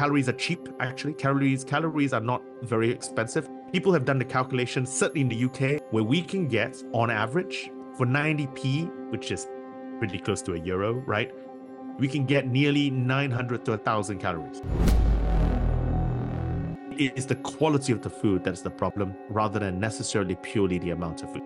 calories 0.00 0.30
are 0.30 0.38
cheap, 0.46 0.66
actually. 0.80 1.12
Calories, 1.12 1.62
calories 1.62 2.14
are 2.14 2.22
not 2.22 2.40
very 2.62 2.90
expensive. 2.90 3.50
People 3.70 3.92
have 3.92 4.06
done 4.06 4.18
the 4.18 4.24
calculation, 4.24 4.86
certainly 4.86 5.20
in 5.20 5.28
the 5.28 5.44
UK, 5.44 5.82
where 5.92 6.02
we 6.02 6.22
can 6.22 6.48
get, 6.48 6.82
on 6.94 7.10
average, 7.10 7.70
for 7.98 8.06
90p, 8.06 9.10
which 9.10 9.30
is 9.30 9.46
pretty 9.98 10.18
close 10.18 10.40
to 10.40 10.54
a 10.54 10.58
euro, 10.58 10.94
right? 11.06 11.34
We 11.98 12.08
can 12.08 12.24
get 12.24 12.46
nearly 12.46 12.88
900 12.88 13.66
to 13.66 13.72
1,000 13.72 14.18
calories. 14.18 14.62
It 16.98 17.12
is 17.14 17.26
the 17.26 17.34
quality 17.34 17.92
of 17.92 18.00
the 18.00 18.08
food 18.08 18.42
that's 18.42 18.62
the 18.62 18.70
problem, 18.70 19.14
rather 19.28 19.58
than 19.58 19.78
necessarily 19.78 20.36
purely 20.36 20.78
the 20.78 20.92
amount 20.92 21.22
of 21.24 21.30
food. 21.30 21.42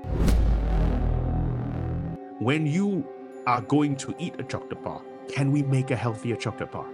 When 2.38 2.68
you 2.68 3.04
are 3.48 3.62
going 3.62 3.96
to 3.96 4.14
eat 4.20 4.36
a 4.38 4.44
chocolate 4.44 4.80
bar, 4.80 5.02
can 5.28 5.50
we 5.50 5.64
make 5.64 5.90
a 5.90 5.96
healthier 5.96 6.36
chocolate 6.36 6.70
bar? 6.70 6.86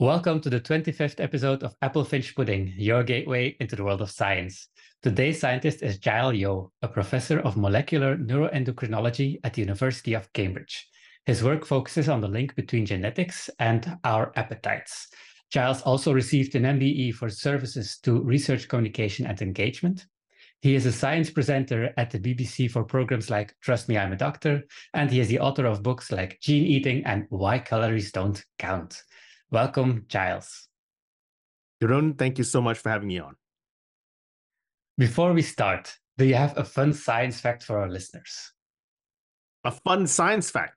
Welcome 0.00 0.40
to 0.42 0.48
the 0.48 0.60
25th 0.60 1.18
episode 1.18 1.64
of 1.64 1.74
Apple 1.82 2.04
Finch 2.04 2.36
Pudding, 2.36 2.72
your 2.76 3.02
gateway 3.02 3.56
into 3.58 3.74
the 3.74 3.82
world 3.82 4.00
of 4.00 4.12
science. 4.12 4.68
Today's 5.02 5.40
scientist 5.40 5.82
is 5.82 5.98
Giles 5.98 6.36
Yeo, 6.36 6.70
a 6.82 6.86
professor 6.86 7.40
of 7.40 7.56
molecular 7.56 8.16
neuroendocrinology 8.16 9.40
at 9.42 9.54
the 9.54 9.60
University 9.60 10.14
of 10.14 10.32
Cambridge. 10.34 10.86
His 11.26 11.42
work 11.42 11.66
focuses 11.66 12.08
on 12.08 12.20
the 12.20 12.28
link 12.28 12.54
between 12.54 12.86
genetics 12.86 13.50
and 13.58 13.98
our 14.04 14.32
appetites. 14.36 15.08
Giles 15.50 15.82
also 15.82 16.12
received 16.12 16.54
an 16.54 16.62
MBE 16.62 17.14
for 17.14 17.28
services 17.28 17.98
to 18.04 18.22
research 18.22 18.68
communication 18.68 19.26
and 19.26 19.42
engagement. 19.42 20.06
He 20.60 20.76
is 20.76 20.86
a 20.86 20.92
science 20.92 21.28
presenter 21.28 21.92
at 21.96 22.12
the 22.12 22.20
BBC 22.20 22.70
for 22.70 22.84
programs 22.84 23.30
like 23.30 23.52
Trust 23.62 23.88
Me, 23.88 23.98
I'm 23.98 24.12
a 24.12 24.16
Doctor, 24.16 24.62
and 24.94 25.10
he 25.10 25.18
is 25.18 25.26
the 25.26 25.40
author 25.40 25.66
of 25.66 25.82
books 25.82 26.12
like 26.12 26.38
Gene 26.40 26.66
Eating 26.66 27.04
and 27.04 27.26
Why 27.30 27.58
Calories 27.58 28.12
Don't 28.12 28.40
Count. 28.60 29.02
Welcome, 29.50 30.04
Giles. 30.08 30.68
Jeroen, 31.82 32.18
thank 32.18 32.36
you 32.36 32.44
so 32.44 32.60
much 32.60 32.76
for 32.78 32.90
having 32.90 33.08
me 33.08 33.18
on. 33.18 33.34
Before 34.98 35.32
we 35.32 35.40
start, 35.42 35.96
do 36.18 36.26
you 36.26 36.34
have 36.34 36.58
a 36.58 36.64
fun 36.64 36.92
science 36.92 37.40
fact 37.40 37.62
for 37.62 37.78
our 37.78 37.88
listeners? 37.88 38.52
A 39.64 39.70
fun 39.70 40.06
science 40.06 40.50
fact? 40.50 40.74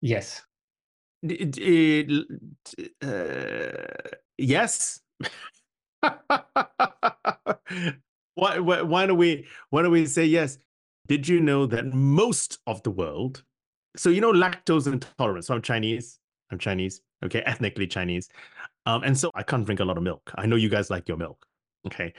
Yes. 0.00 0.42
It, 1.22 1.56
it, 1.58 2.26
uh, 3.04 4.08
yes. 4.36 5.00
why, 8.34 8.58
why, 8.58 8.82
why 8.82 9.06
do 9.06 9.14
we 9.14 9.46
why 9.70 9.82
don't 9.82 9.92
we 9.92 10.06
say 10.06 10.24
yes? 10.24 10.58
Did 11.06 11.28
you 11.28 11.38
know 11.40 11.66
that 11.66 11.94
most 11.94 12.58
of 12.66 12.82
the 12.82 12.90
world, 12.90 13.44
so 13.96 14.10
you 14.10 14.20
know 14.20 14.32
lactose 14.32 14.92
intolerance? 14.92 15.46
So 15.46 15.54
I'm 15.54 15.62
Chinese. 15.62 16.18
I'm 16.52 16.58
Chinese 16.58 17.02
okay, 17.24 17.40
ethnically 17.46 17.86
Chinese. 17.86 18.28
Um, 18.86 19.02
and 19.04 19.16
so 19.16 19.30
I 19.34 19.42
can't 19.42 19.64
drink 19.64 19.80
a 19.80 19.84
lot 19.84 19.96
of 19.96 20.02
milk. 20.02 20.30
I 20.36 20.46
know 20.46 20.56
you 20.56 20.68
guys 20.68 20.90
like 20.90 21.08
your 21.08 21.16
milk. 21.16 21.46
Okay. 21.86 22.12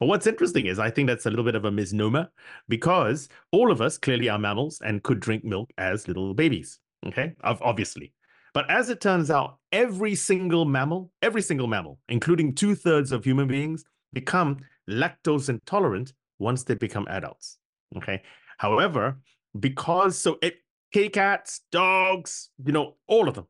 But 0.00 0.06
what's 0.06 0.26
interesting 0.26 0.66
is 0.66 0.78
I 0.78 0.90
think 0.90 1.08
that's 1.08 1.26
a 1.26 1.30
little 1.30 1.44
bit 1.44 1.54
of 1.54 1.64
a 1.64 1.70
misnomer 1.70 2.28
because 2.68 3.28
all 3.52 3.70
of 3.70 3.80
us 3.80 3.98
clearly 3.98 4.28
are 4.28 4.38
mammals 4.38 4.80
and 4.84 5.02
could 5.02 5.20
drink 5.20 5.44
milk 5.44 5.70
as 5.78 6.08
little 6.08 6.34
babies. 6.34 6.78
Okay. 7.06 7.34
Obviously. 7.42 8.12
But 8.54 8.70
as 8.70 8.90
it 8.90 9.00
turns 9.00 9.30
out, 9.30 9.58
every 9.70 10.14
single 10.14 10.64
mammal, 10.64 11.10
every 11.22 11.40
single 11.40 11.66
mammal, 11.66 11.98
including 12.08 12.54
two 12.54 12.74
thirds 12.74 13.12
of 13.12 13.24
human 13.24 13.48
beings, 13.48 13.84
become 14.12 14.58
lactose 14.90 15.48
intolerant 15.48 16.12
once 16.38 16.64
they 16.64 16.74
become 16.74 17.06
adults. 17.08 17.58
Okay. 17.96 18.22
However, 18.58 19.18
because 19.58 20.18
so 20.18 20.36
it, 20.42 20.56
kitty 20.92 21.08
cats, 21.08 21.62
dogs, 21.70 22.50
you 22.62 22.72
know, 22.72 22.96
all 23.06 23.28
of 23.28 23.34
them, 23.34 23.46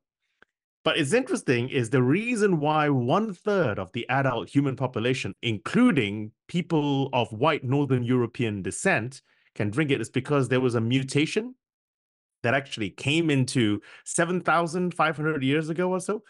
but 0.84 0.98
it's 0.98 1.12
interesting 1.12 1.68
is 1.68 1.90
the 1.90 2.02
reason 2.02 2.58
why 2.58 2.88
one 2.88 3.32
third 3.32 3.78
of 3.78 3.92
the 3.92 4.08
adult 4.08 4.48
human 4.48 4.76
population, 4.76 5.34
including 5.42 6.32
people 6.48 7.08
of 7.12 7.32
white 7.32 7.64
Northern 7.64 8.02
European 8.02 8.62
descent, 8.62 9.22
can 9.54 9.70
drink 9.70 9.90
it 9.90 10.00
is 10.00 10.10
because 10.10 10.48
there 10.48 10.60
was 10.60 10.74
a 10.74 10.80
mutation 10.80 11.54
that 12.42 12.54
actually 12.54 12.90
came 12.90 13.30
into 13.30 13.80
7,500 14.04 15.42
years 15.42 15.68
ago 15.68 15.90
or 15.90 16.00
so. 16.00 16.22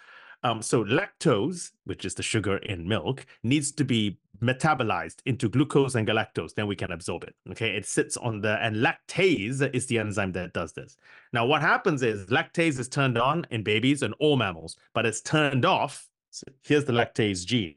Um, 0.42 0.60
so 0.60 0.84
lactose, 0.84 1.70
which 1.84 2.04
is 2.04 2.14
the 2.14 2.22
sugar 2.22 2.56
in 2.58 2.86
milk, 2.86 3.24
needs 3.42 3.72
to 3.72 3.84
be 3.84 4.18
metabolized 4.42 5.20
into 5.26 5.48
glucose 5.48 5.94
and 5.94 6.06
galactose. 6.06 6.54
Then 6.54 6.66
we 6.66 6.76
can 6.76 6.92
absorb 6.92 7.24
it. 7.24 7.34
Okay, 7.50 7.76
it 7.76 7.86
sits 7.86 8.16
on 8.16 8.40
the 8.40 8.62
and 8.62 8.76
lactase 8.76 9.74
is 9.74 9.86
the 9.86 9.98
enzyme 9.98 10.32
that 10.32 10.52
does 10.52 10.72
this. 10.72 10.96
Now, 11.32 11.46
what 11.46 11.62
happens 11.62 12.02
is 12.02 12.26
lactase 12.26 12.78
is 12.78 12.88
turned 12.88 13.18
on 13.18 13.46
in 13.50 13.62
babies 13.62 14.02
and 14.02 14.14
all 14.18 14.36
mammals, 14.36 14.76
but 14.94 15.06
it's 15.06 15.20
turned 15.20 15.64
off. 15.64 16.08
So 16.30 16.46
here's 16.62 16.84
the 16.84 16.92
lactase 16.92 17.46
gene. 17.46 17.76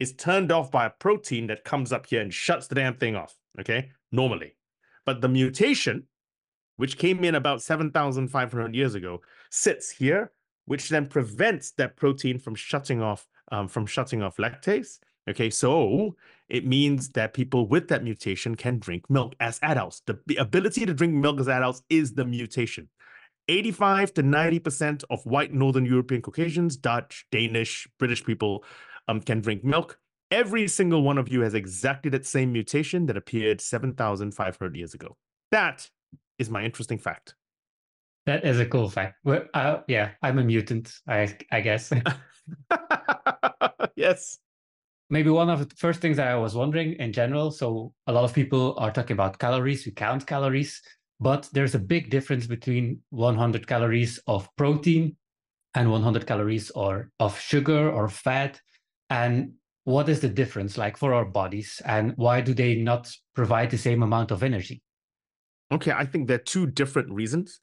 It's 0.00 0.12
turned 0.12 0.50
off 0.50 0.70
by 0.70 0.86
a 0.86 0.90
protein 0.90 1.46
that 1.46 1.64
comes 1.64 1.92
up 1.92 2.06
here 2.06 2.20
and 2.20 2.32
shuts 2.32 2.66
the 2.66 2.74
damn 2.74 2.94
thing 2.94 3.14
off. 3.14 3.34
Okay, 3.60 3.90
normally, 4.10 4.56
but 5.04 5.20
the 5.20 5.28
mutation, 5.28 6.04
which 6.76 6.98
came 6.98 7.22
in 7.22 7.36
about 7.36 7.62
7,500 7.62 8.74
years 8.74 8.96
ago, 8.96 9.20
sits 9.50 9.90
here 9.90 10.32
which 10.66 10.88
then 10.88 11.06
prevents 11.06 11.72
that 11.72 11.96
protein 11.96 12.38
from 12.38 12.54
shutting 12.54 13.02
off 13.02 13.26
um, 13.52 13.68
from 13.68 13.86
shutting 13.86 14.22
off 14.22 14.36
lactase. 14.38 14.98
Okay, 15.28 15.48
so 15.48 16.16
it 16.48 16.66
means 16.66 17.08
that 17.10 17.32
people 17.32 17.66
with 17.66 17.88
that 17.88 18.04
mutation 18.04 18.54
can 18.54 18.78
drink 18.78 19.08
milk 19.08 19.34
as 19.40 19.58
adults. 19.62 20.02
The, 20.06 20.36
ability 20.36 20.84
to 20.84 20.92
drink 20.92 21.14
milk 21.14 21.40
as 21.40 21.48
adults 21.48 21.82
is 21.88 22.12
the 22.12 22.24
mutation. 22.24 22.88
85 23.48 24.14
to 24.14 24.22
90% 24.22 25.04
of 25.10 25.24
white 25.24 25.52
Northern 25.52 25.84
European 25.84 26.22
Caucasians, 26.22 26.76
Dutch, 26.76 27.26
Danish, 27.30 27.86
British 27.98 28.24
people 28.24 28.64
um, 29.08 29.20
can 29.20 29.40
drink 29.40 29.64
milk. 29.64 29.98
Every 30.30 30.66
single 30.68 31.02
one 31.02 31.18
of 31.18 31.28
you 31.28 31.40
has 31.42 31.54
exactly 31.54 32.10
that 32.10 32.26
same 32.26 32.52
mutation 32.52 33.06
that 33.06 33.16
appeared 33.16 33.60
7,500 33.60 34.76
years 34.76 34.94
ago. 34.94 35.16
That 35.50 35.88
is 36.38 36.50
my 36.50 36.64
interesting 36.64 36.98
fact. 36.98 37.34
That 38.26 38.44
is 38.44 38.58
a 38.58 38.66
cool 38.66 38.88
fact. 38.88 39.18
Well, 39.24 39.44
uh, 39.52 39.80
yeah, 39.86 40.12
I'm 40.22 40.38
a 40.38 40.44
mutant, 40.44 40.92
I 41.06 41.36
I 41.52 41.60
guess. 41.60 41.92
yes. 43.96 44.38
Maybe 45.14 45.30
one 45.30 45.48
of 45.48 45.68
the 45.68 45.76
first 45.76 46.00
things 46.00 46.16
that 46.16 46.26
I 46.26 46.34
was 46.34 46.56
wondering 46.56 46.94
in 46.94 47.12
general. 47.12 47.52
So 47.52 47.92
a 48.08 48.12
lot 48.12 48.24
of 48.24 48.34
people 48.34 48.74
are 48.78 48.90
talking 48.90 49.14
about 49.14 49.38
calories. 49.38 49.86
We 49.86 49.92
count 49.92 50.26
calories, 50.26 50.82
but 51.20 51.48
there's 51.52 51.76
a 51.76 51.78
big 51.78 52.10
difference 52.10 52.48
between 52.48 53.00
100 53.10 53.64
calories 53.68 54.18
of 54.26 54.48
protein 54.56 55.14
and 55.76 55.88
100 55.88 56.26
calories 56.26 56.72
or 56.72 57.12
of 57.20 57.38
sugar 57.38 57.92
or 57.92 58.08
fat. 58.08 58.60
And 59.08 59.52
what 59.84 60.08
is 60.08 60.18
the 60.18 60.28
difference 60.28 60.76
like 60.76 60.96
for 60.96 61.14
our 61.14 61.24
bodies, 61.24 61.80
and 61.84 62.14
why 62.16 62.40
do 62.40 62.52
they 62.52 62.74
not 62.74 63.08
provide 63.36 63.70
the 63.70 63.78
same 63.78 64.02
amount 64.02 64.32
of 64.32 64.42
energy? 64.42 64.82
Okay, 65.70 65.92
I 65.92 66.06
think 66.06 66.26
there 66.26 66.40
are 66.40 66.50
two 66.54 66.66
different 66.66 67.12
reasons 67.12 67.60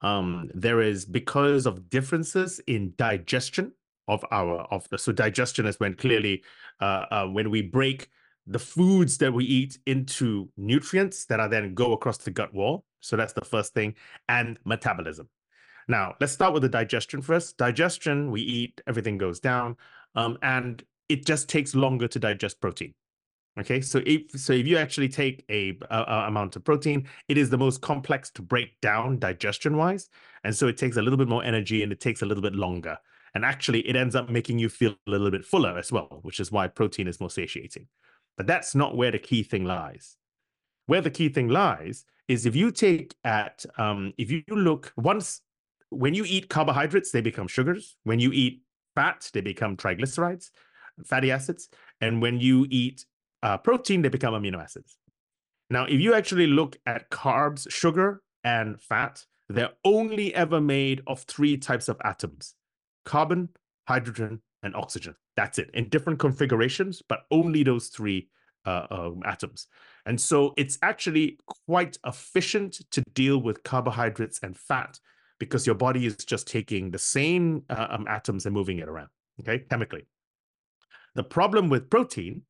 um, 0.00 0.50
there 0.52 0.80
is 0.80 1.04
because 1.04 1.64
of 1.64 1.90
differences 1.90 2.60
in 2.66 2.94
digestion 2.96 3.72
of 4.08 4.24
our 4.30 4.60
of 4.70 4.88
the 4.88 4.98
so 4.98 5.12
digestion 5.12 5.66
is 5.66 5.78
when 5.78 5.94
clearly 5.94 6.42
uh, 6.80 7.04
uh, 7.10 7.26
when 7.26 7.50
we 7.50 7.62
break 7.62 8.08
the 8.46 8.58
foods 8.58 9.18
that 9.18 9.32
we 9.32 9.44
eat 9.44 9.78
into 9.86 10.48
nutrients 10.56 11.26
that 11.26 11.38
are 11.38 11.48
then 11.48 11.74
go 11.74 11.92
across 11.92 12.16
the 12.18 12.30
gut 12.30 12.52
wall. 12.52 12.84
So 13.00 13.16
that's 13.16 13.34
the 13.34 13.44
first 13.44 13.74
thing, 13.74 13.94
and 14.28 14.58
metabolism. 14.64 15.28
Now 15.86 16.14
let's 16.20 16.32
start 16.32 16.52
with 16.52 16.62
the 16.62 16.68
digestion 16.68 17.22
first. 17.22 17.56
Digestion, 17.58 18.30
we 18.30 18.40
eat, 18.40 18.80
everything 18.86 19.18
goes 19.18 19.38
down, 19.38 19.76
um, 20.14 20.38
and 20.42 20.82
it 21.08 21.24
just 21.24 21.48
takes 21.48 21.74
longer 21.74 22.08
to 22.08 22.18
digest 22.18 22.60
protein. 22.60 22.94
Okay, 23.58 23.80
so 23.80 24.00
if 24.06 24.30
so, 24.36 24.52
if 24.52 24.66
you 24.66 24.78
actually 24.78 25.08
take 25.08 25.44
a, 25.48 25.76
a, 25.90 25.98
a, 25.98 26.24
amount 26.28 26.54
of 26.54 26.64
protein, 26.64 27.08
it 27.28 27.36
is 27.36 27.50
the 27.50 27.58
most 27.58 27.80
complex 27.80 28.30
to 28.30 28.42
break 28.42 28.80
down 28.80 29.18
digestion 29.18 29.76
wise, 29.76 30.10
and 30.44 30.54
so 30.54 30.68
it 30.68 30.76
takes 30.76 30.96
a 30.96 31.02
little 31.02 31.16
bit 31.16 31.28
more 31.28 31.42
energy 31.42 31.82
and 31.82 31.90
it 31.90 32.00
takes 32.00 32.22
a 32.22 32.26
little 32.26 32.42
bit 32.42 32.54
longer. 32.54 32.96
And 33.34 33.44
actually, 33.44 33.86
it 33.88 33.96
ends 33.96 34.14
up 34.14 34.28
making 34.28 34.58
you 34.58 34.68
feel 34.68 34.94
a 35.06 35.10
little 35.10 35.30
bit 35.30 35.44
fuller 35.44 35.78
as 35.78 35.92
well, 35.92 36.20
which 36.22 36.40
is 36.40 36.50
why 36.50 36.68
protein 36.68 37.08
is 37.08 37.20
more 37.20 37.30
satiating. 37.30 37.86
But 38.36 38.46
that's 38.46 38.74
not 38.74 38.96
where 38.96 39.10
the 39.10 39.18
key 39.18 39.42
thing 39.42 39.64
lies. 39.64 40.16
Where 40.86 41.00
the 41.00 41.10
key 41.10 41.28
thing 41.28 41.48
lies 41.48 42.04
is 42.28 42.46
if 42.46 42.56
you 42.56 42.70
take 42.70 43.14
at 43.24 43.64
um, 43.76 44.12
if 44.16 44.30
you 44.30 44.42
look 44.48 44.92
once 44.96 45.42
when 45.90 46.14
you 46.14 46.24
eat 46.26 46.48
carbohydrates, 46.48 47.10
they 47.10 47.20
become 47.20 47.48
sugars. 47.48 47.96
When 48.04 48.20
you 48.20 48.30
eat 48.32 48.62
fat, 48.94 49.30
they 49.32 49.40
become 49.40 49.76
triglycerides, 49.76 50.50
fatty 51.04 51.30
acids. 51.30 51.68
And 52.00 52.20
when 52.20 52.40
you 52.40 52.66
eat 52.70 53.06
uh, 53.42 53.58
protein, 53.58 54.02
they 54.02 54.08
become 54.08 54.34
amino 54.34 54.62
acids. 54.62 54.98
Now, 55.70 55.84
if 55.84 56.00
you 56.00 56.14
actually 56.14 56.46
look 56.46 56.76
at 56.86 57.10
carbs, 57.10 57.70
sugar, 57.70 58.22
and 58.44 58.80
fat, 58.80 59.24
they're 59.48 59.72
only 59.84 60.34
ever 60.34 60.60
made 60.60 61.02
of 61.06 61.22
three 61.22 61.56
types 61.56 61.88
of 61.88 61.96
atoms 62.04 62.54
carbon, 63.08 63.48
hydrogen, 63.88 64.42
and 64.62 64.76
oxygen. 64.76 65.14
That's 65.34 65.58
it 65.58 65.70
in 65.72 65.88
different 65.88 66.18
configurations, 66.18 67.02
but 67.08 67.20
only 67.30 67.62
those 67.62 67.88
three 67.88 68.28
uh, 68.66 68.86
um, 68.90 69.22
atoms. 69.24 69.66
And 70.04 70.20
so 70.20 70.52
it's 70.58 70.78
actually 70.82 71.38
quite 71.66 71.96
efficient 72.04 72.80
to 72.90 73.02
deal 73.14 73.38
with 73.38 73.62
carbohydrates 73.62 74.40
and 74.42 74.54
fat 74.56 75.00
because 75.40 75.66
your 75.66 75.74
body 75.74 76.04
is 76.04 76.16
just 76.16 76.46
taking 76.46 76.90
the 76.90 76.98
same 76.98 77.62
uh, 77.70 77.86
um, 77.90 78.06
atoms 78.08 78.44
and 78.44 78.54
moving 78.54 78.78
it 78.78 78.88
around, 78.88 79.08
okay, 79.40 79.60
chemically. 79.70 80.06
The 81.14 81.24
problem 81.24 81.70
with 81.70 81.88
protein 81.88 82.42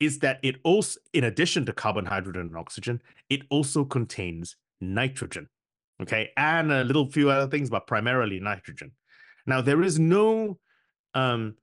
is 0.00 0.20
that 0.20 0.38
it 0.42 0.56
also, 0.62 1.00
in 1.12 1.24
addition 1.24 1.66
to 1.66 1.72
carbon, 1.72 2.06
hydrogen, 2.06 2.46
and 2.46 2.56
oxygen, 2.56 3.02
it 3.28 3.42
also 3.50 3.84
contains 3.84 4.56
nitrogen, 4.80 5.48
okay, 6.00 6.30
and 6.36 6.72
a 6.72 6.84
little 6.84 7.10
few 7.10 7.28
other 7.28 7.50
things, 7.50 7.68
but 7.68 7.86
primarily 7.86 8.40
nitrogen. 8.40 8.92
Now, 9.48 9.62
there 9.62 9.82
is 9.82 9.98
no 9.98 10.58
um, 11.14 11.54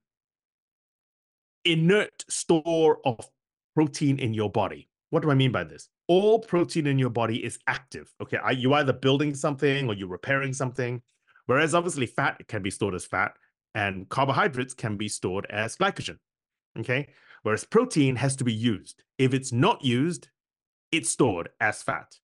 inert 1.63 2.25
store 2.27 2.99
of 3.05 3.29
protein 3.75 4.17
in 4.17 4.33
your 4.33 4.49
body. 4.49 4.89
What 5.11 5.21
do 5.21 5.29
I 5.29 5.35
mean 5.35 5.51
by 5.51 5.65
this? 5.65 5.87
All 6.07 6.39
protein 6.39 6.87
in 6.87 6.97
your 6.97 7.11
body 7.11 7.45
is 7.45 7.59
active. 7.67 8.11
Okay, 8.19 8.39
you 8.57 8.73
either 8.73 8.91
building 8.91 9.35
something 9.35 9.87
or 9.87 9.93
you're 9.93 10.07
repairing 10.07 10.51
something. 10.51 11.03
Whereas 11.45 11.75
obviously 11.75 12.07
fat 12.07 12.41
can 12.47 12.63
be 12.63 12.71
stored 12.71 12.95
as 12.95 13.05
fat, 13.05 13.33
and 13.75 14.09
carbohydrates 14.09 14.73
can 14.73 14.97
be 14.97 15.07
stored 15.07 15.45
as 15.51 15.77
glycogen. 15.77 16.17
Okay, 16.79 17.09
whereas 17.43 17.65
protein 17.65 18.15
has 18.15 18.35
to 18.37 18.43
be 18.43 18.53
used. 18.53 19.03
If 19.19 19.35
it's 19.35 19.51
not 19.51 19.85
used, 19.85 20.29
it's 20.91 21.11
stored 21.11 21.49
as 21.61 21.83
fat. 21.83 22.15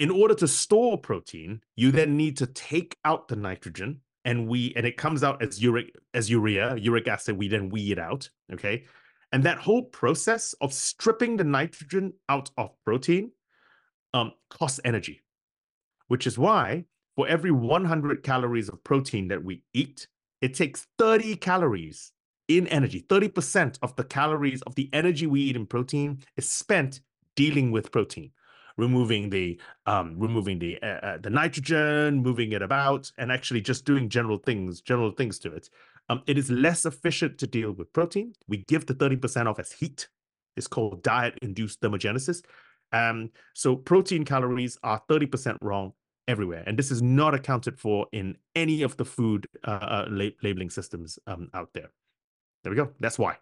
In 0.00 0.10
order 0.10 0.34
to 0.34 0.48
store 0.48 0.98
protein, 0.98 1.60
you 1.76 1.92
then 1.92 2.16
need 2.16 2.38
to 2.38 2.46
take 2.48 2.96
out 3.04 3.28
the 3.28 3.36
nitrogen 3.36 4.00
and 4.24 4.48
we 4.48 4.72
and 4.76 4.86
it 4.86 4.96
comes 4.96 5.22
out 5.22 5.42
as 5.42 5.62
uric 5.62 5.94
as 6.14 6.30
urea, 6.30 6.76
uric 6.76 7.08
acid, 7.08 7.36
we 7.36 7.48
then 7.48 7.68
weed 7.68 7.92
it 7.92 7.98
out. 7.98 8.28
Okay. 8.52 8.84
And 9.32 9.42
that 9.42 9.58
whole 9.58 9.82
process 9.82 10.54
of 10.60 10.72
stripping 10.72 11.36
the 11.36 11.44
nitrogen 11.44 12.12
out 12.28 12.50
of 12.56 12.70
protein 12.84 13.32
um, 14.12 14.32
costs 14.48 14.80
energy, 14.84 15.22
which 16.06 16.26
is 16.26 16.38
why 16.38 16.84
for 17.16 17.26
every 17.28 17.50
100 17.50 18.22
calories 18.22 18.68
of 18.68 18.82
protein 18.84 19.28
that 19.28 19.42
we 19.42 19.62
eat, 19.72 20.06
it 20.40 20.54
takes 20.54 20.86
30 20.98 21.36
calories 21.36 22.12
in 22.48 22.66
energy. 22.68 23.04
30% 23.08 23.78
of 23.82 23.96
the 23.96 24.04
calories 24.04 24.62
of 24.62 24.74
the 24.74 24.88
energy 24.92 25.26
we 25.26 25.40
eat 25.40 25.56
in 25.56 25.66
protein 25.66 26.20
is 26.36 26.48
spent 26.48 27.00
dealing 27.34 27.72
with 27.72 27.90
protein 27.90 28.30
removing 28.76 29.30
the 29.30 29.60
um, 29.86 30.14
removing 30.18 30.58
the 30.58 30.80
uh, 30.82 30.86
uh, 30.86 31.18
the 31.18 31.30
nitrogen, 31.30 32.22
moving 32.22 32.52
it 32.52 32.62
about, 32.62 33.10
and 33.18 33.30
actually 33.30 33.60
just 33.60 33.84
doing 33.84 34.08
general 34.08 34.38
things, 34.38 34.80
general 34.80 35.10
things 35.10 35.38
to 35.40 35.52
it. 35.52 35.68
Um, 36.08 36.22
it 36.26 36.36
is 36.36 36.50
less 36.50 36.84
efficient 36.84 37.38
to 37.38 37.46
deal 37.46 37.72
with 37.72 37.92
protein. 37.92 38.34
We 38.46 38.58
give 38.58 38.86
the 38.86 38.94
30% 38.94 39.46
off 39.46 39.58
as 39.58 39.72
heat. 39.72 40.08
It's 40.56 40.66
called 40.66 41.02
diet-induced 41.02 41.80
thermogenesis. 41.80 42.42
Um, 42.92 43.30
so 43.54 43.74
protein 43.74 44.24
calories 44.24 44.78
are 44.82 45.02
30% 45.08 45.56
wrong 45.62 45.94
everywhere. 46.28 46.62
And 46.66 46.78
this 46.78 46.90
is 46.90 47.02
not 47.02 47.34
accounted 47.34 47.78
for 47.78 48.06
in 48.12 48.36
any 48.54 48.82
of 48.82 48.96
the 48.96 49.04
food 49.04 49.46
uh, 49.66 49.70
uh, 49.70 50.06
labeling 50.42 50.70
systems 50.70 51.18
um, 51.26 51.48
out 51.54 51.70
there. 51.72 51.90
There 52.62 52.70
we 52.70 52.76
go. 52.76 52.90
That's 53.00 53.18
why. 53.18 53.36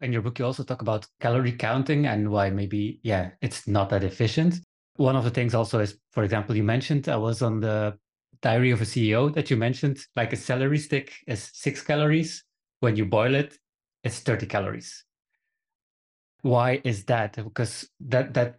In 0.00 0.12
your 0.12 0.22
book, 0.22 0.38
you 0.38 0.44
also 0.44 0.64
talk 0.64 0.82
about 0.82 1.06
calorie 1.20 1.52
counting 1.52 2.06
and 2.06 2.30
why 2.30 2.50
maybe, 2.50 3.00
yeah, 3.02 3.30
it's 3.40 3.66
not 3.66 3.90
that 3.90 4.04
efficient. 4.04 4.56
One 4.96 5.16
of 5.16 5.24
the 5.24 5.30
things 5.30 5.54
also 5.54 5.80
is, 5.80 5.98
for 6.12 6.24
example, 6.24 6.56
you 6.56 6.62
mentioned 6.62 7.08
I 7.08 7.16
was 7.16 7.42
on 7.42 7.60
the 7.60 7.96
Diary 8.42 8.70
of 8.72 8.82
a 8.82 8.84
CEO 8.84 9.32
that 9.34 9.50
you 9.50 9.56
mentioned, 9.56 9.98
like 10.16 10.32
a 10.32 10.36
celery 10.36 10.78
stick 10.78 11.14
is 11.26 11.50
six 11.54 11.82
calories. 11.82 12.44
When 12.80 12.96
you 12.96 13.06
boil 13.06 13.34
it, 13.34 13.56
it's 14.02 14.20
30 14.20 14.46
calories. 14.46 15.04
Why 16.42 16.82
is 16.84 17.04
that? 17.06 17.36
Because 17.42 17.88
that 18.00 18.34
that 18.34 18.58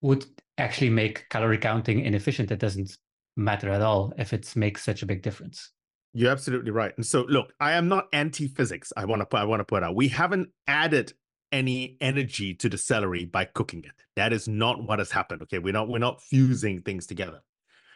would 0.00 0.26
actually 0.58 0.90
make 0.90 1.28
calorie 1.28 1.58
counting 1.58 2.00
inefficient. 2.00 2.50
It 2.50 2.58
doesn't 2.58 2.98
matter 3.36 3.70
at 3.70 3.80
all 3.80 4.12
if 4.18 4.32
it 4.32 4.52
makes 4.56 4.82
such 4.82 5.02
a 5.02 5.06
big 5.06 5.22
difference. 5.22 5.70
You're 6.14 6.30
absolutely 6.30 6.70
right. 6.70 6.92
And 6.96 7.06
so, 7.06 7.22
look, 7.22 7.54
I 7.58 7.72
am 7.72 7.88
not 7.88 8.08
anti-physics. 8.12 8.92
I 8.96 9.04
want 9.06 9.20
to 9.20 9.26
put. 9.26 9.40
I 9.40 9.44
want 9.44 9.60
to 9.60 9.64
put 9.64 9.82
out. 9.82 9.94
We 9.94 10.08
haven't 10.08 10.50
added 10.66 11.12
any 11.52 11.96
energy 12.00 12.54
to 12.54 12.68
the 12.68 12.78
celery 12.78 13.24
by 13.24 13.46
cooking 13.46 13.84
it. 13.84 13.92
That 14.16 14.32
is 14.32 14.48
not 14.48 14.82
what 14.82 14.98
has 14.98 15.10
happened. 15.10 15.42
Okay, 15.42 15.58
we're 15.58 15.72
not. 15.72 15.88
We're 15.88 15.98
not 15.98 16.20
fusing 16.20 16.82
things 16.82 17.06
together. 17.06 17.40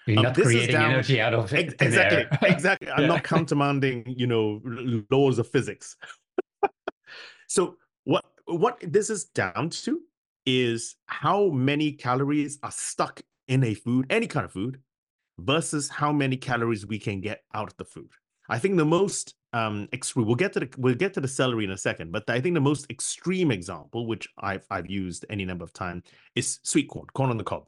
You're 0.07 0.19
um, 0.19 0.25
not 0.25 0.35
creating 0.35 0.75
down, 0.75 0.93
energy 0.93 1.21
out 1.21 1.35
of 1.35 1.53
it. 1.53 1.75
Exactly. 1.81 2.39
exactly. 2.49 2.91
I'm 2.91 3.07
not 3.07 3.25
countermanding. 3.25 4.15
You 4.17 4.27
know, 4.27 4.61
laws 5.11 5.39
of 5.39 5.49
physics. 5.49 5.97
so 7.49 7.77
what 8.05 8.25
what 8.47 8.79
this 8.81 9.11
is 9.11 9.25
down 9.25 9.71
to 9.71 10.01
is 10.47 10.97
how 11.07 11.49
many 11.49 11.93
calories 11.93 12.59
are 12.63 12.71
stuck 12.71 13.21
in 13.49 13.65
a 13.65 13.75
food, 13.75 14.07
any 14.11 14.27
kind 14.27 14.45
of 14.45 14.53
food, 14.53 14.81
versus 15.39 15.89
how 15.89 16.13
many 16.13 16.37
calories 16.37 16.87
we 16.87 16.99
can 16.99 17.21
get 17.21 17.43
out 17.55 17.69
of 17.69 17.77
the 17.77 17.85
food. 17.85 18.11
I 18.49 18.59
think 18.59 18.77
the 18.77 18.85
most 18.85 19.35
um 19.53 19.89
extreme 19.93 20.27
we'll 20.27 20.37
get 20.37 20.53
to 20.55 20.61
the 20.61 20.69
we'll 20.79 20.95
get 20.95 21.15
to 21.15 21.21
the 21.21 21.29
celery 21.29 21.65
in 21.65 21.71
a 21.71 21.79
second, 21.79 22.13
but 22.13 22.29
I 22.29 22.41
think 22.41 22.55
the 22.55 22.61
most 22.61 22.87
extreme 22.91 23.51
example, 23.51 24.07
which 24.07 24.29
I've 24.39 24.67
I've 24.71 24.91
used 24.91 25.25
any 25.31 25.45
number 25.45 25.65
of 25.65 25.73
times, 25.73 26.05
is 26.35 26.61
sweet 26.63 26.89
corn, 26.89 27.07
corn 27.15 27.31
on 27.31 27.39
the 27.39 27.45
cob. 27.45 27.65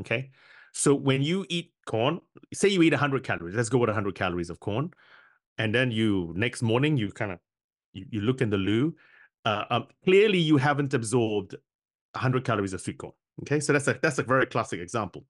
Okay. 0.00 0.30
So 0.72 0.94
when 0.94 1.22
you 1.22 1.46
eat 1.48 1.72
corn, 1.86 2.20
say 2.52 2.68
you 2.68 2.82
eat 2.82 2.92
100 2.92 3.24
calories, 3.24 3.54
let's 3.54 3.70
go 3.70 3.78
with 3.78 3.88
100 3.88 4.14
calories 4.14 4.50
of 4.50 4.60
corn, 4.60 4.90
and 5.56 5.74
then 5.74 5.90
you 5.90 6.34
next 6.36 6.60
morning 6.60 6.96
you 6.98 7.10
kind 7.10 7.32
of 7.32 7.38
you, 7.94 8.04
you 8.10 8.20
look 8.20 8.42
in 8.42 8.50
the 8.50 8.58
loo, 8.58 8.94
uh, 9.46 9.64
um, 9.70 9.86
clearly 10.04 10.38
you 10.38 10.58
haven't 10.58 10.92
absorbed 10.92 11.54
100 12.12 12.44
calories 12.44 12.74
of 12.74 12.80
sweet 12.80 12.98
corn. 12.98 13.14
Okay, 13.42 13.60
so 13.60 13.72
that's 13.72 13.88
a 13.88 13.98
that's 14.02 14.18
a 14.18 14.22
very 14.22 14.46
classic 14.46 14.80
example. 14.80 15.24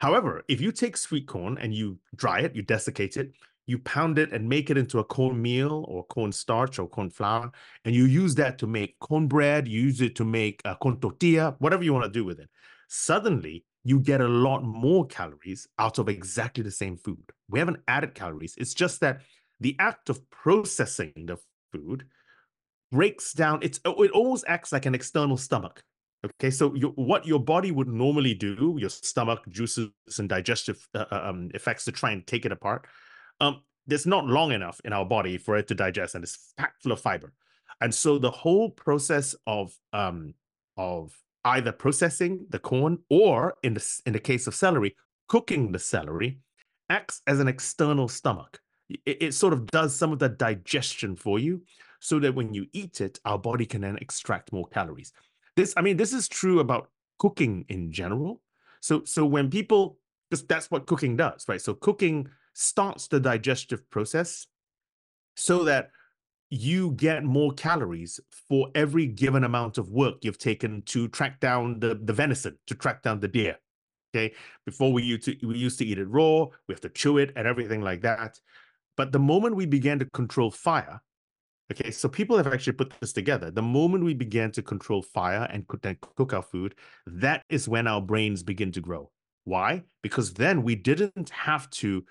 However, 0.00 0.42
if 0.48 0.60
you 0.60 0.72
take 0.72 0.96
sweet 0.96 1.26
corn 1.26 1.58
and 1.58 1.74
you 1.74 1.98
dry 2.16 2.40
it, 2.40 2.54
you 2.54 2.62
desiccate 2.62 3.16
it, 3.16 3.32
you 3.66 3.78
pound 3.78 4.18
it 4.18 4.32
and 4.32 4.48
make 4.48 4.70
it 4.70 4.78
into 4.78 4.98
a 4.98 5.04
corn 5.04 5.40
meal 5.40 5.84
or 5.88 6.04
corn 6.04 6.32
starch 6.32 6.78
or 6.78 6.88
corn 6.88 7.10
flour, 7.10 7.52
and 7.84 7.94
you 7.94 8.04
use 8.06 8.34
that 8.36 8.58
to 8.58 8.66
make 8.66 8.98
cornbread, 8.98 9.68
you 9.68 9.80
use 9.80 10.00
it 10.00 10.16
to 10.16 10.24
make 10.24 10.60
a 10.64 10.74
corn 10.74 10.98
tortilla, 10.98 11.54
whatever 11.58 11.84
you 11.84 11.92
want 11.92 12.04
to 12.04 12.10
do 12.10 12.24
with 12.24 12.40
it. 12.40 12.48
Suddenly, 12.88 13.64
you 13.84 14.00
get 14.00 14.20
a 14.20 14.28
lot 14.28 14.64
more 14.64 15.06
calories 15.06 15.68
out 15.78 15.98
of 15.98 16.08
exactly 16.08 16.64
the 16.64 16.70
same 16.70 16.96
food. 16.96 17.22
We 17.48 17.58
haven't 17.58 17.80
added 17.86 18.14
calories. 18.14 18.54
It's 18.58 18.74
just 18.74 19.00
that 19.00 19.20
the 19.60 19.76
act 19.78 20.10
of 20.10 20.28
processing 20.30 21.12
the 21.16 21.36
food 21.72 22.06
breaks 22.90 23.32
down. 23.32 23.60
It's 23.62 23.78
it 23.84 24.10
almost 24.10 24.44
acts 24.48 24.72
like 24.72 24.86
an 24.86 24.94
external 24.94 25.36
stomach. 25.36 25.82
Okay, 26.24 26.50
so 26.50 26.74
you, 26.74 26.88
what 26.96 27.26
your 27.26 27.40
body 27.40 27.70
would 27.70 27.88
normally 27.88 28.34
do, 28.34 28.76
your 28.78 28.90
stomach 28.90 29.40
juices 29.48 29.90
and 30.18 30.28
digestive 30.28 30.86
uh, 30.94 31.06
uh, 31.10 31.22
um, 31.24 31.50
effects 31.54 31.84
to 31.86 31.92
try 31.92 32.10
and 32.10 32.26
take 32.26 32.44
it 32.44 32.52
apart, 32.52 32.86
um, 33.40 33.62
there's 33.86 34.06
not 34.06 34.26
long 34.26 34.52
enough 34.52 34.80
in 34.84 34.92
our 34.92 35.06
body 35.06 35.38
for 35.38 35.56
it 35.56 35.66
to 35.68 35.74
digest, 35.74 36.14
and 36.14 36.22
it's 36.22 36.52
packed 36.58 36.82
full 36.82 36.92
of 36.92 37.00
fiber. 37.00 37.32
And 37.80 37.94
so 37.94 38.18
the 38.18 38.30
whole 38.30 38.68
process 38.70 39.34
of 39.46 39.74
um, 39.94 40.34
of 40.76 41.12
either 41.46 41.72
processing 41.72 42.46
the 42.50 42.58
corn 42.58 42.98
or, 43.08 43.54
in 43.62 43.72
the 43.72 44.00
in 44.04 44.12
the 44.12 44.20
case 44.20 44.46
of 44.46 44.54
celery, 44.54 44.94
cooking 45.26 45.72
the 45.72 45.78
celery, 45.78 46.40
acts 46.90 47.22
as 47.26 47.40
an 47.40 47.48
external 47.48 48.08
stomach. 48.08 48.60
It, 48.90 49.16
it 49.20 49.34
sort 49.34 49.54
of 49.54 49.66
does 49.68 49.96
some 49.96 50.12
of 50.12 50.18
the 50.18 50.28
digestion 50.28 51.16
for 51.16 51.38
you, 51.38 51.62
so 52.00 52.18
that 52.18 52.34
when 52.34 52.52
you 52.52 52.66
eat 52.74 53.00
it, 53.00 53.18
our 53.24 53.38
body 53.38 53.64
can 53.64 53.80
then 53.80 53.96
extract 53.96 54.52
more 54.52 54.66
calories. 54.66 55.14
This, 55.56 55.74
I 55.76 55.82
mean, 55.82 55.96
this 55.96 56.12
is 56.12 56.28
true 56.28 56.60
about 56.60 56.90
cooking 57.18 57.64
in 57.68 57.92
general. 57.92 58.40
So, 58.80 59.04
so 59.04 59.26
when 59.26 59.50
people, 59.50 59.98
because 60.28 60.46
that's 60.46 60.70
what 60.70 60.86
cooking 60.86 61.16
does, 61.16 61.46
right? 61.48 61.60
So 61.60 61.74
cooking 61.74 62.28
starts 62.54 63.08
the 63.08 63.20
digestive 63.20 63.88
process 63.90 64.46
so 65.36 65.64
that 65.64 65.90
you 66.50 66.92
get 66.92 67.22
more 67.22 67.52
calories 67.52 68.18
for 68.48 68.70
every 68.74 69.06
given 69.06 69.44
amount 69.44 69.78
of 69.78 69.90
work 69.90 70.16
you've 70.22 70.38
taken 70.38 70.82
to 70.82 71.08
track 71.08 71.40
down 71.40 71.78
the, 71.78 71.94
the 72.02 72.12
venison, 72.12 72.58
to 72.66 72.74
track 72.74 73.02
down 73.02 73.20
the 73.20 73.28
deer. 73.28 73.56
Okay. 74.12 74.34
Before 74.66 74.92
we 74.92 75.04
used 75.04 75.24
to 75.24 75.36
we 75.46 75.56
used 75.56 75.78
to 75.78 75.86
eat 75.86 75.98
it 75.98 76.08
raw, 76.08 76.46
we 76.66 76.72
have 76.74 76.80
to 76.80 76.88
chew 76.88 77.18
it 77.18 77.32
and 77.36 77.46
everything 77.46 77.80
like 77.80 78.02
that. 78.02 78.40
But 78.96 79.12
the 79.12 79.20
moment 79.20 79.54
we 79.54 79.66
began 79.66 80.00
to 80.00 80.04
control 80.06 80.50
fire, 80.50 81.00
Okay, 81.70 81.90
so 81.92 82.08
people 82.08 82.36
have 82.36 82.48
actually 82.48 82.72
put 82.72 82.92
this 83.00 83.12
together. 83.12 83.50
The 83.50 83.62
moment 83.62 84.02
we 84.04 84.14
began 84.14 84.50
to 84.52 84.62
control 84.62 85.02
fire 85.02 85.46
and 85.50 85.68
cook 85.68 86.32
our 86.32 86.42
food, 86.42 86.74
that 87.06 87.44
is 87.48 87.68
when 87.68 87.86
our 87.86 88.00
brains 88.00 88.42
begin 88.42 88.72
to 88.72 88.80
grow. 88.80 89.10
Why? 89.44 89.84
Because 90.02 90.32
then 90.34 90.62
we 90.62 90.74
didn't 90.74 91.30
have 91.30 91.70
to, 91.70 92.04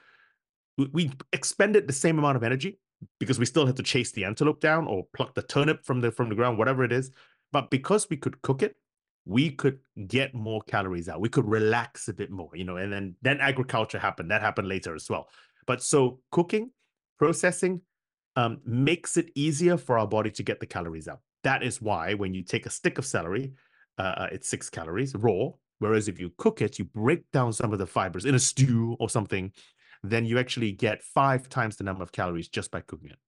we 0.78 1.12
expended 1.34 1.88
the 1.88 1.94
same 1.94 2.20
amount 2.20 2.38
of 2.38 2.44
energy 2.44 2.80
because 3.20 3.38
we 3.38 3.46
still 3.46 3.66
had 3.66 3.76
to 3.78 3.84
chase 3.84 4.12
the 4.12 4.24
antelope 4.24 4.62
down 4.62 4.88
or 4.88 5.06
pluck 5.14 5.34
the 5.36 5.42
turnip 5.42 5.86
from 5.86 6.00
the 6.02 6.12
from 6.12 6.30
the 6.30 6.36
ground, 6.36 6.58
whatever 6.58 6.84
it 6.84 6.92
is. 6.92 7.12
But 7.52 7.70
because 7.70 8.10
we 8.10 8.18
could 8.18 8.42
cook 8.42 8.62
it, 8.62 8.76
we 9.26 9.52
could 9.52 9.80
get 10.08 10.34
more 10.34 10.62
calories 10.62 11.10
out. 11.10 11.22
We 11.22 11.30
could 11.30 11.46
relax 11.46 12.08
a 12.08 12.14
bit 12.14 12.32
more, 12.32 12.50
you 12.54 12.64
know. 12.64 12.78
And 12.78 12.92
then 12.92 13.16
then 13.22 13.40
agriculture 13.40 14.00
happened. 14.00 14.32
That 14.32 14.42
happened 14.42 14.68
later 14.68 14.96
as 14.96 15.10
well. 15.10 15.30
But 15.66 15.84
so 15.84 16.20
cooking, 16.32 16.72
processing, 17.18 17.82
um, 18.40 18.60
makes 18.66 19.18
it 19.18 19.32
easier 19.36 19.78
for 19.78 19.98
our 20.00 20.08
body 20.08 20.32
to 20.32 20.44
get 20.44 20.60
the 20.60 20.66
calories 20.66 21.08
out. 21.08 21.22
That 21.44 21.64
is 21.64 21.82
why 21.82 22.14
when 22.14 22.34
you 22.34 22.44
take 22.44 22.66
a 22.66 22.70
stick 22.70 22.98
of 22.98 23.06
celery, 23.06 23.54
uh, 23.98 24.14
uh, 24.22 24.28
it's 24.32 24.50
six 24.50 24.70
calories 24.70 25.14
raw, 25.16 25.50
Whereas 25.80 26.08
if 26.08 26.20
you 26.20 26.32
cook 26.38 26.62
it, 26.62 26.78
you 26.78 26.86
break 26.86 27.30
down 27.32 27.54
some 27.54 27.74
of 27.74 27.80
the 27.80 27.88
fibers 27.88 28.26
in 28.26 28.36
a 28.36 28.40
stew 28.40 28.96
or 29.00 29.10
something, 29.10 29.52
then 30.04 30.26
you 30.26 30.38
actually 30.38 30.72
get 30.74 31.02
five 31.02 31.50
times 31.50 31.78
the 31.78 31.84
number 31.84 32.04
of 32.04 32.12
calories 32.12 32.50
just 32.50 32.70
by 32.70 32.82
cooking 32.82 33.10
it. 33.10 33.20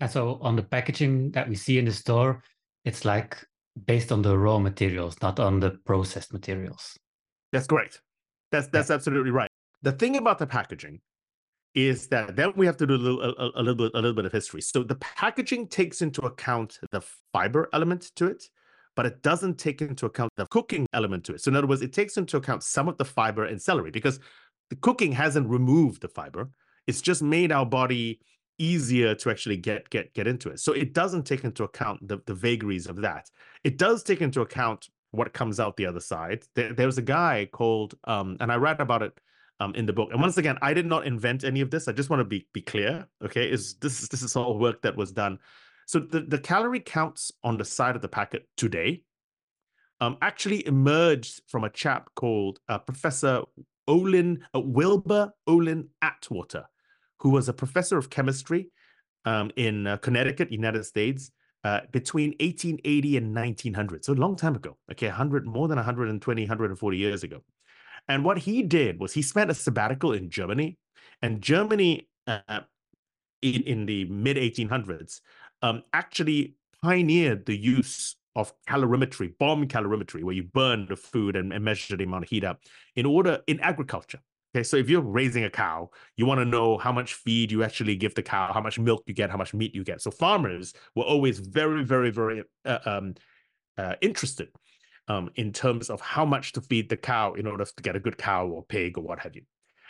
And 0.00 0.10
so 0.10 0.38
on 0.42 0.56
the 0.56 0.62
packaging 0.62 1.30
that 1.32 1.48
we 1.48 1.54
see 1.54 1.78
in 1.78 1.86
the 1.86 1.92
store, 1.92 2.42
it's 2.84 3.04
like 3.04 3.42
based 3.86 4.12
on 4.12 4.22
the 4.22 4.36
raw 4.36 4.58
materials, 4.58 5.16
not 5.22 5.40
on 5.40 5.58
the 5.58 5.70
processed 5.84 6.32
materials. 6.32 6.98
That's 7.52 7.66
correct. 7.66 8.02
That's 8.52 8.68
that's 8.68 8.90
yeah. 8.90 8.94
absolutely 8.94 9.30
right. 9.30 9.50
The 9.82 9.92
thing 9.92 10.16
about 10.16 10.38
the 10.38 10.46
packaging 10.46 11.00
is 11.76 12.06
that 12.08 12.34
then 12.34 12.54
we 12.56 12.64
have 12.64 12.78
to 12.78 12.86
do 12.86 12.94
a 12.94 12.96
little, 12.96 13.22
a, 13.22 13.50
a, 13.54 13.62
little 13.62 13.74
bit 13.74 13.92
a 13.94 14.00
little 14.00 14.14
bit 14.14 14.24
of 14.24 14.32
history. 14.32 14.62
So 14.62 14.82
the 14.82 14.96
packaging 14.96 15.68
takes 15.68 16.00
into 16.00 16.22
account 16.22 16.78
the 16.90 17.02
fiber 17.32 17.68
element 17.74 18.10
to 18.16 18.26
it, 18.26 18.48
but 18.96 19.04
it 19.04 19.22
doesn't 19.22 19.58
take 19.58 19.82
into 19.82 20.06
account 20.06 20.32
the 20.38 20.46
cooking 20.46 20.86
element 20.94 21.24
to 21.26 21.34
it. 21.34 21.42
So 21.42 21.50
in 21.50 21.56
other 21.56 21.66
words, 21.66 21.82
it 21.82 21.92
takes 21.92 22.16
into 22.16 22.38
account 22.38 22.62
some 22.62 22.88
of 22.88 22.96
the 22.96 23.04
fiber 23.04 23.44
and 23.44 23.60
celery 23.60 23.90
because 23.90 24.18
the 24.70 24.76
cooking 24.76 25.12
hasn't 25.12 25.48
removed 25.48 26.00
the 26.00 26.08
fiber. 26.08 26.48
It's 26.86 27.02
just 27.02 27.22
made 27.22 27.52
our 27.52 27.66
body 27.66 28.20
easier 28.58 29.14
to 29.14 29.30
actually 29.30 29.58
get 29.58 29.90
get 29.90 30.14
get 30.14 30.26
into 30.26 30.48
it. 30.48 30.60
So 30.60 30.72
it 30.72 30.94
doesn't 30.94 31.24
take 31.24 31.44
into 31.44 31.64
account 31.64 32.08
the, 32.08 32.20
the 32.24 32.34
vagaries 32.34 32.86
of 32.86 33.02
that. 33.02 33.30
It 33.64 33.76
does 33.76 34.02
take 34.02 34.22
into 34.22 34.40
account 34.40 34.88
what 35.10 35.34
comes 35.34 35.60
out 35.60 35.76
the 35.76 35.86
other 35.86 36.00
side. 36.00 36.44
There, 36.54 36.72
there 36.72 36.86
was 36.86 36.98
a 36.98 37.02
guy 37.02 37.48
called, 37.50 37.94
um, 38.04 38.38
and 38.40 38.50
I 38.50 38.56
read 38.56 38.80
about 38.80 39.02
it 39.02 39.18
um, 39.60 39.74
in 39.74 39.86
the 39.86 39.92
book. 39.92 40.10
And 40.12 40.20
once 40.20 40.36
again, 40.38 40.58
I 40.62 40.74
did 40.74 40.86
not 40.86 41.06
invent 41.06 41.44
any 41.44 41.60
of 41.60 41.70
this. 41.70 41.88
I 41.88 41.92
just 41.92 42.10
want 42.10 42.20
to 42.20 42.24
be 42.24 42.46
be 42.52 42.62
clear. 42.62 43.06
Okay, 43.24 43.50
is 43.50 43.74
this 43.76 44.02
is 44.02 44.08
this 44.08 44.22
is 44.22 44.36
all 44.36 44.58
work 44.58 44.82
that 44.82 44.96
was 44.96 45.12
done. 45.12 45.38
So 45.86 46.00
the, 46.00 46.20
the 46.20 46.38
calorie 46.38 46.80
counts 46.80 47.30
on 47.44 47.56
the 47.56 47.64
side 47.64 47.94
of 47.94 48.02
the 48.02 48.08
packet 48.08 48.48
today 48.56 49.02
um, 50.00 50.18
actually 50.20 50.66
emerged 50.66 51.42
from 51.46 51.64
a 51.64 51.70
chap 51.70 52.10
called 52.16 52.58
uh, 52.68 52.78
Professor 52.78 53.42
Olin 53.88 54.44
uh, 54.54 54.60
Wilbur 54.60 55.32
Olin 55.46 55.88
Atwater, 56.02 56.66
who 57.20 57.30
was 57.30 57.48
a 57.48 57.52
professor 57.52 57.96
of 57.96 58.10
chemistry 58.10 58.70
um, 59.24 59.50
in 59.56 59.86
uh, 59.86 59.96
Connecticut, 59.98 60.50
United 60.52 60.84
States, 60.84 61.30
uh, 61.64 61.80
between 61.92 62.30
1880 62.40 63.16
and 63.16 63.34
1900. 63.34 64.04
So 64.04 64.12
a 64.12 64.14
long 64.14 64.36
time 64.36 64.54
ago. 64.54 64.76
Okay, 64.92 65.06
100 65.06 65.46
more 65.46 65.68
than 65.68 65.76
120, 65.76 66.42
140 66.42 66.96
years 66.96 67.22
ago. 67.22 67.42
And 68.08 68.24
what 68.24 68.38
he 68.38 68.62
did 68.62 69.00
was 69.00 69.12
he 69.12 69.22
spent 69.22 69.50
a 69.50 69.54
sabbatical 69.54 70.12
in 70.12 70.30
Germany, 70.30 70.78
and 71.22 71.42
Germany 71.42 72.08
uh, 72.26 72.60
in 73.42 73.62
in 73.62 73.86
the 73.86 74.04
mid 74.06 74.36
1800s 74.36 75.20
um, 75.62 75.82
actually 75.92 76.54
pioneered 76.82 77.46
the 77.46 77.56
use 77.56 78.16
of 78.34 78.52
calorimetry, 78.68 79.32
bomb 79.38 79.66
calorimetry, 79.66 80.22
where 80.22 80.34
you 80.34 80.44
burn 80.44 80.86
the 80.86 80.96
food 80.96 81.36
and, 81.36 81.52
and 81.52 81.64
measure 81.64 81.96
the 81.96 82.04
amount 82.04 82.24
of 82.24 82.30
heat 82.30 82.44
up 82.44 82.60
in 82.94 83.06
order 83.06 83.40
in 83.46 83.58
agriculture. 83.60 84.20
Okay, 84.54 84.62
so 84.62 84.76
if 84.76 84.88
you're 84.88 85.02
raising 85.02 85.44
a 85.44 85.50
cow, 85.50 85.90
you 86.16 86.26
want 86.26 86.40
to 86.40 86.44
know 86.44 86.78
how 86.78 86.92
much 86.92 87.14
feed 87.14 87.50
you 87.50 87.62
actually 87.62 87.96
give 87.96 88.14
the 88.14 88.22
cow, 88.22 88.52
how 88.52 88.60
much 88.60 88.78
milk 88.78 89.02
you 89.06 89.14
get, 89.14 89.30
how 89.30 89.36
much 89.36 89.52
meat 89.52 89.74
you 89.74 89.84
get. 89.84 90.00
So 90.00 90.10
farmers 90.10 90.72
were 90.94 91.04
always 91.04 91.40
very, 91.40 91.84
very, 91.84 92.10
very 92.10 92.42
uh, 92.64 92.78
um, 92.84 93.14
uh, 93.76 93.94
interested 94.00 94.48
um, 95.08 95.30
in 95.36 95.52
terms 95.52 95.90
of 95.90 96.00
how 96.00 96.24
much 96.24 96.52
to 96.52 96.60
feed 96.60 96.88
the 96.88 96.96
cow 96.96 97.34
in 97.34 97.46
order 97.46 97.64
to 97.64 97.82
get 97.82 97.96
a 97.96 98.00
good 98.00 98.18
cow 98.18 98.46
or 98.46 98.64
pig 98.64 98.98
or 98.98 99.02
what 99.02 99.20
have 99.20 99.36
you. 99.36 99.42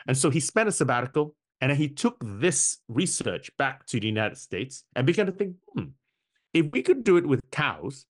And 0.06 0.16
so 0.16 0.30
he 0.30 0.40
spent 0.40 0.68
a 0.68 0.72
sabbatical 0.72 1.34
and 1.60 1.72
he 1.72 1.88
took 1.88 2.16
this 2.22 2.78
research 2.88 3.50
back 3.56 3.86
to 3.86 4.00
the 4.00 4.06
United 4.06 4.36
States 4.36 4.84
and 4.94 5.06
began 5.06 5.26
to 5.26 5.32
think, 5.32 5.56
hmm, 5.74 5.84
if 6.52 6.70
we 6.72 6.82
could 6.82 7.02
do 7.02 7.16
it 7.16 7.26
with 7.26 7.40
cows, 7.50 8.06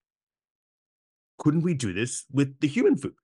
couldn't 1.39 1.63
we 1.63 1.75
do 1.75 1.93
this 1.93 2.25
with 2.33 2.59
the 2.61 2.69
human 2.69 2.97
food? 2.97 3.15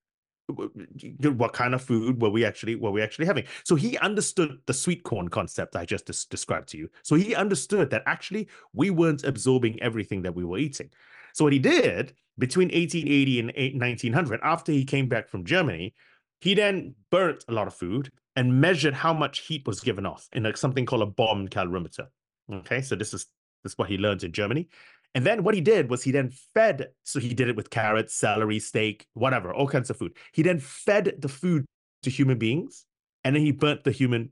What 1.20 1.52
kind 1.52 1.74
of 1.74 1.82
food 1.82 2.20
were 2.20 2.28
we 2.28 2.44
actually 2.44 2.74
were 2.74 2.90
we 2.90 3.00
actually 3.00 3.26
having? 3.26 3.44
So 3.64 3.74
he 3.74 3.96
understood 3.98 4.58
the 4.66 4.74
sweet 4.74 5.02
corn 5.02 5.28
concept 5.28 5.76
I 5.76 5.84
just 5.84 6.06
des- 6.06 6.28
described 6.28 6.68
to 6.70 6.78
you. 6.78 6.88
So 7.02 7.14
he 7.14 7.34
understood 7.34 7.90
that 7.90 8.02
actually 8.06 8.48
we 8.74 8.90
weren't 8.90 9.24
absorbing 9.24 9.80
everything 9.80 10.22
that 10.22 10.34
we 10.34 10.44
were 10.44 10.58
eating. 10.58 10.90
So 11.34 11.44
what 11.44 11.52
he 11.52 11.58
did 11.58 12.14
between 12.38 12.68
1880 12.68 13.40
and 13.40 13.80
1900, 13.80 14.40
after 14.42 14.72
he 14.72 14.84
came 14.84 15.08
back 15.08 15.28
from 15.28 15.44
Germany, 15.44 15.94
he 16.40 16.54
then 16.54 16.94
burnt 17.10 17.44
a 17.48 17.52
lot 17.52 17.66
of 17.66 17.74
food 17.74 18.10
and 18.36 18.60
measured 18.60 18.94
how 18.94 19.12
much 19.12 19.40
heat 19.40 19.66
was 19.66 19.80
given 19.80 20.06
off 20.06 20.28
in 20.32 20.46
a, 20.46 20.56
something 20.56 20.86
called 20.86 21.02
a 21.02 21.06
bomb 21.06 21.48
calorimeter. 21.48 22.06
Okay, 22.52 22.80
so 22.80 22.96
this 22.96 23.14
is 23.14 23.26
this 23.62 23.72
is 23.72 23.78
what 23.78 23.88
he 23.88 23.96
learned 23.96 24.24
in 24.24 24.32
Germany. 24.32 24.68
And 25.14 25.26
then 25.26 25.44
what 25.44 25.54
he 25.54 25.60
did 25.60 25.90
was 25.90 26.02
he 26.02 26.10
then 26.10 26.30
fed, 26.54 26.88
so 27.04 27.20
he 27.20 27.34
did 27.34 27.48
it 27.48 27.56
with 27.56 27.70
carrots, 27.70 28.14
celery, 28.14 28.58
steak, 28.58 29.06
whatever, 29.12 29.52
all 29.52 29.68
kinds 29.68 29.90
of 29.90 29.98
food. 29.98 30.16
He 30.32 30.42
then 30.42 30.58
fed 30.58 31.14
the 31.18 31.28
food 31.28 31.66
to 32.02 32.10
human 32.10 32.38
beings 32.38 32.86
and 33.22 33.36
then 33.36 33.42
he 33.42 33.52
burnt 33.52 33.84
the 33.84 33.92
human 33.92 34.30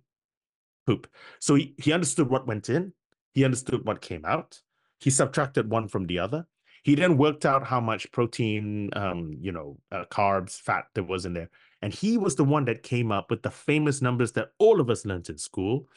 poop. 0.87 1.07
So 1.39 1.55
he, 1.55 1.75
he 1.77 1.93
understood 1.93 2.29
what 2.29 2.47
went 2.47 2.69
in, 2.69 2.93
he 3.35 3.45
understood 3.45 3.85
what 3.85 4.01
came 4.01 4.25
out, 4.25 4.61
he 4.99 5.11
subtracted 5.11 5.71
one 5.71 5.87
from 5.87 6.07
the 6.07 6.19
other. 6.19 6.47
He 6.83 6.95
then 6.95 7.17
worked 7.17 7.45
out 7.45 7.67
how 7.67 7.81
much 7.81 8.11
protein, 8.13 8.91
um, 8.95 9.37
you 9.41 9.53
know, 9.53 9.79
uh, 9.93 10.05
carbs, 10.11 10.61
fat 10.61 10.85
there 10.95 11.05
was 11.05 11.27
in 11.27 11.35
there. 11.35 11.51
And 11.83 11.93
he 11.93 12.17
was 12.17 12.37
the 12.37 12.45
one 12.45 12.65
that 12.67 12.83
came 12.83 13.13
up 13.13 13.31
with 13.31 13.43
the 13.43 13.51
famous 13.51 14.01
numbers 14.01 14.33
that 14.33 14.51
all 14.59 14.81
of 14.81 14.91
us 14.91 15.05
learned 15.05 15.29
in 15.29 15.39
school, 15.39 15.89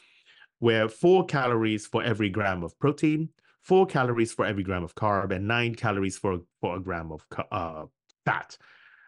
where 0.58 0.88
four 0.88 1.24
calories 1.26 1.86
for 1.86 2.02
every 2.02 2.28
gram 2.28 2.62
of 2.62 2.78
protein, 2.78 3.28
four 3.62 3.86
calories 3.86 4.32
for 4.32 4.44
every 4.44 4.62
gram 4.62 4.84
of 4.84 4.94
carb 4.94 5.30
and 5.30 5.48
nine 5.48 5.74
calories 5.74 6.18
for, 6.18 6.40
for 6.60 6.76
a 6.76 6.80
gram 6.80 7.12
of 7.12 7.26
uh, 7.50 7.84
fat. 8.24 8.56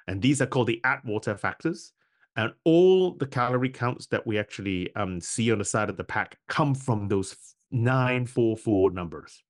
And 0.07 0.23
these 0.23 0.41
are 0.41 0.47
called 0.47 0.69
the 0.69 0.81
Atwater 0.85 1.37
factors. 1.37 1.93
And 2.37 2.53
all 2.65 3.13
the 3.13 3.27
calorie 3.27 3.71
counts 3.71 4.07
that 4.09 4.27
we 4.27 4.39
actually 4.39 4.95
um, 4.95 5.21
see 5.21 5.51
on 5.51 5.59
the 5.59 5.65
side 5.65 5.89
of 5.89 5.97
the 5.97 6.05
pack 6.05 6.39
come 6.49 6.75
from 6.75 7.09
those 7.09 7.35
nine, 7.71 8.27
four, 8.27 8.57
four 8.57 8.91
numbers. 8.91 9.43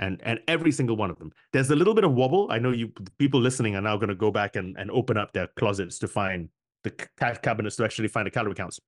And, 0.00 0.20
and 0.24 0.40
every 0.48 0.72
single 0.72 0.96
one 0.96 1.10
of 1.10 1.18
them. 1.18 1.30
There's 1.52 1.70
a 1.70 1.76
little 1.76 1.94
bit 1.94 2.04
of 2.04 2.14
wobble. 2.14 2.48
I 2.50 2.58
know 2.58 2.72
you 2.72 2.90
people 3.18 3.38
listening 3.38 3.76
are 3.76 3.82
now 3.82 3.96
going 3.96 4.08
to 4.08 4.14
go 4.14 4.30
back 4.30 4.56
and, 4.56 4.76
and 4.78 4.90
open 4.90 5.16
up 5.18 5.32
their 5.32 5.46
closets 5.58 5.98
to 5.98 6.08
find 6.08 6.48
the 6.84 6.90
cabinets 7.42 7.76
to 7.76 7.84
actually 7.84 8.08
find 8.08 8.26
the 8.26 8.30
calorie 8.30 8.54
counts. 8.54 8.80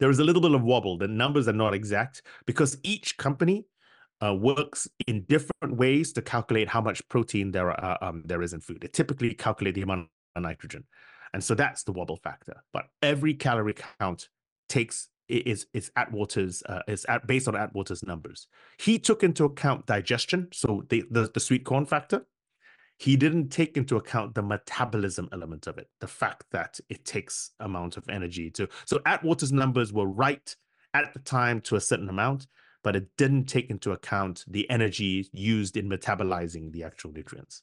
There 0.00 0.10
is 0.10 0.18
a 0.18 0.24
little 0.24 0.42
bit 0.42 0.52
of 0.52 0.62
wobble. 0.62 0.96
The 0.96 1.06
numbers 1.06 1.48
are 1.48 1.52
not 1.52 1.74
exact 1.74 2.22
because 2.46 2.78
each 2.82 3.18
company 3.18 3.66
uh, 4.24 4.34
works 4.34 4.88
in 5.06 5.24
different 5.24 5.76
ways 5.76 6.12
to 6.14 6.22
calculate 6.22 6.68
how 6.68 6.80
much 6.80 7.06
protein 7.08 7.50
there 7.50 7.70
are, 7.70 7.98
um, 8.02 8.22
there 8.24 8.42
is 8.42 8.52
in 8.52 8.60
food. 8.60 8.80
They 8.80 8.88
typically 8.88 9.34
calculate 9.34 9.74
the 9.74 9.82
amount 9.82 10.08
of 10.34 10.42
nitrogen, 10.42 10.84
and 11.32 11.42
so 11.42 11.54
that's 11.54 11.82
the 11.84 11.92
wobble 11.92 12.16
factor. 12.16 12.62
But 12.72 12.86
every 13.02 13.34
calorie 13.34 13.74
count 14.00 14.28
takes 14.68 15.08
is 15.28 15.66
is 15.72 15.90
Atwater's 15.96 16.62
uh, 16.64 16.82
is 16.86 17.04
at, 17.06 17.26
based 17.26 17.48
on 17.48 17.56
Atwater's 17.56 18.02
numbers. 18.02 18.48
He 18.78 18.98
took 18.98 19.22
into 19.22 19.44
account 19.44 19.86
digestion, 19.86 20.48
so 20.52 20.84
the, 20.88 21.04
the 21.10 21.30
the 21.32 21.40
sweet 21.40 21.64
corn 21.64 21.86
factor. 21.86 22.26
He 22.98 23.16
didn't 23.16 23.50
take 23.50 23.76
into 23.76 23.96
account 23.96 24.34
the 24.34 24.42
metabolism 24.42 25.28
element 25.30 25.66
of 25.66 25.76
it, 25.76 25.88
the 26.00 26.06
fact 26.06 26.44
that 26.52 26.80
it 26.88 27.04
takes 27.04 27.50
amount 27.60 27.98
of 27.98 28.08
energy 28.08 28.50
to. 28.52 28.68
So 28.86 29.00
Atwater's 29.04 29.52
numbers 29.52 29.92
were 29.92 30.06
right 30.06 30.56
at 30.94 31.12
the 31.12 31.20
time 31.20 31.60
to 31.62 31.76
a 31.76 31.80
certain 31.80 32.08
amount 32.08 32.46
but 32.86 32.94
it 32.94 33.08
didn't 33.18 33.46
take 33.46 33.68
into 33.68 33.90
account 33.90 34.44
the 34.46 34.70
energy 34.70 35.28
used 35.32 35.76
in 35.76 35.88
metabolizing 35.88 36.70
the 36.70 36.84
actual 36.84 37.10
nutrients. 37.10 37.62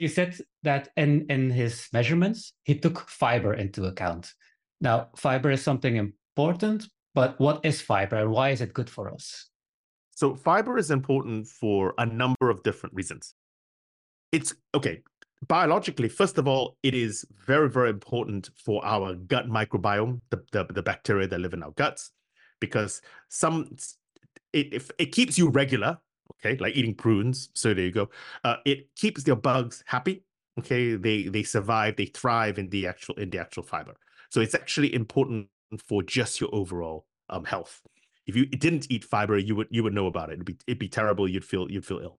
You 0.00 0.08
said 0.08 0.36
that 0.64 0.88
in, 0.96 1.26
in 1.30 1.48
his 1.48 1.86
measurements, 1.92 2.54
he 2.64 2.74
took 2.80 3.08
fiber 3.08 3.54
into 3.54 3.84
account. 3.84 4.32
Now, 4.80 5.10
fiber 5.16 5.52
is 5.52 5.62
something 5.62 5.94
important, 5.94 6.88
but 7.14 7.38
what 7.40 7.64
is 7.64 7.80
fiber 7.80 8.16
and 8.16 8.30
why 8.30 8.50
is 8.50 8.60
it 8.60 8.74
good 8.74 8.90
for 8.90 9.12
us? 9.12 9.48
So, 10.16 10.34
fiber 10.34 10.78
is 10.78 10.90
important 10.90 11.48
for 11.48 11.94
a 11.98 12.06
number 12.06 12.50
of 12.50 12.62
different 12.62 12.94
reasons. 12.94 13.34
It's 14.32 14.54
okay, 14.74 15.02
biologically, 15.46 16.08
first 16.08 16.38
of 16.38 16.48
all, 16.48 16.76
it 16.82 16.94
is 16.94 17.24
very, 17.46 17.68
very 17.68 17.90
important 17.90 18.50
for 18.56 18.84
our 18.84 19.14
gut 19.14 19.48
microbiome, 19.48 20.20
the, 20.30 20.42
the, 20.52 20.64
the 20.72 20.82
bacteria 20.82 21.26
that 21.28 21.40
live 21.40 21.54
in 21.54 21.62
our 21.62 21.72
guts, 21.72 22.10
because 22.60 23.02
some 23.28 23.76
it, 24.52 24.72
it, 24.72 24.90
it 24.98 25.06
keeps 25.06 25.36
you 25.38 25.48
regular, 25.48 25.98
okay, 26.32 26.56
like 26.58 26.76
eating 26.76 26.94
prunes. 26.94 27.50
So 27.54 27.74
there 27.74 27.84
you 27.84 27.92
go. 27.92 28.10
Uh, 28.44 28.56
it 28.64 28.94
keeps 28.96 29.26
your 29.26 29.36
bugs 29.36 29.82
happy. 29.86 30.24
Okay, 30.58 30.94
they 30.94 31.24
they 31.24 31.42
survive, 31.42 31.96
they 31.96 32.06
thrive 32.06 32.58
in 32.58 32.68
the 32.68 32.86
actual 32.86 33.16
in 33.16 33.30
the 33.30 33.38
actual 33.38 33.64
fiber. 33.64 33.94
So 34.30 34.40
it's 34.40 34.54
actually 34.54 34.94
important 34.94 35.48
for 35.78 36.02
just 36.02 36.40
your 36.40 36.54
overall 36.54 37.06
um, 37.28 37.44
health. 37.44 37.82
If 38.26 38.36
you 38.36 38.46
didn't 38.46 38.86
eat 38.90 39.04
fiber, 39.04 39.36
you 39.36 39.54
would 39.56 39.68
you 39.70 39.82
would 39.82 39.92
know 39.92 40.06
about 40.06 40.30
it. 40.30 40.34
It'd 40.34 40.46
be 40.46 40.56
it'd 40.66 40.78
be 40.78 40.88
terrible. 40.88 41.28
You'd 41.28 41.44
feel 41.44 41.70
you'd 41.70 41.86
feel 41.86 41.98
ill. 41.98 42.18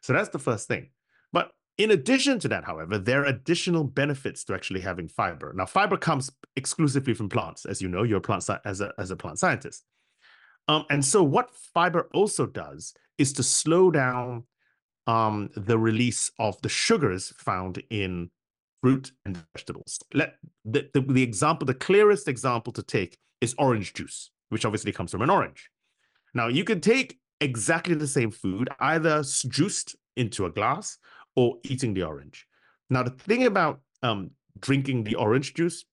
So 0.00 0.12
that's 0.12 0.28
the 0.28 0.38
first 0.38 0.68
thing. 0.68 0.90
But 1.32 1.52
in 1.78 1.90
addition 1.90 2.38
to 2.40 2.48
that, 2.48 2.64
however, 2.64 2.98
there 2.98 3.22
are 3.22 3.26
additional 3.26 3.84
benefits 3.84 4.44
to 4.44 4.54
actually 4.54 4.80
having 4.80 5.08
fiber. 5.08 5.52
Now, 5.54 5.66
fiber 5.66 5.96
comes 5.96 6.30
exclusively 6.56 7.14
from 7.14 7.28
plants, 7.28 7.64
as 7.64 7.80
you 7.80 7.88
know. 7.88 8.02
You're 8.02 8.18
a 8.18 8.20
plant 8.20 8.48
as 8.64 8.80
a 8.80 8.92
as 8.98 9.10
a 9.10 9.16
plant 9.16 9.38
scientist. 9.38 9.84
Um, 10.68 10.84
and 10.90 11.04
so 11.04 11.22
what 11.22 11.54
fiber 11.74 12.08
also 12.12 12.46
does 12.46 12.92
is 13.18 13.32
to 13.34 13.42
slow 13.42 13.90
down 13.90 14.44
um, 15.06 15.50
the 15.56 15.78
release 15.78 16.30
of 16.38 16.60
the 16.62 16.68
sugars 16.68 17.32
found 17.38 17.82
in 17.90 18.30
fruit 18.86 19.10
and 19.24 19.44
vegetables. 19.52 19.98
Let 20.14 20.34
the, 20.64 20.88
the, 20.94 21.00
the 21.00 21.22
example, 21.22 21.66
the 21.66 21.74
clearest 21.74 22.28
example 22.28 22.72
to 22.74 22.84
take 22.84 23.18
is 23.40 23.52
orange 23.58 23.94
juice, 23.94 24.30
which 24.50 24.64
obviously 24.64 24.92
comes 24.92 25.10
from 25.10 25.22
an 25.22 25.30
orange. 25.30 25.70
Now 26.34 26.46
you 26.46 26.62
can 26.62 26.80
take 26.80 27.18
exactly 27.40 27.96
the 27.96 28.06
same 28.06 28.30
food, 28.30 28.68
either 28.78 29.24
juiced 29.48 29.96
into 30.16 30.46
a 30.46 30.52
glass 30.52 30.98
or 31.34 31.56
eating 31.64 31.94
the 31.94 32.04
orange. 32.04 32.46
Now 32.88 33.02
the 33.02 33.10
thing 33.10 33.44
about 33.44 33.80
um, 34.04 34.30
drinking 34.60 35.02
the 35.02 35.16
orange 35.16 35.54
juice 35.54 35.84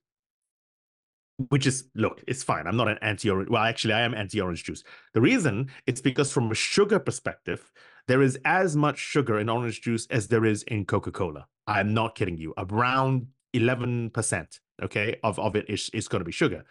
which 1.49 1.65
is 1.65 1.85
look 1.95 2.23
it's 2.27 2.43
fine. 2.43 2.67
I'm 2.67 2.77
not 2.77 2.87
an 2.87 2.99
anti-orange 3.01 3.49
well 3.49 3.63
actually 3.63 3.93
i 3.93 4.01
am 4.01 4.13
anti-orange 4.13 4.63
juice. 4.63 4.83
The 5.13 5.21
reason 5.21 5.69
it's 5.87 6.01
because 6.01 6.31
from 6.31 6.51
a 6.51 6.55
sugar 6.55 6.99
perspective 6.99 7.71
there 8.07 8.21
is 8.21 8.37
as 8.45 8.75
much 8.75 8.97
sugar 8.97 9.39
in 9.39 9.49
orange 9.49 9.81
juice 9.81 10.07
as 10.09 10.27
there 10.27 10.45
is 10.45 10.63
in 10.63 10.85
coca-cola. 10.85 11.47
I'm 11.67 11.93
not 11.93 12.15
kidding 12.15 12.37
you. 12.37 12.53
Around 12.57 13.27
11% 13.53 14.59
okay 14.81 15.15
of, 15.23 15.39
of 15.39 15.55
it 15.55 15.69
is, 15.69 15.89
is 15.93 16.07
going 16.07 16.19
to 16.19 16.25
be 16.25 16.31
sugar. 16.31 16.65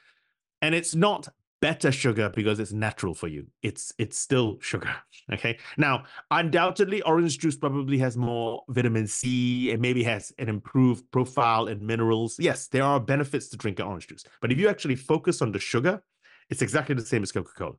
And 0.61 0.75
it's 0.75 0.95
not 0.95 1.29
better 1.63 1.93
sugar 1.93 2.29
because 2.29 2.59
it's 2.59 2.73
natural 2.73 3.15
for 3.15 3.29
you. 3.29 3.47
It's 3.63 3.95
it's 3.97 4.19
still 4.19 4.59
sugar. 4.61 4.91
Okay. 5.33 5.57
Now, 5.79 6.03
undoubtedly, 6.33 7.01
orange 7.03 7.39
juice 7.39 7.57
probably 7.57 7.97
has 7.99 8.17
more 8.17 8.65
vitamin 8.69 9.07
C 9.07 9.71
and 9.71 9.81
maybe 9.81 10.03
has 10.03 10.33
an 10.37 10.49
improved 10.49 11.09
profile 11.13 11.69
in 11.69 11.87
minerals. 11.87 12.37
Yes, 12.41 12.67
there 12.67 12.83
are 12.83 12.99
benefits 12.99 13.49
to 13.51 13.57
drinking 13.57 13.87
orange 13.87 14.09
juice. 14.09 14.25
But 14.41 14.51
if 14.51 14.59
you 14.59 14.69
actually 14.69 14.97
focus 14.97 15.41
on 15.41 15.53
the 15.53 15.61
sugar, 15.61 16.03
it's 16.51 16.61
exactly 16.61 16.97
the 16.97 17.07
same 17.07 17.23
as 17.23 17.31
Coca-Cola. 17.31 17.75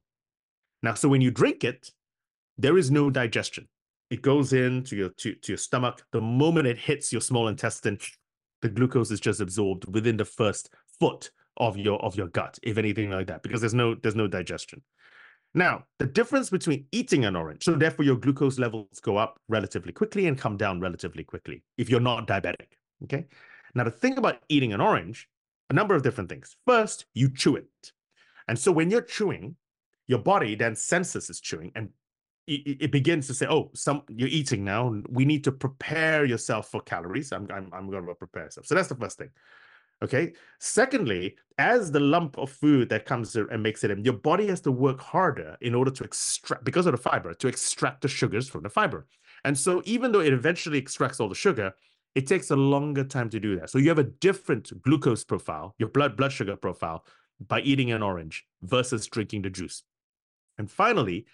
Now, 0.81 0.93
so 0.93 1.09
when 1.09 1.19
you 1.19 1.31
drink 1.31 1.65
it, 1.65 1.91
there 2.57 2.77
is 2.77 2.89
no 2.89 3.09
digestion. 3.09 3.67
It 4.09 4.21
goes 4.21 4.53
into 4.53 4.95
your 4.95 5.09
to, 5.09 5.35
to 5.35 5.51
your 5.51 5.57
stomach. 5.57 6.01
The 6.13 6.21
moment 6.21 6.65
it 6.65 6.77
hits 6.77 7.11
your 7.11 7.21
small 7.21 7.49
intestine, 7.49 7.99
the 8.61 8.69
glucose 8.69 9.11
is 9.11 9.19
just 9.19 9.41
absorbed 9.41 9.93
within 9.93 10.15
the 10.15 10.25
first 10.25 10.73
foot 10.97 11.29
of 11.57 11.77
your 11.77 11.99
of 12.03 12.15
your 12.15 12.27
gut, 12.27 12.59
if 12.63 12.77
anything 12.77 13.09
like 13.09 13.27
that, 13.27 13.43
because 13.43 13.61
there's 13.61 13.73
no 13.73 13.95
there's 13.95 14.15
no 14.15 14.27
digestion. 14.27 14.81
Now, 15.55 15.83
the 15.99 16.07
difference 16.07 16.49
between 16.49 16.85
eating 16.91 17.25
an 17.25 17.35
orange, 17.35 17.63
so 17.63 17.73
therefore 17.73 18.05
your 18.05 18.15
glucose 18.15 18.57
levels 18.57 18.99
go 18.99 19.17
up 19.17 19.39
relatively 19.49 19.91
quickly 19.91 20.25
and 20.27 20.37
come 20.37 20.57
down 20.57 20.79
relatively 20.79 21.23
quickly 21.23 21.63
if 21.77 21.89
you're 21.89 21.99
not 21.99 22.27
diabetic. 22.27 22.73
Okay. 23.03 23.27
Now, 23.75 23.83
the 23.83 23.91
thing 23.91 24.17
about 24.17 24.39
eating 24.49 24.73
an 24.73 24.81
orange, 24.81 25.27
a 25.69 25.73
number 25.73 25.95
of 25.95 26.03
different 26.03 26.29
things. 26.29 26.55
First, 26.65 27.05
you 27.13 27.29
chew 27.29 27.55
it. 27.55 27.91
And 28.47 28.57
so 28.57 28.71
when 28.71 28.89
you're 28.89 29.01
chewing, 29.01 29.55
your 30.07 30.19
body 30.19 30.55
then 30.55 30.75
senses 30.75 31.29
it's 31.29 31.39
chewing 31.39 31.71
and 31.75 31.89
it, 32.45 32.81
it, 32.81 32.91
begins 32.91 33.27
to 33.27 33.33
say, 33.33 33.47
oh, 33.49 33.71
some 33.73 34.03
you're 34.09 34.27
eating 34.27 34.65
now. 34.65 34.93
We 35.09 35.23
need 35.23 35.45
to 35.45 35.51
prepare 35.51 36.25
yourself 36.25 36.69
for 36.69 36.81
calories. 36.81 37.31
I'm, 37.31 37.47
I'm, 37.49 37.69
I'm 37.71 37.89
going 37.89 38.05
to 38.05 38.15
prepare 38.15 38.43
yourself." 38.43 38.67
So 38.67 38.75
that's 38.75 38.89
the 38.89 38.95
first 38.95 39.17
thing. 39.17 39.29
Okay. 40.03 40.33
Secondly, 40.59 41.35
as 41.57 41.91
the 41.91 41.99
lump 41.99 42.37
of 42.37 42.49
food 42.51 42.89
that 42.89 43.05
comes 43.05 43.35
and 43.35 43.63
makes 43.63 43.83
it 43.83 43.91
in, 43.91 44.03
your 44.03 44.13
body 44.13 44.47
has 44.47 44.59
to 44.61 44.71
work 44.71 44.99
harder 44.99 45.55
in 45.61 45.73
order 45.73 45.91
to 45.91 46.03
extract, 46.03 46.65
because 46.65 46.85
of 46.85 46.91
the 46.91 46.97
fiber, 46.97 47.33
to 47.35 47.47
extract 47.47 48.01
the 48.01 48.07
sugars 48.07 48.49
from 48.49 48.63
the 48.63 48.69
fiber. 48.69 49.07
And 49.45 49.57
so, 49.57 49.81
even 49.85 50.11
though 50.11 50.19
it 50.19 50.33
eventually 50.33 50.77
extracts 50.77 51.19
all 51.19 51.29
the 51.29 51.35
sugar, 51.35 51.73
it 52.15 52.27
takes 52.27 52.51
a 52.51 52.55
longer 52.55 53.03
time 53.03 53.29
to 53.29 53.39
do 53.39 53.57
that. 53.59 53.69
So 53.69 53.77
you 53.77 53.89
have 53.89 53.99
a 53.99 54.03
different 54.03 54.71
glucose 54.83 55.23
profile, 55.23 55.73
your 55.79 55.89
blood 55.89 56.17
blood 56.17 56.31
sugar 56.31 56.55
profile, 56.55 57.05
by 57.47 57.61
eating 57.61 57.91
an 57.91 58.03
orange 58.03 58.45
versus 58.61 59.07
drinking 59.07 59.43
the 59.43 59.49
juice. 59.49 59.83
And 60.57 60.69
finally, 60.69 61.25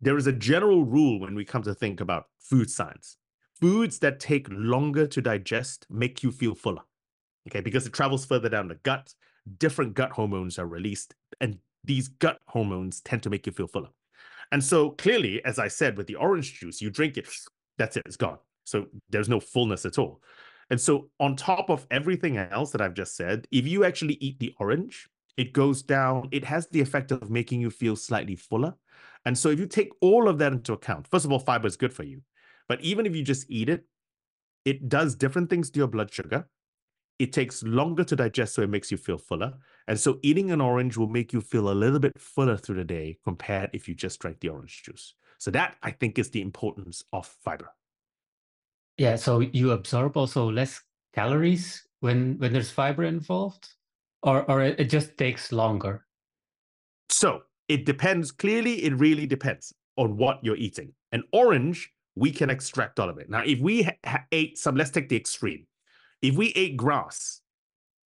there 0.00 0.16
is 0.16 0.26
a 0.26 0.32
general 0.32 0.84
rule 0.84 1.20
when 1.20 1.34
we 1.34 1.44
come 1.44 1.62
to 1.62 1.74
think 1.74 2.00
about 2.00 2.26
food 2.38 2.70
science. 2.70 3.16
Foods 3.60 3.98
that 4.00 4.18
take 4.18 4.46
longer 4.50 5.06
to 5.06 5.20
digest 5.20 5.86
make 5.90 6.22
you 6.22 6.30
feel 6.30 6.54
fuller 6.54 6.82
okay, 7.46 7.60
because 7.60 7.86
it 7.86 7.92
travels 7.92 8.24
further 8.24 8.48
down 8.48 8.68
the 8.68 8.76
gut, 8.76 9.12
different 9.58 9.94
gut 9.94 10.10
hormones 10.10 10.58
are 10.58 10.66
released, 10.66 11.14
and 11.40 11.58
these 11.84 12.08
gut 12.08 12.38
hormones 12.46 13.00
tend 13.00 13.22
to 13.22 13.30
make 13.30 13.46
you 13.46 13.52
feel 13.52 13.68
fuller. 13.68 13.88
And 14.50 14.62
so 14.62 14.90
clearly, 14.90 15.44
as 15.44 15.58
I 15.58 15.68
said, 15.68 15.96
with 15.96 16.06
the 16.06 16.16
orange 16.16 16.58
juice, 16.58 16.80
you 16.80 16.90
drink 16.90 17.16
it, 17.16 17.28
that's 17.76 17.96
it, 17.96 18.02
it's 18.06 18.16
gone. 18.16 18.38
So 18.64 18.86
there's 19.10 19.28
no 19.28 19.40
fullness 19.40 19.84
at 19.84 19.98
all. 19.98 20.22
And 20.70 20.80
so 20.80 21.10
on 21.18 21.36
top 21.36 21.70
of 21.70 21.86
everything 21.90 22.36
else 22.36 22.72
that 22.72 22.80
I've 22.80 22.94
just 22.94 23.16
said, 23.16 23.46
if 23.50 23.66
you 23.66 23.84
actually 23.84 24.14
eat 24.20 24.38
the 24.38 24.54
orange, 24.58 25.08
it 25.36 25.52
goes 25.52 25.82
down, 25.82 26.28
it 26.32 26.44
has 26.44 26.66
the 26.66 26.80
effect 26.80 27.10
of 27.10 27.30
making 27.30 27.60
you 27.60 27.70
feel 27.70 27.96
slightly 27.96 28.36
fuller. 28.36 28.74
And 29.24 29.36
so 29.36 29.48
if 29.48 29.58
you 29.58 29.66
take 29.66 29.90
all 30.00 30.28
of 30.28 30.38
that 30.38 30.52
into 30.52 30.72
account, 30.72 31.06
first 31.08 31.24
of 31.24 31.32
all, 31.32 31.38
fiber 31.38 31.66
is 31.66 31.76
good 31.76 31.92
for 31.92 32.02
you. 32.02 32.22
But 32.68 32.80
even 32.82 33.06
if 33.06 33.16
you 33.16 33.22
just 33.22 33.46
eat 33.48 33.68
it, 33.68 33.84
it 34.64 34.88
does 34.88 35.14
different 35.14 35.48
things 35.48 35.70
to 35.70 35.78
your 35.78 35.86
blood 35.86 36.12
sugar 36.12 36.46
it 37.18 37.32
takes 37.32 37.62
longer 37.62 38.04
to 38.04 38.16
digest, 38.16 38.54
so 38.54 38.62
it 38.62 38.70
makes 38.70 38.90
you 38.90 38.96
feel 38.96 39.18
fuller. 39.18 39.54
And 39.88 39.98
so 39.98 40.18
eating 40.22 40.50
an 40.50 40.60
orange 40.60 40.96
will 40.96 41.08
make 41.08 41.32
you 41.32 41.40
feel 41.40 41.70
a 41.70 41.74
little 41.74 41.98
bit 41.98 42.18
fuller 42.18 42.56
through 42.56 42.76
the 42.76 42.84
day 42.84 43.18
compared 43.24 43.70
if 43.72 43.88
you 43.88 43.94
just 43.94 44.20
drank 44.20 44.40
the 44.40 44.50
orange 44.50 44.82
juice. 44.84 45.14
So 45.38 45.50
that 45.52 45.76
I 45.82 45.90
think 45.90 46.18
is 46.18 46.30
the 46.30 46.42
importance 46.42 47.02
of 47.12 47.26
fiber. 47.26 47.70
Yeah, 48.96 49.16
so 49.16 49.40
you 49.40 49.70
absorb 49.72 50.16
also 50.16 50.50
less 50.50 50.80
calories 51.14 51.86
when 52.00 52.36
when 52.38 52.52
there's 52.52 52.70
fiber 52.70 53.04
involved, 53.04 53.68
or 54.22 54.48
or 54.50 54.62
it 54.62 54.84
just 54.86 55.16
takes 55.16 55.52
longer. 55.52 56.04
So 57.08 57.42
it 57.68 57.86
depends. 57.86 58.32
Clearly, 58.32 58.84
it 58.84 58.94
really 58.94 59.26
depends 59.26 59.72
on 59.96 60.16
what 60.16 60.40
you're 60.42 60.56
eating. 60.56 60.92
An 61.12 61.22
orange, 61.32 61.90
we 62.16 62.32
can 62.32 62.50
extract 62.50 62.98
all 62.98 63.08
of 63.08 63.18
it. 63.18 63.30
Now, 63.30 63.42
if 63.44 63.60
we 63.60 63.88
ha- 64.04 64.24
ate 64.32 64.58
some, 64.58 64.76
let's 64.76 64.90
take 64.90 65.08
the 65.08 65.16
extreme 65.16 65.66
if 66.22 66.36
we 66.36 66.48
ate 66.54 66.76
grass, 66.76 67.40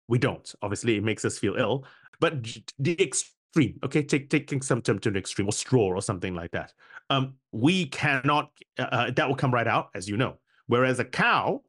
we 0.08 0.18
don't. 0.18 0.54
Obviously, 0.62 0.96
it 0.96 1.04
makes 1.04 1.24
us 1.24 1.38
feel 1.38 1.56
ill. 1.56 1.84
But 2.20 2.46
the 2.78 3.00
extreme, 3.02 3.78
okay, 3.84 4.02
take 4.02 4.30
taking 4.30 4.62
some 4.62 4.80
to 4.82 4.92
an 4.92 5.16
extreme, 5.16 5.48
or 5.48 5.52
straw, 5.52 5.88
or 5.88 6.02
something 6.02 6.34
like 6.34 6.52
that. 6.52 6.72
Um, 7.10 7.34
we 7.52 7.86
cannot. 7.86 8.50
Uh, 8.78 8.82
uh, 8.82 9.10
that 9.10 9.28
will 9.28 9.36
come 9.36 9.52
right 9.52 9.66
out, 9.66 9.90
as 9.94 10.08
you 10.08 10.16
know. 10.16 10.36
Whereas 10.66 10.98
a 10.98 11.04
cow, 11.04 11.62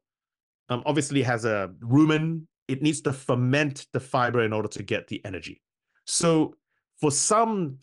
um, 0.69 0.83
obviously 0.85 1.21
has 1.23 1.45
a 1.45 1.71
rumen. 1.79 2.43
It 2.67 2.81
needs 2.81 3.01
to 3.01 3.13
ferment 3.13 3.87
the 3.93 3.99
fiber 3.99 4.41
in 4.41 4.53
order 4.53 4.67
to 4.69 4.83
get 4.83 5.07
the 5.07 5.23
energy. 5.25 5.61
So 6.05 6.55
for 6.99 7.11
some 7.11 7.77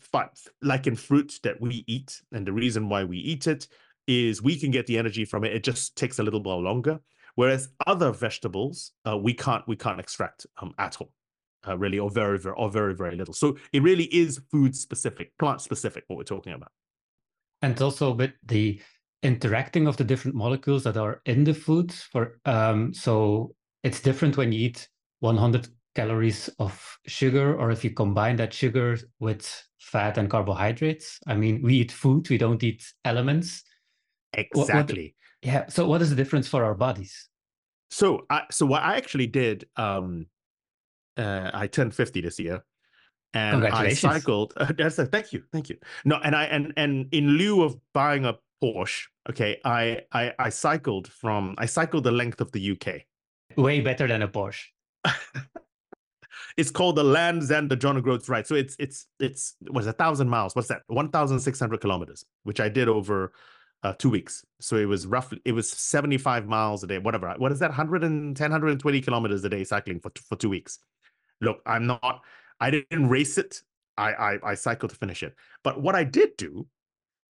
like 0.61 0.87
in 0.87 0.95
fruit 0.95 1.39
that 1.43 1.59
we 1.59 1.83
eat, 1.87 2.21
and 2.31 2.45
the 2.45 2.53
reason 2.53 2.89
why 2.89 3.03
we 3.03 3.17
eat 3.17 3.47
it 3.47 3.67
is 4.07 4.41
we 4.41 4.59
can 4.59 4.71
get 4.71 4.85
the 4.85 4.97
energy 4.97 5.25
from 5.25 5.43
it. 5.43 5.53
It 5.53 5.63
just 5.63 5.95
takes 5.95 6.19
a 6.19 6.23
little 6.23 6.43
while 6.43 6.61
longer. 6.61 6.99
Whereas 7.35 7.69
other 7.85 8.11
vegetables, 8.11 8.91
uh, 9.07 9.17
we 9.17 9.33
can't 9.33 9.67
we 9.67 9.75
can't 9.75 9.99
extract 9.99 10.45
um, 10.61 10.73
at 10.79 10.97
all, 11.01 11.11
uh, 11.67 11.77
really, 11.77 11.99
or 11.99 12.09
very 12.09 12.39
very 12.39 12.55
or 12.57 12.69
very 12.69 12.95
very 12.95 13.15
little. 13.15 13.33
So 13.33 13.57
it 13.73 13.83
really 13.83 14.05
is 14.05 14.41
food 14.51 14.75
specific, 14.75 15.37
plant 15.37 15.61
specific, 15.61 16.05
what 16.07 16.17
we're 16.17 16.23
talking 16.23 16.53
about. 16.53 16.71
And 17.61 17.79
also 17.81 18.13
with 18.13 18.31
the 18.43 18.81
interacting 19.23 19.87
of 19.87 19.97
the 19.97 20.03
different 20.03 20.35
molecules 20.35 20.83
that 20.83 20.97
are 20.97 21.21
in 21.25 21.43
the 21.43 21.53
food. 21.53 21.91
For 21.91 22.39
um, 22.45 22.93
so 22.93 23.55
it's 23.83 24.01
different 24.01 24.37
when 24.37 24.51
you 24.51 24.67
eat 24.67 24.87
100 25.19 25.67
calories 25.95 26.49
of 26.59 26.97
sugar, 27.07 27.55
or 27.55 27.71
if 27.71 27.83
you 27.83 27.91
combine 27.91 28.35
that 28.35 28.53
sugar 28.53 28.97
with 29.19 29.63
fat 29.79 30.17
and 30.17 30.29
carbohydrates. 30.29 31.19
I 31.27 31.35
mean, 31.35 31.61
we 31.61 31.75
eat 31.75 31.91
food, 31.91 32.29
we 32.29 32.37
don't 32.37 32.63
eat 32.63 32.83
elements. 33.05 33.63
Exactly. 34.33 35.15
Yeah. 35.45 35.67
So 35.69 35.87
what 35.87 36.01
is 36.01 36.09
the 36.09 36.15
difference 36.15 36.47
for 36.47 36.63
our 36.63 36.73
bodies? 36.73 37.29
So 37.91 38.25
I 38.29 38.43
so 38.51 38.65
what 38.65 38.81
I 38.81 38.97
actually 38.97 39.27
did, 39.27 39.67
um 39.77 40.25
uh 41.17 41.51
I 41.53 41.67
turned 41.67 41.93
50 41.93 42.21
this 42.21 42.39
year. 42.39 42.63
And 43.33 43.67
I 43.67 43.93
cycled. 43.93 44.53
Uh, 44.55 44.71
that's 44.77 44.97
a, 44.97 45.05
thank 45.05 45.33
you, 45.33 45.43
thank 45.51 45.67
you. 45.69 45.77
No, 46.05 46.19
and 46.23 46.35
I 46.35 46.45
and 46.45 46.73
and 46.77 47.07
in 47.11 47.27
lieu 47.29 47.63
of 47.63 47.77
buying 47.93 48.25
a 48.25 48.37
Porsche, 48.63 49.07
okay, 49.29 49.59
I 49.65 50.03
I 50.11 50.33
I 50.39 50.49
cycled 50.49 51.09
from 51.09 51.53
I 51.57 51.65
cycled 51.65 52.05
the 52.05 52.11
length 52.11 52.41
of 52.41 52.51
the 52.53 52.71
UK. 52.71 53.01
Way 53.57 53.81
better 53.81 54.07
than 54.07 54.21
a 54.21 54.27
Porsche. 54.27 54.67
it's 56.57 56.71
called 56.71 56.95
the 56.95 57.03
Land's 57.03 57.51
End 57.51 57.69
the 57.69 57.75
John 57.75 57.97
O'Groats 57.97 58.29
Ride. 58.29 58.47
So 58.47 58.55
it's 58.55 58.75
it's 58.79 59.07
it's 59.19 59.55
was 59.69 59.85
a 59.85 59.93
thousand 59.93 60.29
miles. 60.29 60.55
What's 60.55 60.69
that? 60.69 60.83
One 60.87 61.09
thousand 61.09 61.41
six 61.41 61.59
hundred 61.59 61.81
kilometers, 61.81 62.25
which 62.43 62.61
I 62.61 62.69
did 62.69 62.87
over 62.87 63.33
uh, 63.83 63.93
two 63.93 64.09
weeks. 64.09 64.45
So 64.59 64.75
it 64.77 64.85
was 64.85 65.05
roughly, 65.05 65.41
it 65.45 65.51
was 65.51 65.69
75 65.69 66.47
miles 66.47 66.83
a 66.83 66.87
day, 66.87 66.97
whatever. 66.97 67.33
What 67.37 67.51
is 67.51 67.59
that? 67.59 67.69
110, 67.69 68.51
120 68.51 69.01
kilometers 69.01 69.43
a 69.43 69.49
day 69.49 69.63
cycling 69.63 69.99
for, 69.99 70.11
for 70.27 70.35
two 70.35 70.49
weeks. 70.49 70.79
Look, 71.41 71.61
I'm 71.65 71.85
not, 71.85 72.21
I 72.59 72.71
didn't 72.71 73.09
race 73.09 73.37
it. 73.37 73.61
I, 73.97 74.13
I, 74.13 74.37
I 74.43 74.55
cycled 74.55 74.91
to 74.91 74.97
finish 74.97 75.23
it. 75.23 75.35
But 75.63 75.81
what 75.81 75.95
I 75.95 76.03
did 76.03 76.35
do 76.37 76.67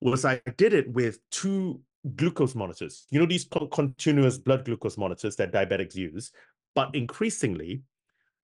was 0.00 0.24
I 0.24 0.40
did 0.56 0.74
it 0.74 0.92
with 0.92 1.18
two 1.30 1.80
glucose 2.16 2.54
monitors. 2.54 3.06
You 3.10 3.20
know, 3.20 3.26
these 3.26 3.46
continuous 3.72 4.38
blood 4.38 4.64
glucose 4.64 4.98
monitors 4.98 5.36
that 5.36 5.52
diabetics 5.52 5.94
use, 5.94 6.30
but 6.74 6.94
increasingly, 6.94 7.82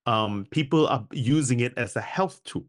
um, 0.07 0.47
people 0.51 0.87
are 0.89 1.07
using 1.13 1.61
it 1.61 1.75
as 1.77 1.97
a 1.97 2.01
health 2.01 2.43
tool. 2.45 2.67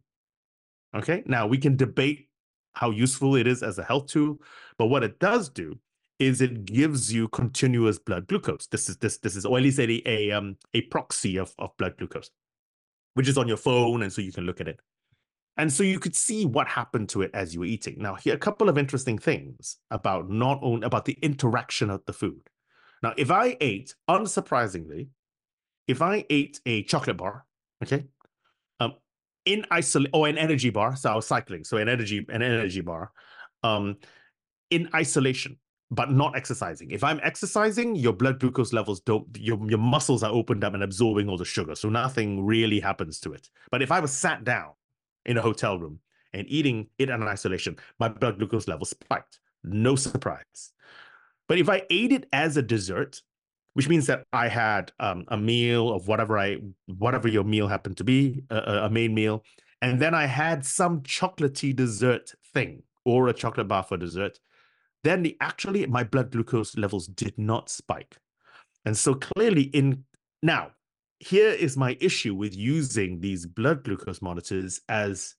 Okay. 0.93 1.23
Now 1.25 1.47
we 1.47 1.57
can 1.57 1.77
debate 1.77 2.27
how 2.73 2.91
useful 2.91 3.35
it 3.35 3.47
is 3.47 3.63
as 3.63 3.77
a 3.77 3.83
health 3.83 4.07
tool. 4.07 4.41
But 4.77 4.87
what 4.87 5.03
it 5.03 5.19
does 5.19 5.49
do 5.49 5.79
is 6.19 6.41
it 6.41 6.65
gives 6.65 7.11
you 7.11 7.27
continuous 7.29 7.97
blood 7.97 8.27
glucose. 8.27 8.67
This 8.67 8.89
is 8.89 8.97
this 8.97 9.17
this 9.17 9.35
is 9.35 9.45
or 9.45 9.57
at 9.57 9.63
least 9.63 9.79
a 9.79 10.01
a 10.07 10.31
um 10.31 10.57
a 10.73 10.81
proxy 10.81 11.37
of, 11.37 11.53
of 11.57 11.75
blood 11.77 11.97
glucose, 11.97 12.29
which 13.15 13.27
is 13.27 13.37
on 13.37 13.47
your 13.47 13.57
phone, 13.57 14.03
and 14.03 14.13
so 14.13 14.21
you 14.21 14.31
can 14.31 14.45
look 14.45 14.61
at 14.61 14.67
it. 14.67 14.79
And 15.57 15.71
so 15.71 15.83
you 15.83 15.99
could 15.99 16.15
see 16.15 16.45
what 16.45 16.67
happened 16.67 17.09
to 17.09 17.21
it 17.21 17.31
as 17.33 17.53
you 17.53 17.59
were 17.59 17.65
eating. 17.65 17.97
Now, 17.99 18.15
here 18.15 18.33
a 18.33 18.37
couple 18.37 18.69
of 18.69 18.77
interesting 18.77 19.17
things 19.17 19.77
about 19.89 20.29
not 20.29 20.59
only 20.61 20.85
about 20.85 21.05
the 21.05 21.17
interaction 21.21 21.89
of 21.89 22.05
the 22.05 22.13
food. 22.13 22.41
Now, 23.03 23.13
if 23.17 23.31
I 23.31 23.57
ate, 23.59 23.95
unsurprisingly, 24.09 25.09
if 25.87 26.01
I 26.01 26.25
ate 26.29 26.61
a 26.65 26.83
chocolate 26.83 27.17
bar, 27.17 27.45
okay, 27.83 28.05
in 29.45 29.65
isolation 29.73 30.11
or 30.13 30.27
an 30.27 30.37
energy 30.37 30.69
bar, 30.69 30.95
so 30.95 31.11
I 31.11 31.15
was 31.15 31.27
cycling, 31.27 31.63
so 31.63 31.77
an 31.77 31.89
energy 31.89 32.25
an 32.29 32.41
energy 32.41 32.81
bar, 32.81 33.11
um, 33.63 33.97
in 34.69 34.89
isolation, 34.95 35.57
but 35.89 36.11
not 36.11 36.35
exercising. 36.35 36.91
If 36.91 37.03
I'm 37.03 37.19
exercising, 37.23 37.95
your 37.95 38.13
blood 38.13 38.39
glucose 38.39 38.71
levels 38.71 39.01
don't, 39.01 39.27
your, 39.37 39.59
your 39.69 39.79
muscles 39.79 40.23
are 40.23 40.31
opened 40.31 40.63
up 40.63 40.73
and 40.73 40.83
absorbing 40.83 41.27
all 41.27 41.37
the 41.37 41.45
sugar. 41.45 41.75
So 41.75 41.89
nothing 41.89 42.45
really 42.45 42.79
happens 42.79 43.19
to 43.21 43.33
it. 43.33 43.49
But 43.71 43.81
if 43.81 43.91
I 43.91 43.99
was 43.99 44.13
sat 44.13 44.43
down 44.43 44.71
in 45.25 45.37
a 45.37 45.41
hotel 45.41 45.77
room 45.77 45.99
and 46.33 46.47
eating 46.47 46.87
it 46.97 47.09
in 47.09 47.23
isolation, 47.23 47.77
my 47.99 48.07
blood 48.07 48.37
glucose 48.37 48.67
level 48.67 48.85
spiked. 48.85 49.39
No 49.63 49.95
surprise. 49.95 50.71
But 51.47 51.59
if 51.59 51.67
I 51.67 51.83
ate 51.89 52.13
it 52.13 52.27
as 52.31 52.55
a 52.55 52.61
dessert, 52.61 53.21
which 53.73 53.89
means 53.89 54.07
that 54.07 54.23
I 54.33 54.47
had 54.47 54.91
um, 54.99 55.25
a 55.29 55.37
meal 55.37 55.93
of 55.93 56.07
whatever 56.07 56.37
I 56.37 56.57
whatever 56.87 57.27
your 57.27 57.43
meal 57.43 57.67
happened 57.67 57.97
to 57.97 58.03
be, 58.03 58.43
a, 58.49 58.85
a 58.85 58.89
main 58.89 59.13
meal, 59.13 59.43
and 59.81 59.99
then 59.99 60.13
I 60.13 60.25
had 60.25 60.65
some 60.65 61.01
chocolatey 61.01 61.75
dessert 61.75 62.33
thing 62.53 62.83
or 63.05 63.27
a 63.27 63.33
chocolate 63.33 63.67
bar 63.67 63.83
for 63.83 63.97
dessert, 63.97 64.39
then 65.03 65.23
the 65.23 65.35
actually 65.41 65.85
my 65.87 66.03
blood 66.03 66.31
glucose 66.31 66.77
levels 66.77 67.07
did 67.07 67.37
not 67.37 67.69
spike. 67.69 68.17
And 68.85 68.97
so 68.97 69.15
clearly 69.15 69.63
in 69.63 70.03
now 70.43 70.71
here 71.19 71.51
is 71.51 71.77
my 71.77 71.97
issue 71.99 72.33
with 72.33 72.55
using 72.55 73.19
these 73.19 73.45
blood 73.45 73.83
glucose 73.83 74.21
monitors 74.21 74.81
as 74.89 75.35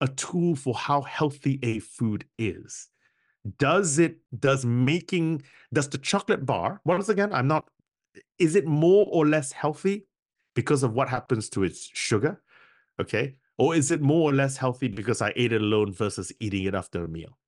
a 0.00 0.08
tool 0.08 0.56
for 0.56 0.74
how 0.74 1.02
healthy 1.02 1.58
a 1.62 1.78
food 1.78 2.24
is. 2.38 2.88
Does 3.58 3.98
it, 3.98 4.18
does 4.38 4.64
making, 4.66 5.42
does 5.72 5.88
the 5.88 5.98
chocolate 5.98 6.44
bar, 6.44 6.80
once 6.84 7.08
again, 7.08 7.32
I'm 7.32 7.48
not, 7.48 7.68
is 8.38 8.54
it 8.54 8.66
more 8.66 9.06
or 9.08 9.26
less 9.26 9.52
healthy 9.52 10.06
because 10.54 10.82
of 10.82 10.92
what 10.92 11.08
happens 11.08 11.48
to 11.50 11.64
its 11.64 11.88
sugar? 11.92 12.42
Okay. 13.00 13.36
Or 13.56 13.74
is 13.74 13.90
it 13.90 14.00
more 14.00 14.30
or 14.30 14.34
less 14.34 14.56
healthy 14.56 14.88
because 14.88 15.22
I 15.22 15.32
ate 15.36 15.52
it 15.52 15.60
alone 15.60 15.92
versus 15.92 16.32
eating 16.40 16.64
it 16.64 16.74
after 16.74 17.04
a 17.04 17.08
meal? 17.08 17.38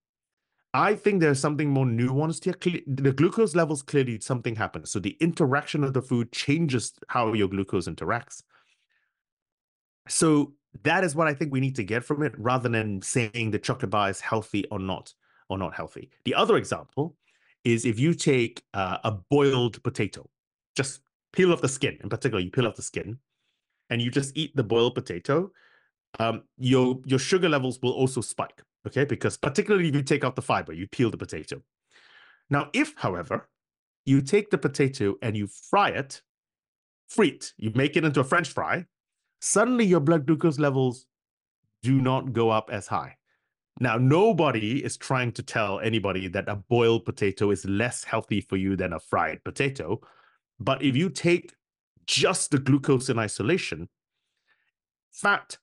I 0.74 0.94
think 0.94 1.20
there's 1.20 1.40
something 1.40 1.68
more 1.68 1.84
nuanced 1.84 2.44
here. 2.44 2.54
The 2.86 3.12
glucose 3.12 3.54
levels 3.54 3.82
clearly 3.82 4.18
something 4.20 4.56
happens. 4.56 4.90
So 4.90 4.98
the 4.98 5.16
interaction 5.20 5.84
of 5.84 5.92
the 5.92 6.00
food 6.00 6.32
changes 6.32 6.94
how 7.08 7.32
your 7.34 7.48
glucose 7.48 7.88
interacts. 7.88 8.42
So 10.08 10.54
that 10.82 11.04
is 11.04 11.14
what 11.14 11.28
I 11.28 11.34
think 11.34 11.52
we 11.52 11.60
need 11.60 11.76
to 11.76 11.84
get 11.84 12.02
from 12.04 12.22
it, 12.22 12.32
rather 12.38 12.70
than 12.70 13.02
saying 13.02 13.50
the 13.50 13.58
chocolate 13.58 13.90
bar 13.90 14.08
is 14.08 14.20
healthy 14.20 14.64
or 14.70 14.78
not, 14.78 15.12
or 15.52 15.58
not 15.58 15.74
healthy. 15.74 16.10
The 16.24 16.34
other 16.34 16.56
example 16.56 17.16
is 17.64 17.84
if 17.84 17.98
you 17.98 18.14
take 18.14 18.62
uh, 18.74 18.98
a 19.04 19.12
boiled 19.12 19.82
potato, 19.82 20.28
just 20.74 21.00
peel 21.32 21.52
off 21.52 21.60
the 21.60 21.68
skin. 21.68 21.98
In 22.02 22.08
particular, 22.08 22.40
you 22.42 22.50
peel 22.50 22.66
off 22.66 22.76
the 22.76 22.82
skin, 22.82 23.18
and 23.90 24.02
you 24.02 24.10
just 24.10 24.36
eat 24.36 24.56
the 24.56 24.64
boiled 24.64 24.94
potato. 24.94 25.50
Um, 26.18 26.42
your 26.58 27.00
your 27.04 27.18
sugar 27.18 27.48
levels 27.48 27.78
will 27.82 27.92
also 27.92 28.20
spike 28.20 28.62
okay? 28.86 29.04
Because 29.04 29.36
particularly 29.36 29.88
if 29.88 29.94
you 29.94 30.02
take 30.02 30.24
out 30.24 30.36
the 30.36 30.42
fiber, 30.42 30.72
you 30.72 30.86
peel 30.86 31.10
the 31.10 31.16
potato. 31.16 31.62
Now, 32.50 32.70
if, 32.72 32.94
however, 32.96 33.48
you 34.04 34.20
take 34.20 34.50
the 34.50 34.58
potato 34.58 35.16
and 35.22 35.36
you 35.36 35.46
fry 35.46 35.90
it, 35.90 36.22
frite, 37.08 37.52
you 37.56 37.72
make 37.74 37.96
it 37.96 38.04
into 38.04 38.20
a 38.20 38.24
French 38.24 38.48
fry, 38.48 38.86
suddenly 39.40 39.84
your 39.84 40.00
blood 40.00 40.26
glucose 40.26 40.58
levels 40.58 41.06
do 41.82 42.00
not 42.00 42.32
go 42.32 42.50
up 42.50 42.70
as 42.70 42.86
high. 42.86 43.16
Now, 43.80 43.96
nobody 43.96 44.84
is 44.84 44.96
trying 44.96 45.32
to 45.32 45.42
tell 45.42 45.80
anybody 45.80 46.28
that 46.28 46.48
a 46.48 46.56
boiled 46.56 47.04
potato 47.04 47.50
is 47.50 47.64
less 47.64 48.04
healthy 48.04 48.40
for 48.40 48.56
you 48.56 48.76
than 48.76 48.92
a 48.92 49.00
fried 49.00 49.42
potato. 49.44 50.00
But 50.60 50.82
if 50.82 50.94
you 50.94 51.08
take 51.08 51.54
just 52.06 52.50
the 52.50 52.58
glucose 52.58 53.08
in 53.08 53.18
isolation, 53.18 53.88
fat 55.10 55.58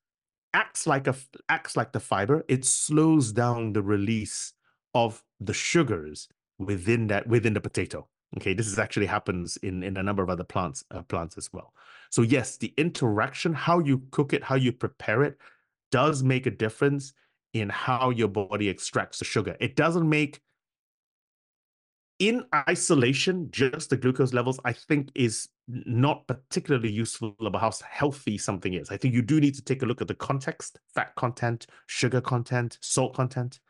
acts 0.53 0.87
like 0.87 1.07
a 1.07 1.15
acts 1.47 1.77
like 1.77 1.91
the 1.91 1.99
fiber. 1.99 2.43
It 2.47 2.65
slows 2.65 3.31
down 3.31 3.73
the 3.73 3.81
release 3.81 4.53
of 4.93 5.23
the 5.39 5.53
sugars 5.53 6.27
within 6.57 7.07
that 7.07 7.27
within 7.27 7.53
the 7.53 7.61
potato. 7.61 8.07
Okay 8.37 8.53
this 8.53 8.67
is 8.67 8.79
actually 8.79 9.05
happens 9.05 9.57
in 9.57 9.83
in 9.83 9.97
a 9.97 10.03
number 10.03 10.23
of 10.23 10.29
other 10.29 10.43
plants 10.43 10.83
uh, 10.91 11.01
plants 11.03 11.37
as 11.37 11.51
well. 11.53 11.73
So 12.09 12.21
yes 12.21 12.57
the 12.57 12.73
interaction 12.77 13.53
how 13.53 13.79
you 13.79 14.03
cook 14.11 14.33
it 14.33 14.43
how 14.43 14.55
you 14.55 14.71
prepare 14.71 15.23
it 15.23 15.37
does 15.91 16.23
make 16.23 16.45
a 16.45 16.51
difference 16.51 17.13
in 17.53 17.69
how 17.69 18.09
your 18.09 18.27
body 18.27 18.69
extracts 18.69 19.19
the 19.19 19.25
sugar 19.25 19.55
it 19.59 19.75
doesn't 19.75 20.07
make 20.07 20.39
in 22.19 22.43
isolation, 22.53 23.49
just 23.49 23.89
the 23.89 23.97
glucose 23.97 24.33
levels, 24.33 24.59
I 24.65 24.73
think, 24.73 25.09
is 25.15 25.47
not 25.67 26.27
particularly 26.27 26.91
useful 26.91 27.33
about 27.39 27.61
how 27.61 27.71
healthy 27.89 28.37
something 28.37 28.73
is. 28.73 28.91
I 28.91 28.97
think 28.97 29.13
you 29.13 29.21
do 29.21 29.39
need 29.39 29.55
to 29.55 29.63
take 29.63 29.83
a 29.83 29.85
look 29.85 30.01
at 30.01 30.09
the 30.09 30.15
context, 30.15 30.79
fat 30.93 31.15
content, 31.15 31.65
sugar 31.87 32.19
content, 32.19 32.77
salt 32.81 33.15
content. 33.15 33.61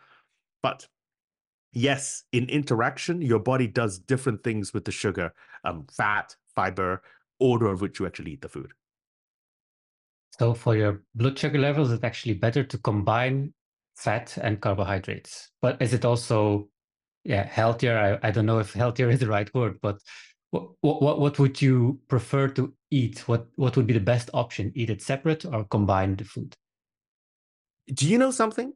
But 0.63 0.87
yes, 1.73 2.23
in 2.31 2.49
interaction, 2.49 3.21
your 3.21 3.39
body 3.39 3.67
does 3.67 3.99
different 3.99 4.43
things 4.43 4.73
with 4.73 4.83
the 4.83 4.91
sugar, 4.91 5.31
um, 5.63 5.85
fat, 5.95 6.35
fiber, 6.55 7.03
order 7.39 7.67
of 7.67 7.81
which 7.81 7.99
you 7.99 8.07
actually 8.07 8.31
eat 8.31 8.41
the 8.41 8.49
food. 8.49 8.73
So 10.39 10.55
for 10.55 10.75
your 10.75 11.03
blood 11.13 11.37
sugar 11.37 11.59
levels, 11.59 11.91
it's 11.91 12.03
actually 12.03 12.33
better 12.33 12.63
to 12.63 12.77
combine 12.79 13.53
fat 13.99 14.37
and 14.37 14.61
carbohydrates. 14.61 15.51
But 15.61 15.81
is 15.81 15.93
it 15.93 16.05
also 16.05 16.69
yeah 17.23 17.43
healthier? 17.43 17.97
I, 17.97 18.27
I 18.27 18.31
don't 18.31 18.45
know 18.45 18.59
if 18.59 18.73
healthier 18.73 19.09
is 19.09 19.19
the 19.19 19.27
right 19.27 19.53
word 19.53 19.77
but 19.81 19.97
what, 20.51 20.71
what 20.81 21.19
what 21.19 21.39
would 21.39 21.61
you 21.61 21.99
prefer 22.07 22.47
to 22.49 22.73
eat? 22.89 23.27
What 23.27 23.47
what 23.55 23.75
would 23.75 23.85
be 23.85 23.93
the 23.93 23.99
best 23.99 24.29
option? 24.33 24.71
Eat 24.73 24.89
it 24.89 25.01
separate 25.01 25.45
or 25.45 25.63
combine 25.65 26.15
the 26.15 26.23
food? 26.23 26.55
Do 27.93 28.07
you 28.07 28.17
know 28.17 28.31
something? 28.31 28.73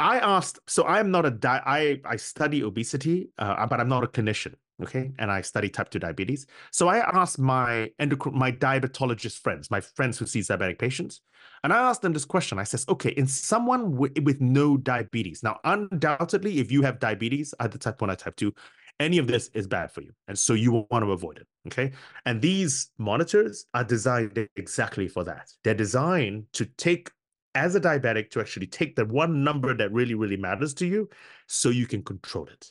I 0.00 0.18
asked 0.18 0.58
so 0.66 0.84
i 0.84 0.98
am 0.98 1.10
not 1.10 1.26
a 1.26 1.30
di- 1.30 1.62
i 1.66 2.00
i 2.06 2.16
study 2.16 2.64
obesity 2.64 3.28
uh, 3.36 3.66
but 3.66 3.80
i'm 3.80 3.88
not 3.90 4.02
a 4.02 4.06
clinician 4.06 4.54
okay 4.82 5.12
and 5.18 5.30
i 5.30 5.40
study 5.40 5.68
type 5.68 5.90
2 5.90 5.98
diabetes. 5.98 6.46
So 6.72 6.88
i 6.88 6.98
asked 6.98 7.38
my 7.38 7.90
endocrine 7.98 8.38
my 8.38 8.52
diabetologist 8.52 9.40
friends 9.40 9.70
my 9.70 9.80
friends 9.80 10.18
who 10.18 10.26
sees 10.26 10.48
diabetic 10.48 10.78
patients 10.78 11.20
and 11.64 11.72
i 11.72 11.78
asked 11.78 12.02
them 12.02 12.12
this 12.12 12.24
question. 12.24 12.58
I 12.58 12.64
says 12.64 12.84
okay 12.88 13.10
in 13.10 13.26
someone 13.26 13.96
with, 13.96 14.18
with 14.22 14.40
no 14.40 14.76
diabetes 14.76 15.42
now 15.42 15.58
undoubtedly 15.64 16.58
if 16.58 16.70
you 16.70 16.82
have 16.82 16.98
diabetes 16.98 17.54
either 17.60 17.78
type 17.78 18.00
1 18.00 18.10
or 18.10 18.16
type 18.16 18.36
2 18.36 18.52
any 18.98 19.18
of 19.18 19.26
this 19.26 19.48
is 19.54 19.66
bad 19.66 19.90
for 19.90 20.02
you 20.02 20.12
and 20.28 20.38
so 20.38 20.52
you 20.52 20.86
want 20.90 21.04
to 21.04 21.12
avoid 21.12 21.38
it 21.38 21.46
okay? 21.66 21.92
And 22.26 22.40
these 22.40 22.90
monitors 22.98 23.66
are 23.74 23.84
designed 23.84 24.48
exactly 24.56 25.08
for 25.08 25.24
that. 25.24 25.50
They're 25.64 25.74
designed 25.74 26.46
to 26.54 26.64
take 26.64 27.10
as 27.54 27.74
a 27.74 27.80
diabetic 27.80 28.30
to 28.30 28.40
actually 28.40 28.66
take 28.66 28.94
the 28.96 29.04
one 29.04 29.42
number 29.42 29.74
that 29.74 29.92
really 29.92 30.14
really 30.14 30.36
matters 30.36 30.72
to 30.74 30.86
you 30.86 31.08
so 31.48 31.68
you 31.68 31.86
can 31.86 32.02
control 32.02 32.46
it 32.46 32.70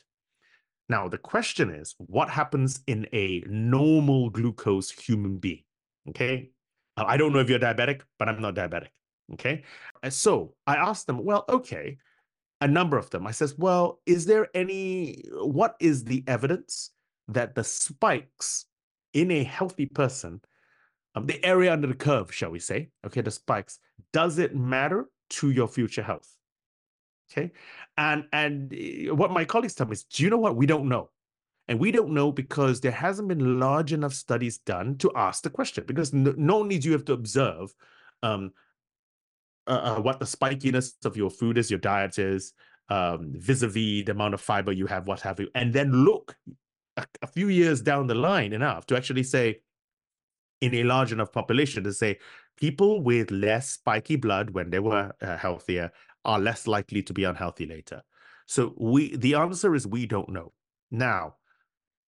now, 0.90 1.06
the 1.06 1.18
question 1.18 1.70
is 1.70 1.94
what 1.98 2.28
happens 2.28 2.80
in 2.88 3.06
a 3.12 3.44
normal 3.46 4.28
glucose 4.28 4.90
human 4.90 5.38
being? 5.38 5.62
Okay. 6.08 6.50
I 6.96 7.16
don't 7.16 7.32
know 7.32 7.38
if 7.38 7.48
you're 7.48 7.60
diabetic, 7.60 8.02
but 8.18 8.28
I'm 8.28 8.42
not 8.42 8.56
diabetic. 8.56 8.88
Okay. 9.34 9.62
So 10.08 10.54
I 10.66 10.74
asked 10.74 11.06
them, 11.06 11.24
well, 11.24 11.44
okay, 11.48 11.98
a 12.60 12.66
number 12.66 12.98
of 12.98 13.08
them. 13.10 13.24
I 13.24 13.30
says, 13.30 13.56
well, 13.56 14.00
is 14.04 14.26
there 14.26 14.48
any, 14.52 15.22
what 15.30 15.76
is 15.78 16.02
the 16.02 16.24
evidence 16.26 16.90
that 17.28 17.54
the 17.54 17.62
spikes 17.62 18.66
in 19.14 19.30
a 19.30 19.44
healthy 19.44 19.86
person, 19.86 20.40
um, 21.14 21.26
the 21.26 21.42
area 21.44 21.72
under 21.72 21.86
the 21.86 21.94
curve, 21.94 22.34
shall 22.34 22.50
we 22.50 22.58
say, 22.58 22.90
okay, 23.06 23.20
the 23.20 23.30
spikes, 23.30 23.78
does 24.12 24.38
it 24.38 24.56
matter 24.56 25.06
to 25.30 25.50
your 25.50 25.68
future 25.68 26.02
health? 26.02 26.36
Okay. 27.30 27.52
And 27.96 28.24
and 28.32 28.72
eh, 28.74 29.10
what 29.10 29.30
my 29.30 29.44
colleagues 29.44 29.74
tell 29.74 29.86
me 29.86 29.92
is, 29.92 30.04
do 30.04 30.22
you 30.22 30.30
know 30.30 30.38
what? 30.38 30.56
We 30.56 30.66
don't 30.66 30.88
know. 30.88 31.10
And 31.68 31.78
we 31.78 31.92
don't 31.92 32.12
know 32.12 32.32
because 32.32 32.80
there 32.80 32.90
hasn't 32.90 33.28
been 33.28 33.60
large 33.60 33.92
enough 33.92 34.12
studies 34.12 34.58
done 34.58 34.96
to 34.98 35.12
ask 35.14 35.44
the 35.44 35.50
question. 35.50 35.84
Because 35.86 36.12
not 36.12 36.36
only 36.56 36.78
do 36.78 36.88
you 36.88 36.92
have 36.92 37.04
to 37.04 37.12
observe 37.12 37.72
um, 38.24 38.52
uh, 39.68 39.94
uh, 39.96 40.00
what 40.00 40.18
the 40.18 40.26
spikiness 40.26 41.04
of 41.04 41.16
your 41.16 41.30
food 41.30 41.56
is, 41.58 41.70
your 41.70 41.78
diet 41.78 42.18
is, 42.18 42.54
um, 42.88 43.32
vis-a-vis 43.36 44.04
the 44.04 44.10
amount 44.10 44.34
of 44.34 44.40
fiber 44.40 44.72
you 44.72 44.86
have, 44.86 45.06
what 45.06 45.20
have 45.20 45.38
you, 45.38 45.48
and 45.54 45.72
then 45.72 45.92
look 45.92 46.36
a, 46.96 47.06
a 47.22 47.26
few 47.28 47.46
years 47.46 47.80
down 47.80 48.08
the 48.08 48.16
line 48.16 48.52
enough 48.52 48.84
to 48.86 48.96
actually 48.96 49.22
say, 49.22 49.60
in 50.60 50.74
a 50.74 50.82
large 50.82 51.12
enough 51.12 51.30
population, 51.30 51.84
to 51.84 51.92
say 51.92 52.18
people 52.56 53.00
with 53.00 53.30
less 53.30 53.70
spiky 53.70 54.16
blood 54.16 54.50
when 54.50 54.70
they 54.70 54.80
were 54.80 55.12
uh, 55.22 55.36
healthier 55.36 55.92
are 56.24 56.38
less 56.38 56.66
likely 56.66 57.02
to 57.02 57.12
be 57.12 57.24
unhealthy 57.24 57.66
later. 57.66 58.02
So 58.46 58.74
we 58.78 59.16
the 59.16 59.34
answer 59.34 59.74
is 59.74 59.86
we 59.86 60.06
don't 60.06 60.28
know. 60.30 60.52
Now, 60.90 61.36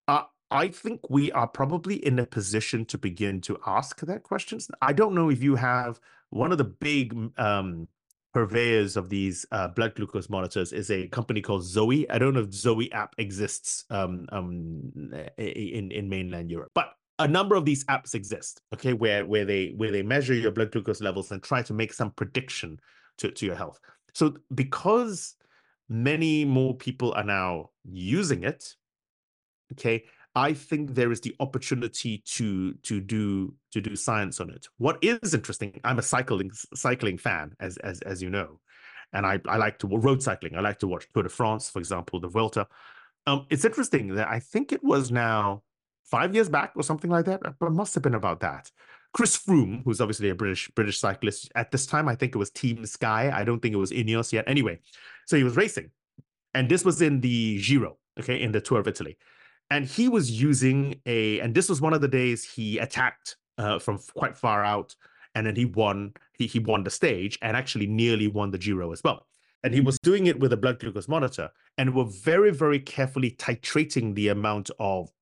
uh, 0.09 0.25
I 0.51 0.69
think 0.69 1.09
we 1.09 1.33
are 1.33 1.47
probably 1.47 2.05
in 2.05 2.19
a 2.19 2.27
position 2.27 2.85
to 2.87 2.99
begin 2.99 3.41
to 3.43 3.59
ask 3.67 4.01
that 4.01 4.23
questions. 4.23 4.71
I 4.83 4.93
don't 4.93 5.15
know 5.15 5.31
if 5.31 5.43
you 5.43 5.57
have 5.57 6.01
one 6.31 6.53
of 6.53 6.59
the 6.59 6.65
big 6.65 7.15
um, 7.39 7.89
purveyors 8.35 8.97
of 8.97 9.09
these 9.09 9.47
uh, 9.53 9.69
blood 9.69 9.95
glucose 9.95 10.29
monitors 10.29 10.73
is 10.73 10.91
a 10.91 11.07
company 11.09 11.41
called 11.41 11.65
Zoe. 11.65 12.09
I 12.11 12.19
don't 12.19 12.35
know 12.35 12.41
if 12.41 12.53
Zoe 12.53 12.91
app 12.93 13.15
exists 13.19 13.85
um, 13.91 14.27
um, 14.33 14.93
in 15.39 15.93
in 15.93 16.09
mainland 16.09 16.51
Europe, 16.51 16.73
but 16.75 16.95
a 17.19 17.29
number 17.29 17.55
of 17.55 17.65
these 17.65 17.85
apps 17.85 18.15
exist. 18.15 18.63
Okay, 18.75 18.95
where 18.95 19.25
where 19.25 19.45
they 19.45 19.75
where 19.77 19.93
they 19.93 20.03
measure 20.03 20.35
your 20.35 20.51
blood 20.51 20.73
glucose 20.73 21.01
levels 21.01 21.31
and 21.31 21.43
try 21.43 21.63
to 21.63 21.73
make 21.73 21.93
some 21.93 22.11
prediction 22.11 22.81
to 23.19 23.31
to 23.31 23.47
your 23.47 23.57
health. 23.57 23.79
So 24.15 24.37
because 24.55 25.35
many 25.89 26.45
more 26.45 26.75
people 26.75 27.13
are 27.13 27.25
now 27.25 27.71
using 27.85 28.45
it, 28.45 28.75
okay, 29.73 30.05
I 30.35 30.55
think 30.55 30.95
there 30.95 31.13
is 31.13 31.21
the 31.21 31.35
opportunity 31.41 32.23
to 32.27 32.73
to 32.75 33.01
do 33.01 33.55
to 33.73 33.81
do 33.81 33.97
science 33.97 34.41
on 34.41 34.51
it. 34.51 34.67
What 34.79 34.99
is 35.03 35.35
interesting, 35.35 35.81
I'm 35.85 35.99
a 35.99 36.03
cycling 36.03 36.51
cycling 36.75 37.19
fan, 37.19 37.55
as 37.61 37.77
as 37.79 38.01
as 38.03 38.23
you 38.23 38.31
know, 38.31 38.61
and 39.13 39.27
I 39.27 39.41
I 39.47 39.57
like 39.59 39.79
to 39.81 39.87
road 39.89 40.23
cycling. 40.23 40.57
I 40.57 40.61
like 40.61 40.79
to 40.81 40.89
watch 40.89 41.07
Tour 41.13 41.25
de 41.25 41.29
France, 41.29 41.69
for 41.69 41.79
example, 41.81 42.21
the 42.21 42.29
Vuelta. 42.29 42.67
Um, 43.27 43.47
it's 43.51 43.65
interesting 43.65 44.15
that 44.15 44.29
I 44.29 44.41
think 44.41 44.73
it 44.73 44.83
was 44.83 45.13
now 45.13 45.63
five 46.05 46.35
years 46.35 46.49
back 46.49 46.73
or 46.77 46.83
something 46.83 47.11
like 47.11 47.27
that, 47.27 47.41
but 47.59 47.73
must 47.73 47.95
have 47.95 48.03
been 48.03 48.15
about 48.15 48.41
that. 48.41 48.71
Chris 49.13 49.37
Froome, 49.37 49.83
who's 49.85 50.01
obviously 50.01 50.31
a 50.31 50.35
British 50.35 50.71
British 50.71 50.99
cyclist 50.99 51.53
at 51.55 51.71
this 51.71 51.87
time, 51.87 52.09
I 52.09 52.15
think 52.15 52.35
it 52.35 52.39
was 52.39 52.51
Team 52.51 52.87
Sky. 52.87 53.31
I 53.35 53.45
don't 53.45 53.61
think 53.61 53.75
it 53.75 53.79
was 53.79 53.91
Ineos 53.91 54.33
yet. 54.33 54.45
Anyway, 54.47 54.79
so 55.27 55.37
he 55.37 55.45
was 55.45 55.57
racing, 55.57 55.91
and 56.55 56.69
this 56.69 56.85
was 56.85 57.03
in 57.03 57.21
the 57.21 57.61
Giro, 57.61 57.99
okay, 58.19 58.41
in 58.41 58.53
the 58.53 58.61
Tour 58.61 58.81
of 58.81 58.89
Italy, 58.89 59.19
and 59.71 59.85
he 59.85 60.09
was 60.09 60.31
using 60.31 61.01
a, 61.07 61.41
and 61.41 61.55
this 61.55 61.69
was 61.69 61.81
one 61.81 61.93
of 61.93 62.01
the 62.01 62.09
days 62.09 62.43
he 62.43 62.79
attacked 62.79 63.37
uh, 63.59 63.79
from 63.79 63.99
quite 64.15 64.37
far 64.37 64.65
out, 64.65 64.95
and 65.35 65.47
then 65.47 65.57
he 65.57 65.67
won. 65.67 66.15
He 66.39 66.47
he 66.47 66.59
won 66.59 66.83
the 66.83 66.91
stage 66.91 67.39
and 67.43 67.57
actually 67.57 67.87
nearly 67.87 68.27
won 68.27 68.51
the 68.51 68.59
Giro 68.59 68.93
as 68.93 69.05
well. 69.05 69.27
And 69.65 69.73
he 69.73 69.81
was 69.81 69.99
doing 69.99 70.27
it 70.27 70.41
with 70.41 70.53
a 70.53 70.57
blood 70.57 70.81
glucose 70.81 71.07
monitor, 71.07 71.51
and 71.77 71.95
were 71.95 72.07
very 72.07 72.51
very 72.51 72.81
carefully 72.81 73.33
titrating 73.33 74.15
the 74.15 74.29
amount 74.29 74.71
of 74.79 75.13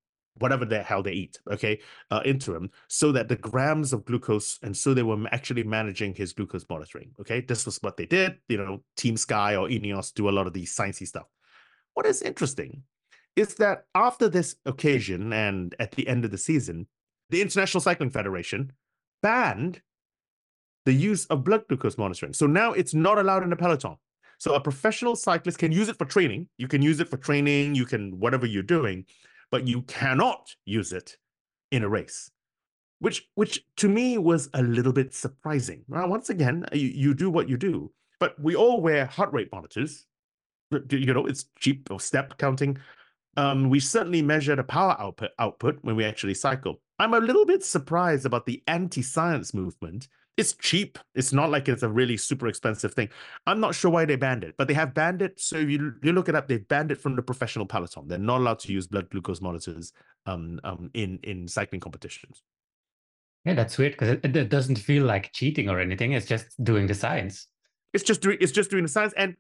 whatever 0.41 0.65
the 0.65 0.83
hell 0.83 1.03
they 1.03 1.13
eat, 1.13 1.39
okay, 1.51 1.81
uh, 2.11 2.21
into 2.25 2.55
him, 2.55 2.71
so 2.89 3.13
that 3.13 3.29
the 3.29 3.37
grams 3.37 3.93
of 3.93 4.05
glucose, 4.05 4.59
and 4.63 4.77
so 4.77 4.93
they 4.93 5.03
were 5.03 5.19
actually 5.31 5.63
managing 5.63 6.15
his 6.15 6.33
glucose 6.33 6.67
monitoring. 6.69 7.11
Okay, 7.21 7.41
this 7.41 7.65
was 7.67 7.79
what 7.83 7.97
they 7.97 8.07
did. 8.07 8.39
You 8.49 8.59
know, 8.59 8.83
Team 8.97 9.17
Sky 9.17 9.57
or 9.57 9.69
Ineos 9.69 10.13
do 10.13 10.29
a 10.29 10.33
lot 10.33 10.47
of 10.47 10.53
these 10.53 10.75
sciencey 10.75 11.07
stuff. 11.07 11.27
What 11.95 12.07
is 12.07 12.23
interesting 12.23 12.83
is 13.37 13.55
that 13.57 13.85
after 13.95 14.29
this 14.29 14.57
occasion 14.67 15.33
and 15.33 15.75
at 15.79 15.93
the 15.93 16.07
end 16.09 16.25
of 16.25 16.31
the 16.31 16.39
season, 16.39 16.87
the 17.31 17.41
International 17.41 17.81
Cycling 17.81 18.11
Federation 18.11 18.73
banned 19.23 19.81
the 20.87 20.93
use 20.93 21.27
of 21.27 21.45
blood 21.45 21.63
glucose 21.69 21.99
monitoring. 21.99 22.33
So 22.33 22.47
now 22.47 22.73
it's 22.73 22.95
not 22.95 23.19
allowed 23.19 23.43
in 23.43 23.51
the 23.51 23.57
peloton. 23.57 23.97
So 24.39 24.55
a 24.55 24.61
professional 24.61 25.17
cyclist 25.17 25.59
can 25.59 25.71
use 25.71 25.89
it 25.89 25.99
for 25.99 26.07
training. 26.07 26.49
You 26.57 26.67
can 26.67 26.81
use 26.81 26.99
it 26.99 27.09
for 27.09 27.19
training. 27.19 27.75
You 27.75 27.85
can 27.85 28.19
whatever 28.19 28.47
you're 28.47 28.63
doing 28.63 29.05
but 29.51 29.67
you 29.67 29.83
cannot 29.83 30.55
use 30.65 30.93
it 30.93 31.17
in 31.71 31.83
a 31.83 31.89
race 31.89 32.31
which 33.01 33.29
which 33.35 33.65
to 33.77 33.89
me 33.89 34.19
was 34.19 34.49
a 34.55 34.63
little 34.63 34.93
bit 34.93 35.15
surprising. 35.15 35.83
Once 35.89 36.31
again 36.31 36.67
you, 36.73 36.89
you 36.89 37.15
do 37.15 37.31
what 37.31 37.49
you 37.49 37.57
do 37.57 37.91
but 38.21 38.39
we 38.41 38.55
all 38.55 38.81
wear 38.81 39.07
heart 39.07 39.33
rate 39.33 39.49
monitors. 39.51 40.07
You 40.91 41.13
know 41.13 41.27
it's 41.27 41.47
cheap 41.59 41.89
or 41.91 41.99
step 41.99 42.39
counting. 42.39 42.79
Um, 43.37 43.71
we 43.71 43.81
certainly 43.81 44.23
measure 44.23 44.55
the 44.55 44.63
power 44.63 44.97
output 45.01 45.31
output 45.39 45.79
when 45.83 45.97
we 45.97 46.05
actually 46.05 46.35
cycle. 46.35 46.81
I'm 46.99 47.15
a 47.15 47.19
little 47.19 47.47
bit 47.47 47.65
surprised 47.65 48.27
about 48.27 48.47
the 48.47 48.63
anti-science 48.67 49.55
movement 49.55 50.09
it's 50.41 50.55
cheap. 50.55 50.99
It's 51.15 51.33
not 51.33 51.51
like 51.51 51.69
it's 51.69 51.83
a 51.83 51.89
really 51.89 52.17
super 52.17 52.49
expensive 52.49 52.95
thing. 52.95 53.11
I'm 53.47 53.61
not 53.61 53.75
sure 53.75 53.91
why 53.91 54.07
they 54.07 54.17
banned 54.17 54.43
it, 54.43 54.55
but 54.57 54.67
they 54.67 54.75
have 54.75 54.95
banned 54.95 55.23
it. 55.23 55.39
So 55.39 55.59
you 55.59 55.95
you 56.03 56.13
look 56.13 56.29
it 56.29 56.35
up, 56.35 56.49
they've 56.49 56.67
banned 56.67 56.91
it 56.91 57.01
from 57.01 57.15
the 57.15 57.23
professional 57.23 57.67
peloton. 57.67 58.09
They're 58.09 58.19
not 58.19 58.41
allowed 58.41 58.59
to 58.61 58.73
use 58.73 58.87
blood 58.87 59.11
glucose 59.11 59.41
monitors 59.41 59.93
um, 60.27 60.59
um, 60.65 60.91
in 60.95 61.21
in 61.23 61.47
cycling 61.47 61.81
competitions. 61.81 62.43
Yeah, 63.45 63.55
that's 63.55 63.79
weird 63.79 63.93
because 63.93 64.09
it, 64.09 64.37
it 64.37 64.49
doesn't 64.49 64.77
feel 64.77 65.05
like 65.05 65.33
cheating 65.33 65.69
or 65.69 65.79
anything. 65.79 66.13
It's 66.13 66.27
just 66.27 66.63
doing 66.63 66.87
the 66.87 66.95
science. 66.95 67.47
It's 67.93 68.05
just 68.05 68.21
doing 68.23 68.39
it's 68.41 68.53
just 68.53 68.71
doing 68.71 68.83
the 68.83 68.89
science, 68.89 69.13
and 69.17 69.37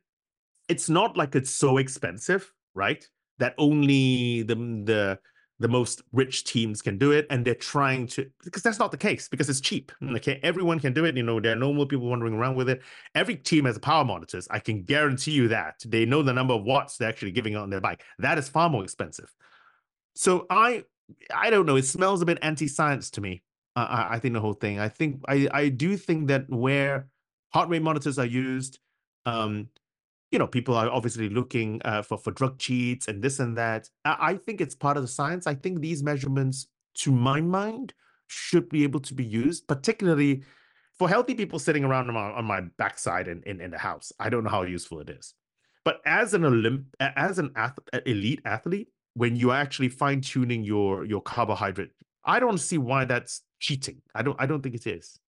it's 0.68 0.88
not 0.88 1.16
like 1.16 1.34
it's 1.34 1.50
so 1.50 1.78
expensive, 1.78 2.52
right? 2.74 3.06
That 3.38 3.54
only 3.56 4.42
the 4.42 4.54
the 4.54 5.18
the 5.60 5.68
most 5.68 6.02
rich 6.12 6.44
teams 6.44 6.82
can 6.82 6.98
do 6.98 7.12
it 7.12 7.26
and 7.30 7.44
they're 7.44 7.54
trying 7.54 8.06
to 8.06 8.28
because 8.42 8.62
that's 8.62 8.78
not 8.78 8.90
the 8.90 8.96
case 8.96 9.28
because 9.28 9.48
it's 9.48 9.60
cheap. 9.60 9.92
Okay 10.02 10.40
everyone 10.42 10.80
can 10.80 10.92
do 10.92 11.04
it 11.04 11.16
you 11.16 11.22
know 11.22 11.38
there 11.38 11.52
are 11.52 11.56
normal 11.56 11.86
people 11.86 12.08
wandering 12.08 12.34
around 12.34 12.56
with 12.56 12.68
it. 12.68 12.82
Every 13.14 13.36
team 13.36 13.66
has 13.66 13.78
power 13.78 14.04
monitors 14.04 14.48
i 14.50 14.58
can 14.58 14.82
guarantee 14.82 15.32
you 15.32 15.48
that. 15.48 15.74
They 15.86 16.04
know 16.06 16.22
the 16.22 16.32
number 16.32 16.54
of 16.54 16.64
watts 16.64 16.96
they're 16.96 17.08
actually 17.08 17.32
giving 17.32 17.54
out 17.54 17.62
on 17.62 17.70
their 17.70 17.80
bike. 17.80 18.02
That 18.18 18.38
is 18.38 18.48
far 18.48 18.68
more 18.68 18.82
expensive. 18.82 19.32
So 20.14 20.46
i 20.50 20.82
i 21.34 21.50
don't 21.50 21.66
know 21.66 21.76
it 21.76 21.84
smells 21.84 22.22
a 22.22 22.26
bit 22.26 22.38
anti-science 22.42 23.10
to 23.10 23.20
me 23.20 23.42
I, 23.76 24.08
I 24.12 24.18
think 24.18 24.34
the 24.34 24.40
whole 24.40 24.54
thing. 24.54 24.80
I 24.80 24.88
think 24.88 25.20
i 25.28 25.48
i 25.52 25.68
do 25.68 25.96
think 25.96 26.28
that 26.28 26.48
where 26.48 27.08
heart 27.52 27.68
rate 27.68 27.82
monitors 27.82 28.18
are 28.18 28.26
used 28.26 28.78
um 29.26 29.68
you 30.30 30.38
know, 30.38 30.46
people 30.46 30.76
are 30.76 30.88
obviously 30.88 31.28
looking 31.28 31.80
uh, 31.84 32.02
for 32.02 32.16
for 32.16 32.30
drug 32.30 32.58
cheats 32.58 33.08
and 33.08 33.22
this 33.22 33.40
and 33.40 33.56
that. 33.58 33.88
I, 34.04 34.34
think 34.34 34.60
it's 34.60 34.74
part 34.74 34.96
of 34.96 35.02
the 35.02 35.08
science. 35.08 35.46
I 35.46 35.54
think 35.54 35.80
these 35.80 36.02
measurements, 36.02 36.68
to 36.98 37.10
my 37.10 37.40
mind, 37.40 37.94
should 38.28 38.68
be 38.68 38.84
able 38.84 39.00
to 39.00 39.14
be 39.14 39.24
used, 39.24 39.66
particularly 39.66 40.42
for 40.98 41.08
healthy 41.08 41.34
people 41.34 41.58
sitting 41.58 41.84
around 41.84 42.08
on 42.08 42.14
my, 42.14 42.30
on 42.30 42.44
my 42.44 42.60
backside 42.78 43.26
in, 43.26 43.42
in, 43.44 43.60
in 43.60 43.70
the 43.70 43.78
house. 43.78 44.12
I 44.20 44.28
don't 44.28 44.44
know 44.44 44.50
how 44.50 44.62
useful 44.62 45.00
it 45.00 45.10
is. 45.10 45.34
But 45.84 46.00
as 46.04 46.34
an 46.34 46.42
Olymp 46.42 46.84
as 47.00 47.38
an 47.38 47.50
ath 47.56 47.78
elite 48.06 48.42
athlete, 48.44 48.88
when 49.14 49.34
you're 49.34 49.54
actually 49.54 49.88
fine 49.88 50.20
tuning 50.20 50.62
your 50.62 51.04
your 51.04 51.22
carbohydrate, 51.22 51.90
I 52.24 52.38
don't 52.38 52.58
see 52.58 52.78
why 52.78 53.06
that's 53.06 53.42
cheating. 53.58 54.02
I 54.14 54.22
don't 54.22 54.36
I 54.38 54.46
don't 54.46 54.62
think 54.62 54.74
it 54.74 54.86
is. 54.86 55.18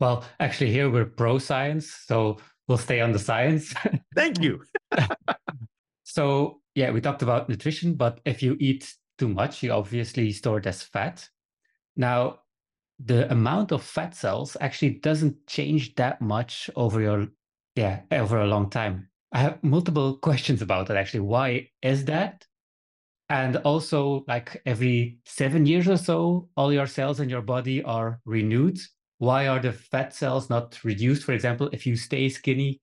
Well, 0.00 0.24
actually, 0.40 0.72
here 0.72 0.90
we're 0.90 1.06
pro 1.06 1.38
science, 1.38 1.90
so 2.06 2.38
we'll 2.68 2.78
stay 2.78 3.00
on 3.00 3.12
the 3.12 3.18
science. 3.18 3.74
Thank 4.14 4.40
you. 4.40 4.62
so, 6.04 6.60
yeah, 6.74 6.90
we 6.90 7.00
talked 7.00 7.22
about 7.22 7.48
nutrition, 7.48 7.94
but 7.94 8.20
if 8.24 8.42
you 8.42 8.56
eat 8.60 8.94
too 9.18 9.28
much, 9.28 9.62
you 9.62 9.72
obviously 9.72 10.32
store 10.32 10.58
it 10.58 10.66
as 10.66 10.82
fat. 10.82 11.28
Now, 11.96 12.40
the 12.98 13.30
amount 13.30 13.72
of 13.72 13.82
fat 13.82 14.14
cells 14.14 14.56
actually 14.60 14.90
doesn't 14.90 15.46
change 15.46 15.94
that 15.96 16.20
much 16.20 16.70
over 16.76 17.00
your 17.00 17.28
yeah 17.74 18.00
over 18.10 18.40
a 18.40 18.46
long 18.46 18.70
time 18.70 19.08
i 19.32 19.38
have 19.38 19.62
multiple 19.62 20.16
questions 20.22 20.62
about 20.62 20.86
that 20.86 20.96
actually 20.96 21.20
why 21.20 21.68
is 21.82 22.04
that 22.06 22.46
and 23.28 23.56
also 23.58 24.24
like 24.28 24.62
every 24.64 25.18
seven 25.26 25.66
years 25.66 25.88
or 25.88 25.96
so 25.96 26.48
all 26.56 26.72
your 26.72 26.86
cells 26.86 27.20
in 27.20 27.28
your 27.28 27.42
body 27.42 27.82
are 27.82 28.20
renewed 28.24 28.78
why 29.18 29.48
are 29.48 29.60
the 29.60 29.72
fat 29.72 30.14
cells 30.14 30.50
not 30.50 30.82
reduced? 30.84 31.24
For 31.24 31.32
example, 31.32 31.68
if 31.72 31.86
you 31.86 31.96
stay 31.96 32.28
skinny, 32.28 32.80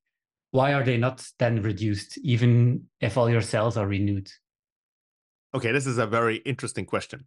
why 0.52 0.74
are 0.74 0.84
they 0.84 0.98
not 0.98 1.26
then 1.40 1.62
reduced, 1.62 2.18
even 2.20 2.86
if 3.02 3.18
all 3.18 3.30
your 3.30 3.42
cells 3.42 3.78
are 3.78 3.88
renewed? 3.88 4.30
Okay, 5.56 5.72
this 5.72 5.88
is 5.88 5.98
a 5.98 6.08
very 6.08 6.38
interesting 6.38 6.86
question. 6.86 7.26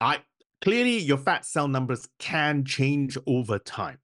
I 0.00 0.20
clearly 0.62 0.98
your 0.98 1.18
fat 1.18 1.44
cell 1.44 1.68
numbers 1.68 2.08
can 2.18 2.64
change 2.64 3.18
over 3.26 3.58
time. 3.58 3.98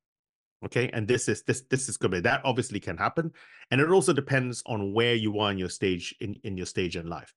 Okay, 0.64 0.90
and 0.92 1.08
this 1.08 1.28
is 1.28 1.42
this 1.44 1.62
this 1.70 1.88
is 1.88 1.96
good. 1.96 2.12
That 2.12 2.42
obviously 2.44 2.80
can 2.80 2.98
happen, 2.98 3.32
and 3.70 3.80
it 3.80 3.88
also 3.88 4.12
depends 4.12 4.62
on 4.66 4.92
where 4.92 5.14
you 5.14 5.38
are 5.38 5.50
in 5.50 5.58
your 5.58 5.70
stage 5.70 6.14
in 6.20 6.36
in 6.44 6.58
your 6.58 6.66
stage 6.66 6.96
in 6.96 7.08
life 7.08 7.32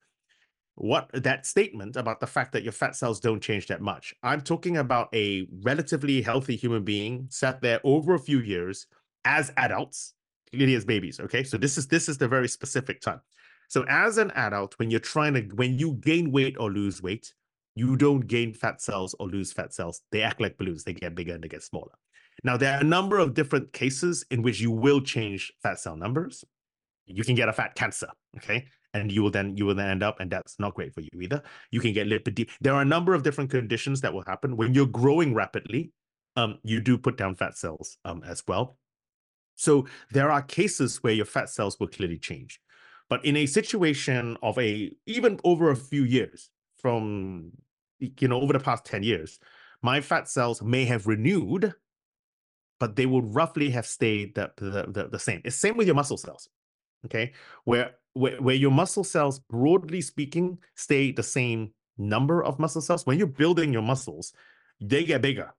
what 0.75 1.09
that 1.13 1.45
statement 1.45 1.95
about 1.95 2.19
the 2.19 2.27
fact 2.27 2.51
that 2.53 2.63
your 2.63 2.71
fat 2.71 2.95
cells 2.95 3.19
don't 3.19 3.41
change 3.41 3.67
that 3.67 3.81
much. 3.81 4.13
I'm 4.23 4.41
talking 4.41 4.77
about 4.77 5.09
a 5.13 5.47
relatively 5.61 6.21
healthy 6.21 6.55
human 6.55 6.83
being 6.83 7.27
sat 7.29 7.61
there 7.61 7.79
over 7.83 8.15
a 8.15 8.19
few 8.19 8.39
years 8.39 8.87
as 9.25 9.51
adults, 9.57 10.13
clearly 10.51 10.75
as 10.75 10.85
babies. 10.85 11.19
Okay, 11.19 11.43
so 11.43 11.57
this 11.57 11.77
is 11.77 11.87
this 11.87 12.09
is 12.09 12.17
the 12.17 12.27
very 12.27 12.47
specific 12.47 13.01
time. 13.01 13.21
So 13.69 13.85
as 13.87 14.17
an 14.17 14.31
adult, 14.31 14.77
when 14.79 14.89
you're 14.89 14.99
trying 14.99 15.33
to 15.35 15.41
when 15.55 15.77
you 15.77 15.93
gain 15.93 16.31
weight 16.31 16.55
or 16.59 16.71
lose 16.71 17.01
weight, 17.01 17.33
you 17.75 17.95
don't 17.95 18.27
gain 18.27 18.53
fat 18.53 18.81
cells 18.81 19.15
or 19.19 19.27
lose 19.27 19.51
fat 19.51 19.73
cells. 19.73 20.01
They 20.11 20.21
act 20.21 20.41
like 20.41 20.57
balloons. 20.57 20.83
They 20.83 20.93
get 20.93 21.15
bigger 21.15 21.33
and 21.33 21.43
they 21.43 21.47
get 21.47 21.63
smaller. 21.63 21.93
Now 22.43 22.57
there 22.57 22.73
are 22.73 22.81
a 22.81 22.83
number 22.83 23.19
of 23.19 23.35
different 23.35 23.73
cases 23.73 24.25
in 24.31 24.41
which 24.41 24.59
you 24.59 24.71
will 24.71 25.01
change 25.01 25.51
fat 25.61 25.79
cell 25.79 25.95
numbers. 25.95 26.43
You 27.05 27.23
can 27.23 27.35
get 27.35 27.49
a 27.49 27.53
fat 27.53 27.75
cancer. 27.75 28.07
Okay, 28.37 28.65
and 28.93 29.11
you 29.11 29.23
will 29.23 29.31
then 29.31 29.57
you 29.57 29.65
will 29.65 29.75
then 29.75 29.89
end 29.89 30.03
up 30.03 30.19
and 30.19 30.31
that's 30.31 30.59
not 30.59 30.73
great 30.75 30.93
for 30.93 31.01
you 31.01 31.09
either 31.21 31.41
you 31.71 31.79
can 31.79 31.93
get 31.93 32.07
lipid 32.07 32.49
there 32.61 32.73
are 32.73 32.81
a 32.81 32.85
number 32.85 33.13
of 33.13 33.23
different 33.23 33.49
conditions 33.49 34.01
that 34.01 34.13
will 34.13 34.23
happen 34.27 34.57
when 34.57 34.73
you're 34.73 34.85
growing 34.85 35.33
rapidly 35.33 35.91
um, 36.35 36.59
you 36.63 36.79
do 36.81 36.97
put 36.97 37.17
down 37.17 37.35
fat 37.35 37.57
cells 37.57 37.97
um, 38.05 38.23
as 38.25 38.43
well 38.47 38.77
so 39.55 39.87
there 40.11 40.31
are 40.31 40.41
cases 40.41 41.03
where 41.03 41.13
your 41.13 41.25
fat 41.25 41.49
cells 41.49 41.79
will 41.79 41.87
clearly 41.87 42.17
change 42.17 42.59
But 43.09 43.23
in 43.25 43.37
a 43.37 43.45
situation 43.45 44.37
of 44.41 44.57
a 44.57 44.91
even 45.05 45.39
over 45.43 45.69
a 45.71 45.75
few 45.75 46.03
years, 46.03 46.49
from 46.77 47.51
you 47.99 48.27
know 48.27 48.41
over 48.41 48.53
the 48.53 48.59
past 48.59 48.85
10 48.85 49.03
years, 49.03 49.39
my 49.81 50.01
fat 50.01 50.27
cells 50.29 50.61
may 50.61 50.85
have 50.85 51.07
renewed, 51.07 51.73
but 52.79 52.95
they 52.95 53.05
would 53.05 53.35
roughly 53.35 53.69
have 53.71 53.85
stayed 53.85 54.35
the, 54.35 54.51
the, 54.57 54.85
the, 54.89 55.09
the 55.09 55.19
same. 55.19 55.41
It's 55.45 55.55
same 55.55 55.77
with 55.77 55.87
your 55.87 55.95
muscle 55.95 56.17
cells. 56.17 56.49
Okay. 57.05 57.33
Where, 57.65 57.91
where 58.13 58.41
where 58.41 58.55
your 58.55 58.71
muscle 58.71 59.03
cells, 59.03 59.39
broadly 59.39 60.01
speaking, 60.01 60.57
stay 60.75 61.11
the 61.11 61.23
same 61.23 61.73
number 61.97 62.43
of 62.43 62.59
muscle 62.59 62.81
cells. 62.81 63.05
When 63.05 63.17
you're 63.17 63.27
building 63.27 63.73
your 63.73 63.81
muscles, 63.81 64.33
they 64.79 65.03
get 65.03 65.21
bigger. 65.21 65.53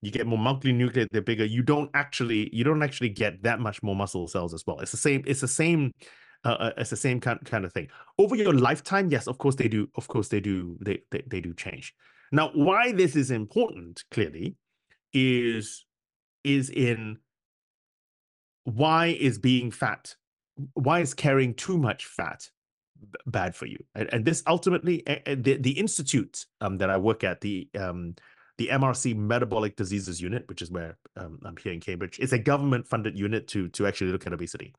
You 0.00 0.10
get 0.10 0.26
more 0.26 0.38
multinucleate 0.38 1.08
they're 1.10 1.22
bigger. 1.22 1.44
You 1.44 1.62
don't 1.62 1.90
actually 1.94 2.54
you 2.54 2.64
don't 2.64 2.82
actually 2.82 3.08
get 3.08 3.42
that 3.42 3.60
much 3.60 3.82
more 3.82 3.96
muscle 3.96 4.28
cells 4.28 4.54
as 4.54 4.64
well. 4.66 4.80
It's 4.80 4.92
the 4.92 4.96
same 4.96 5.22
it's 5.26 5.40
the 5.40 5.48
same 5.48 5.92
uh, 6.44 6.50
uh, 6.50 6.72
it's 6.76 6.90
the 6.90 6.96
same 6.96 7.20
kind, 7.20 7.40
kind 7.44 7.64
of 7.64 7.72
thing. 7.72 7.88
Over 8.18 8.36
your 8.36 8.52
lifetime 8.52 9.08
yes 9.10 9.26
of 9.26 9.38
course 9.38 9.56
they 9.56 9.68
do 9.68 9.88
of 9.96 10.06
course 10.06 10.28
they 10.28 10.40
do 10.40 10.76
they, 10.80 11.00
they 11.10 11.22
they 11.26 11.40
do 11.40 11.52
change. 11.52 11.94
Now 12.30 12.50
why 12.54 12.92
this 12.92 13.16
is 13.16 13.30
important 13.30 14.04
clearly 14.10 14.54
is 15.12 15.84
is 16.44 16.70
in 16.70 17.18
why 18.64 19.06
is 19.06 19.38
being 19.38 19.70
fat 19.70 20.14
why 20.74 21.00
is 21.00 21.14
carrying 21.14 21.54
too 21.54 21.78
much 21.78 22.06
fat 22.06 22.48
bad 23.26 23.54
for 23.54 23.66
you 23.66 23.78
and, 23.94 24.12
and 24.12 24.24
this 24.24 24.42
ultimately 24.46 25.02
the, 25.26 25.56
the 25.60 25.78
institute 25.78 26.46
um, 26.60 26.78
that 26.78 26.90
i 26.90 26.96
work 26.96 27.22
at 27.22 27.40
the 27.40 27.68
um, 27.78 28.14
the 28.58 28.68
MRC 28.68 29.16
Metabolic 29.16 29.76
Diseases 29.76 30.20
Unit, 30.20 30.46
which 30.48 30.62
is 30.62 30.70
where 30.70 30.98
um, 31.16 31.38
I'm 31.44 31.56
here 31.56 31.72
in 31.72 31.80
Cambridge, 31.80 32.18
is 32.18 32.32
a 32.32 32.38
government-funded 32.38 33.16
unit 33.16 33.46
to 33.48 33.68
to 33.68 33.86
actually 33.86 34.10
look 34.10 34.26
at 34.26 34.32
obesity. 34.32 34.74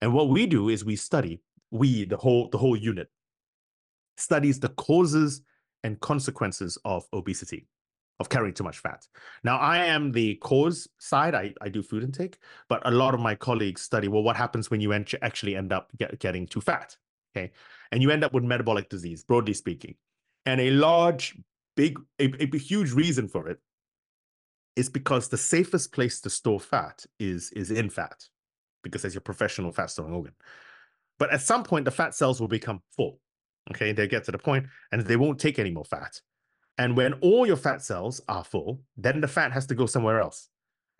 And 0.00 0.12
what 0.12 0.28
we 0.28 0.46
do 0.46 0.68
is 0.68 0.84
we 0.84 0.96
study, 0.96 1.40
we 1.70 2.04
the 2.04 2.16
whole 2.16 2.48
the 2.50 2.58
whole 2.58 2.76
unit 2.76 3.08
studies 4.16 4.60
the 4.60 4.68
causes 4.70 5.40
and 5.84 5.98
consequences 6.00 6.76
of 6.84 7.04
obesity, 7.12 7.68
of 8.22 8.30
carrying 8.30 8.54
too 8.54 8.64
much 8.64 8.78
fat. 8.78 9.06
Now, 9.44 9.58
I 9.58 9.84
am 9.84 10.12
the 10.12 10.36
cause 10.36 10.88
side. 10.98 11.34
I, 11.34 11.52
I 11.60 11.68
do 11.68 11.82
food 11.82 12.02
intake, 12.02 12.38
but 12.68 12.80
a 12.86 12.90
lot 12.90 13.12
of 13.12 13.20
my 13.20 13.34
colleagues 13.34 13.82
study 13.82 14.08
well 14.08 14.22
what 14.22 14.36
happens 14.36 14.70
when 14.70 14.80
you 14.80 14.94
actually 14.94 15.56
end 15.56 15.72
up 15.72 15.90
get, 15.98 16.18
getting 16.18 16.46
too 16.46 16.62
fat. 16.62 16.96
Okay, 17.36 17.50
and 17.90 18.00
you 18.02 18.10
end 18.10 18.24
up 18.24 18.32
with 18.32 18.44
metabolic 18.44 18.88
disease, 18.88 19.24
broadly 19.24 19.54
speaking. 19.54 19.96
And 20.46 20.60
a 20.60 20.70
large 20.70 21.36
big 21.76 21.98
a, 22.18 22.32
a 22.42 22.58
huge 22.58 22.92
reason 22.92 23.28
for 23.28 23.48
it 23.48 23.58
is 24.76 24.88
because 24.88 25.28
the 25.28 25.36
safest 25.36 25.92
place 25.92 26.20
to 26.20 26.30
store 26.30 26.60
fat 26.60 27.04
is 27.18 27.50
is 27.52 27.70
in 27.70 27.90
fat 27.90 28.24
because 28.82 29.04
as 29.04 29.14
your 29.14 29.20
professional 29.20 29.72
fat 29.72 29.90
storing 29.90 30.14
organ 30.14 30.32
but 31.18 31.32
at 31.32 31.40
some 31.40 31.62
point 31.62 31.84
the 31.84 31.90
fat 31.90 32.14
cells 32.14 32.40
will 32.40 32.48
become 32.48 32.80
full 32.96 33.18
okay 33.70 33.92
they 33.92 34.06
get 34.06 34.24
to 34.24 34.32
the 34.32 34.38
point 34.38 34.66
and 34.90 35.02
they 35.02 35.16
won't 35.16 35.38
take 35.38 35.58
any 35.58 35.70
more 35.70 35.84
fat 35.84 36.20
and 36.78 36.96
when 36.96 37.12
all 37.14 37.46
your 37.46 37.56
fat 37.56 37.82
cells 37.82 38.20
are 38.28 38.44
full 38.44 38.80
then 38.96 39.20
the 39.20 39.28
fat 39.28 39.52
has 39.52 39.66
to 39.66 39.74
go 39.74 39.86
somewhere 39.86 40.20
else 40.20 40.48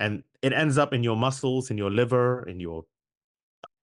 and 0.00 0.22
it 0.42 0.52
ends 0.52 0.78
up 0.78 0.92
in 0.92 1.02
your 1.02 1.16
muscles 1.16 1.70
in 1.70 1.78
your 1.78 1.90
liver 1.90 2.48
in 2.48 2.60
your 2.60 2.84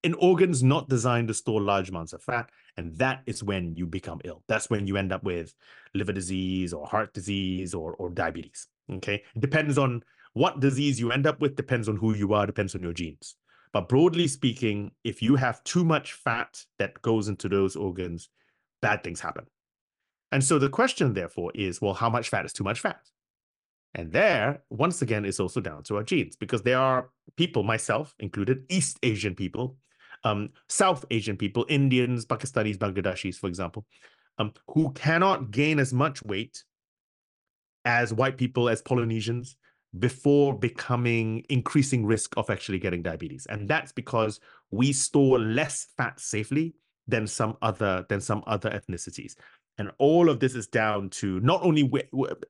in 0.03 0.13
organs 0.15 0.63
not 0.63 0.87
designed 0.87 1.27
to 1.27 1.33
store 1.33 1.61
large 1.61 1.89
amounts 1.89 2.13
of 2.13 2.23
fat. 2.23 2.49
And 2.77 2.97
that 2.97 3.21
is 3.25 3.43
when 3.43 3.75
you 3.75 3.85
become 3.85 4.21
ill. 4.23 4.43
That's 4.47 4.69
when 4.69 4.87
you 4.87 4.97
end 4.97 5.11
up 5.11 5.23
with 5.23 5.53
liver 5.93 6.13
disease 6.13 6.73
or 6.73 6.87
heart 6.87 7.13
disease 7.13 7.73
or, 7.73 7.93
or 7.95 8.09
diabetes. 8.09 8.67
Okay. 8.91 9.23
It 9.35 9.41
depends 9.41 9.77
on 9.77 10.03
what 10.33 10.59
disease 10.59 10.99
you 10.99 11.11
end 11.11 11.27
up 11.27 11.41
with, 11.41 11.55
depends 11.55 11.89
on 11.89 11.97
who 11.97 12.15
you 12.15 12.33
are, 12.33 12.45
depends 12.45 12.75
on 12.75 12.81
your 12.81 12.93
genes. 12.93 13.35
But 13.73 13.89
broadly 13.89 14.27
speaking, 14.27 14.91
if 15.03 15.21
you 15.21 15.35
have 15.35 15.63
too 15.63 15.83
much 15.83 16.13
fat 16.13 16.63
that 16.79 17.01
goes 17.01 17.27
into 17.27 17.49
those 17.49 17.75
organs, 17.75 18.29
bad 18.81 19.03
things 19.03 19.19
happen. 19.19 19.45
And 20.31 20.43
so 20.43 20.59
the 20.59 20.69
question, 20.69 21.13
therefore, 21.13 21.51
is 21.55 21.81
well, 21.81 21.93
how 21.93 22.09
much 22.09 22.29
fat 22.29 22.45
is 22.45 22.53
too 22.53 22.63
much 22.63 22.79
fat? 22.79 23.01
And 23.95 24.11
there, 24.11 24.61
once 24.69 25.01
again, 25.01 25.25
is 25.25 25.39
also 25.39 25.59
down 25.59 25.83
to 25.83 25.97
our 25.97 26.03
genes 26.03 26.35
because 26.35 26.61
there 26.61 26.77
are 26.77 27.09
people, 27.35 27.63
myself 27.63 28.13
included, 28.19 28.63
East 28.69 28.99
Asian 29.01 29.33
people, 29.33 29.77
um, 30.23 30.49
South 30.67 31.05
Asian 31.09 31.35
people, 31.35 31.65
Indians, 31.69 32.25
Pakistanis, 32.25 32.77
Bangladeshis, 32.77 33.37
for 33.37 33.47
example, 33.47 33.85
um, 34.37 34.53
who 34.67 34.91
cannot 34.93 35.51
gain 35.51 35.79
as 35.79 35.93
much 35.93 36.23
weight 36.23 36.63
as 37.85 38.13
white 38.13 38.37
people, 38.37 38.69
as 38.69 38.81
Polynesians, 38.81 39.55
before 39.97 40.57
becoming 40.57 41.43
increasing 41.49 42.05
risk 42.05 42.35
of 42.37 42.49
actually 42.49 42.77
getting 42.77 43.01
diabetes. 43.01 43.47
And 43.47 43.67
that's 43.67 43.91
because 43.91 44.39
we 44.69 44.93
store 44.93 45.39
less 45.39 45.87
fat 45.97 46.19
safely 46.19 46.75
than 47.07 47.25
some 47.25 47.57
other 47.63 48.05
than 48.07 48.21
some 48.21 48.43
other 48.45 48.69
ethnicities. 48.69 49.35
And 49.79 49.91
all 49.97 50.29
of 50.29 50.41
this 50.41 50.55
is 50.55 50.67
down 50.67 51.09
to 51.11 51.39
not 51.39 51.63
only 51.63 51.89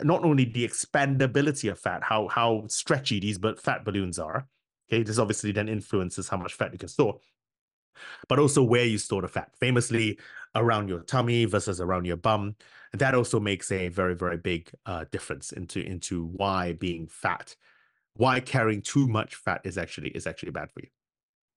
not 0.02 0.24
only 0.24 0.46
the 0.46 0.68
expandability 0.68 1.72
of 1.72 1.80
fat, 1.80 2.02
how 2.04 2.28
how 2.28 2.64
stretchy 2.68 3.20
these 3.20 3.38
but 3.38 3.62
fat 3.62 3.86
balloons 3.86 4.18
are. 4.18 4.48
Okay, 4.92 5.04
this 5.04 5.20
obviously 5.20 5.52
then 5.52 5.70
influences 5.70 6.28
how 6.28 6.38
much 6.38 6.56
fat 6.56 6.74
you 6.74 6.80
can 6.80 6.90
store, 6.90 7.20
but 8.28 8.40
also 8.40 8.64
where 8.64 8.84
you 8.84 8.98
store 8.98 9.22
the 9.22 9.28
fat, 9.28 9.52
famously 9.60 10.18
around 10.56 10.90
your 10.90 11.02
tummy 11.02 11.46
versus 11.46 11.80
around 11.80 12.06
your 12.06 12.18
bum. 12.18 12.56
That 12.94 13.14
also 13.14 13.40
makes 13.40 13.72
a 13.72 13.90
very, 13.90 14.16
very 14.16 14.38
big 14.38 14.72
uh, 14.88 15.06
difference 15.12 15.52
into 15.52 15.82
into 15.82 16.26
why 16.26 16.74
being 16.74 17.08
fat, 17.08 17.56
why 18.16 18.40
carrying 18.40 18.82
too 18.82 19.08
much 19.08 19.36
fat 19.36 19.62
is 19.64 19.78
actually 19.78 20.10
is 20.10 20.26
actually 20.26 20.52
bad 20.52 20.72
for 20.72 20.80
you. 20.82 20.90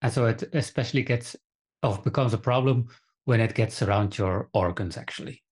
And 0.02 0.12
so 0.12 0.26
it 0.26 0.42
especially 0.52 1.02
gets 1.02 1.34
or 1.82 1.96
becomes 1.96 2.34
a 2.34 2.38
problem 2.38 2.88
when 3.24 3.40
it 3.40 3.54
gets 3.54 3.80
around 3.80 4.18
your 4.18 4.50
organs, 4.52 4.98
actually. 4.98 5.42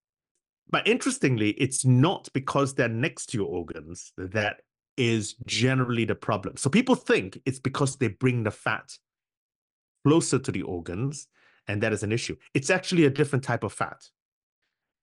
But 0.70 0.86
interestingly, 0.86 1.50
it's 1.50 1.84
not 1.84 2.28
because 2.32 2.74
they're 2.74 2.88
next 2.88 3.26
to 3.26 3.38
your 3.38 3.48
organs 3.48 4.12
that 4.16 4.62
is 4.96 5.34
generally 5.46 6.04
the 6.04 6.14
problem. 6.14 6.56
So 6.56 6.70
people 6.70 6.94
think 6.94 7.40
it's 7.44 7.58
because 7.58 7.96
they 7.96 8.08
bring 8.08 8.44
the 8.44 8.50
fat 8.50 8.96
closer 10.04 10.38
to 10.38 10.52
the 10.52 10.62
organs, 10.62 11.26
and 11.66 11.82
that 11.82 11.92
is 11.92 12.02
an 12.02 12.12
issue. 12.12 12.36
It's 12.54 12.70
actually 12.70 13.04
a 13.04 13.10
different 13.10 13.44
type 13.44 13.64
of 13.64 13.72
fat. 13.72 14.08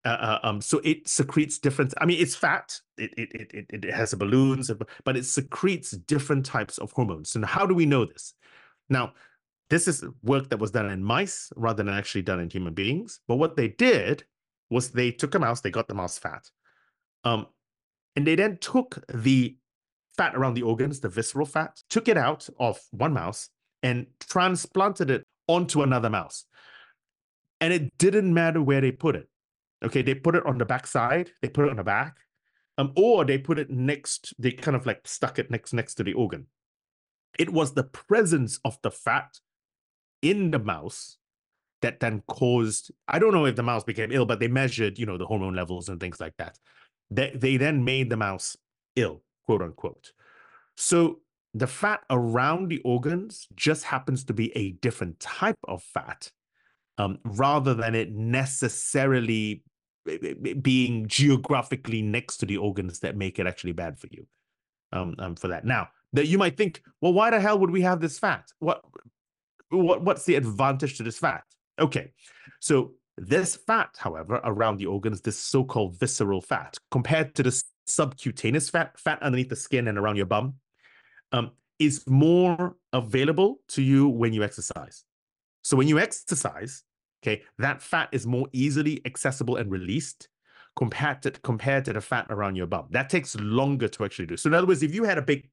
Uh, 0.06 0.10
uh, 0.10 0.40
um, 0.44 0.62
so 0.62 0.80
it 0.84 1.08
secretes 1.08 1.60
different. 1.60 1.94
I 2.00 2.06
mean, 2.06 2.22
it's 2.22 2.36
fat. 2.36 2.80
It 2.98 3.14
it 3.18 3.52
it 3.54 3.66
it 3.86 3.94
has 3.94 4.14
balloons, 4.14 4.72
but 5.04 5.18
it 5.18 5.26
secretes 5.26 5.92
different 5.92 6.46
types 6.46 6.78
of 6.78 6.92
hormones. 6.92 7.36
And 7.36 7.44
how 7.44 7.66
do 7.66 7.74
we 7.74 7.86
know 7.86 8.06
this? 8.06 8.34
Now, 8.90 9.14
this 9.70 9.88
is 9.88 10.06
work 10.24 10.50
that 10.50 10.60
was 10.60 10.72
done 10.72 10.90
in 10.90 11.04
mice 11.04 11.52
rather 11.56 11.84
than 11.84 11.94
actually 11.94 12.22
done 12.22 12.40
in 12.40 12.50
human 12.50 12.74
beings. 12.74 13.20
But 13.28 13.36
what 13.36 13.58
they 13.58 13.68
did 13.68 14.24
was 14.70 14.92
they 14.92 15.12
took 15.12 15.36
a 15.36 15.40
mouse, 15.40 15.62
they 15.62 15.72
got 15.72 15.88
the 15.88 15.94
mouse 15.94 16.18
fat, 16.18 16.50
um, 17.24 17.48
and 18.16 18.26
they 18.26 18.36
then 18.36 18.58
took 18.58 19.04
the 19.14 19.58
fat 20.18 20.36
around 20.36 20.56
the 20.56 20.64
organs, 20.64 21.00
the 21.00 21.10
visceral 21.10 21.46
fat, 21.46 21.82
took 21.90 22.08
it 22.08 22.18
out 22.18 22.50
of 22.60 22.80
one 22.92 23.14
mouse, 23.14 23.50
and 23.84 24.08
transplanted 24.20 25.10
it 25.10 25.24
onto 25.48 25.84
another 25.84 26.10
mouse. 26.10 26.46
And 27.62 27.72
it 27.72 27.98
didn't 27.98 28.34
matter 28.34 28.62
where 28.62 28.82
they 28.82 28.92
put 28.92 29.16
it. 29.16 29.30
Okay, 29.84 30.02
they 30.02 30.16
put 30.16 30.36
it 30.36 30.46
on 30.46 30.58
the 30.58 30.66
back 30.66 30.88
side, 30.88 31.32
they 31.42 31.50
put 31.50 31.66
it 31.66 31.70
on 31.70 31.78
the 31.78 31.84
back, 31.84 32.18
um, 32.78 32.92
or 32.96 33.24
they 33.26 33.38
put 33.38 33.60
it 33.60 33.70
next, 33.70 34.34
they 34.40 34.52
kind 34.52 34.76
of 34.76 34.86
like 34.86 35.08
stuck 35.08 35.38
it 35.38 35.52
next 35.52 35.74
next 35.74 35.96
to 35.96 36.04
the 36.04 36.14
organ. 36.14 36.48
It 37.38 37.52
was 37.52 37.74
the 37.74 37.84
presence 37.84 38.60
of 38.66 38.80
the 38.82 38.90
fat 38.90 39.40
in 40.24 40.50
the 40.50 40.60
mouse 40.60 41.18
that 41.82 42.00
then 42.00 42.24
caused, 42.28 42.92
I 43.08 43.20
don't 43.20 43.34
know 43.34 43.46
if 43.46 43.56
the 43.56 43.64
mouse 43.64 43.84
became 43.84 44.12
ill, 44.12 44.26
but 44.26 44.40
they 44.40 44.48
measured, 44.48 44.98
you 44.98 45.06
know, 45.06 45.18
the 45.18 45.26
hormone 45.26 45.56
levels 45.56 45.90
and 45.90 46.00
things 46.00 46.20
like 46.20 46.36
that. 46.38 46.58
They, 47.12 47.32
they 47.34 47.58
then 47.58 47.84
made 47.84 48.10
the 48.10 48.18
mouse 48.18 48.58
ill, 48.96 49.22
quote 49.46 49.62
unquote. 49.62 50.12
So 50.76 51.20
the 51.54 51.68
fat 51.68 52.02
around 52.10 52.70
the 52.70 52.80
organs 52.80 53.48
just 53.56 53.84
happens 53.84 54.24
to 54.26 54.34
be 54.34 54.56
a 54.56 54.72
different 54.74 55.20
type 55.20 55.58
of 55.68 55.84
fat 55.84 56.32
um, 56.98 57.20
rather 57.24 57.74
than 57.74 57.96
it 57.96 58.12
necessarily 58.12 59.64
being 60.62 61.08
geographically 61.08 62.02
next 62.02 62.38
to 62.38 62.46
the 62.46 62.58
organs 62.58 63.00
that 63.00 63.18
make 63.18 63.40
it 63.40 63.48
actually 63.48 63.74
bad 63.74 64.00
for 64.00 64.08
you 64.12 64.26
um, 64.94 65.16
um, 65.20 65.36
for 65.36 65.50
that 65.50 65.66
now 65.66 65.88
that 66.14 66.28
you 66.28 66.38
might 66.38 66.56
think 66.56 66.82
well 67.02 67.12
why 67.12 67.30
the 67.30 67.40
hell 67.40 67.60
would 67.60 67.72
we 67.72 67.82
have 67.82 68.00
this 68.00 68.18
fat 68.18 68.46
what 68.60 68.82
what 69.70 70.02
what's 70.02 70.24
the 70.24 70.36
advantage 70.36 70.96
to 70.96 71.04
this 71.04 71.20
fat 71.20 71.44
okay 71.80 72.12
so 72.60 72.94
this 73.18 73.56
fat 73.56 73.90
however 73.98 74.40
around 74.44 74.78
the 74.78 74.86
organs 74.86 75.22
this 75.22 75.38
so-called 75.38 76.00
visceral 76.00 76.42
fat 76.42 76.78
compared 76.92 77.34
to 77.36 77.44
the 77.44 77.64
subcutaneous 77.86 78.70
fat 78.70 79.00
fat 79.00 79.22
underneath 79.22 79.50
the 79.50 79.56
skin 79.56 79.88
and 79.88 79.98
around 79.98 80.18
your 80.18 80.26
bum 80.26 80.54
um, 81.32 81.52
is 81.80 82.04
more 82.08 82.76
available 82.94 83.60
to 83.70 83.82
you 83.82 84.08
when 84.08 84.34
you 84.34 84.44
exercise. 84.44 85.04
So 85.62 85.78
when 85.78 85.88
you 85.88 86.00
exercise, 86.00 86.84
okay, 87.24 87.44
that 87.60 87.82
fat 87.82 88.10
is 88.12 88.26
more 88.26 88.48
easily 88.52 89.02
accessible 89.06 89.58
and 89.58 89.72
released 89.72 90.30
compared 90.76 91.22
to 91.24 91.32
compared 91.32 91.86
to 91.86 91.94
the 91.94 92.02
fat 92.02 92.28
around 92.30 92.56
your 92.56 92.68
bum. 92.68 92.88
That 92.92 93.10
takes 93.10 93.36
longer 93.36 93.88
to 93.88 94.06
actually 94.06 94.28
do. 94.28 94.38
So 94.38 94.48
in 94.48 94.54
other 94.54 94.68
words, 94.68 94.84
if 94.84 94.94
you 94.94 95.04
had 95.04 95.18
a 95.18 95.22
big, 95.22 95.50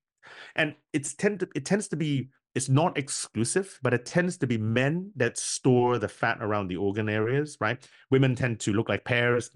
and 0.54 0.74
it's 0.92 1.14
tend 1.14 1.40
to, 1.40 1.48
it 1.54 1.64
tends 1.64 1.88
to 1.88 1.96
be 1.96 2.28
it's 2.54 2.68
not 2.68 2.96
exclusive, 2.96 3.78
but 3.82 3.92
it 3.92 4.06
tends 4.06 4.36
to 4.38 4.46
be 4.46 4.58
men 4.58 5.10
that 5.16 5.36
store 5.36 5.98
the 5.98 6.08
fat 6.08 6.38
around 6.40 6.68
the 6.68 6.76
organ 6.76 7.08
areas, 7.08 7.56
right? 7.60 7.84
Women 8.10 8.36
tend 8.36 8.60
to 8.60 8.72
look 8.72 8.88
like 8.88 9.04
pears. 9.04 9.50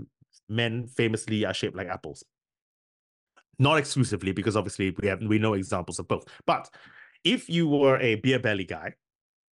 Men 0.48 0.86
famously 0.88 1.44
are 1.44 1.54
shaped 1.54 1.76
like 1.76 1.88
apples. 1.88 2.24
Not 3.58 3.78
exclusively, 3.78 4.32
because 4.32 4.56
obviously 4.56 4.94
we 5.00 5.08
have 5.08 5.20
we 5.22 5.38
know 5.38 5.54
examples 5.54 5.98
of 5.98 6.08
both. 6.08 6.24
But 6.46 6.68
if 7.24 7.48
you 7.48 7.68
were 7.68 7.98
a 7.98 8.16
beer 8.16 8.38
belly 8.38 8.64
guy, 8.64 8.94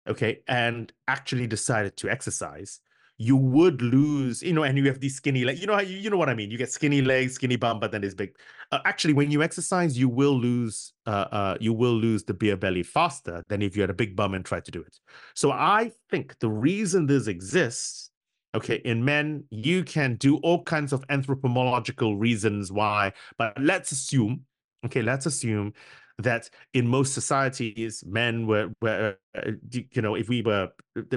okay, 0.09 0.41
and 0.49 0.93
actually 1.07 1.47
decided 1.47 1.97
to 1.99 2.09
exercise, 2.09 2.81
you 3.19 3.37
would 3.37 3.81
lose, 3.83 4.43
you 4.43 4.53
know, 4.53 4.63
and 4.63 4.77
you 4.77 4.87
have 4.87 5.01
these 5.01 5.17
skinny 5.17 5.45
legs. 5.45 5.61
You 5.61 5.67
know 5.67 5.75
how 5.75 5.81
you, 5.81 5.97
you 5.97 6.11
know 6.11 6.19
what 6.19 6.29
I 6.29 6.35
mean? 6.35 6.51
You 6.51 6.59
get 6.59 6.71
skinny 6.71 7.03
legs, 7.03 7.35
skinny 7.35 7.57
bum, 7.57 7.81
but 7.81 7.93
then 7.93 8.01
there's 8.01 8.15
big. 8.15 8.37
Uh, 8.73 8.81
actually, 8.85 9.13
when 9.13 9.31
you 9.31 9.43
exercise, 9.43 9.99
you 9.99 10.09
will 10.09 10.37
lose, 10.39 10.93
uh, 11.07 11.27
uh, 11.31 11.57
you 11.61 11.73
will 11.73 11.95
lose 11.95 12.25
the 12.25 12.35
beer 12.35 12.57
belly 12.57 12.83
faster 12.83 13.43
than 13.49 13.63
if 13.63 13.77
you 13.77 13.83
had 13.83 13.91
a 13.91 13.95
big 13.95 14.17
bum 14.17 14.35
and 14.35 14.45
tried 14.45 14.65
to 14.65 14.71
do 14.71 14.81
it. 14.81 14.99
So 15.35 15.53
I 15.53 15.93
think 16.11 16.39
the 16.41 16.51
reason 16.51 17.07
this 17.07 17.27
exists, 17.27 18.11
okay, 18.55 18.77
in 18.85 19.05
men, 19.05 19.45
you 19.51 19.85
can 19.85 20.17
do 20.17 20.39
all 20.39 20.63
kinds 20.65 20.93
of 20.93 21.05
anthropological 21.11 22.17
reasons 22.17 22.73
why, 22.73 23.13
but 23.39 23.53
let's 23.61 23.93
assume, 23.93 24.43
okay, 24.85 25.03
let's 25.03 25.27
assume 25.27 25.73
that 26.19 26.49
in 26.73 26.87
most 26.87 27.13
societies 27.13 28.03
men 28.07 28.47
were 28.47 28.71
were 28.81 29.17
uh, 29.37 29.51
you 29.71 30.01
know 30.01 30.15
if 30.15 30.29
we 30.29 30.41
were 30.43 30.69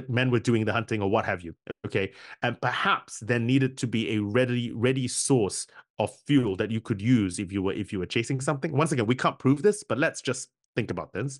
men 0.08 0.30
were 0.30 0.38
doing 0.38 0.64
the 0.64 0.72
hunting 0.72 1.00
or 1.00 1.08
what 1.08 1.24
have 1.24 1.42
you 1.42 1.54
okay? 1.86 2.12
And 2.42 2.60
perhaps 2.60 3.20
there 3.20 3.38
needed 3.38 3.78
to 3.78 3.86
be 3.86 4.14
a 4.14 4.18
ready 4.22 4.72
ready 4.72 5.08
source 5.08 5.66
of 5.98 6.14
fuel 6.26 6.56
that 6.56 6.70
you 6.70 6.80
could 6.80 7.00
use 7.00 7.38
if 7.38 7.50
you 7.50 7.62
were 7.62 7.72
if 7.72 7.92
you 7.92 7.98
were 7.98 8.06
chasing 8.06 8.40
something. 8.40 8.72
Once 8.72 8.92
again 8.92 9.06
we 9.06 9.14
can't 9.14 9.38
prove 9.38 9.62
this 9.62 9.82
but 9.82 9.98
let's 9.98 10.20
just 10.20 10.50
think 10.76 10.90
about 10.90 11.12
this. 11.12 11.38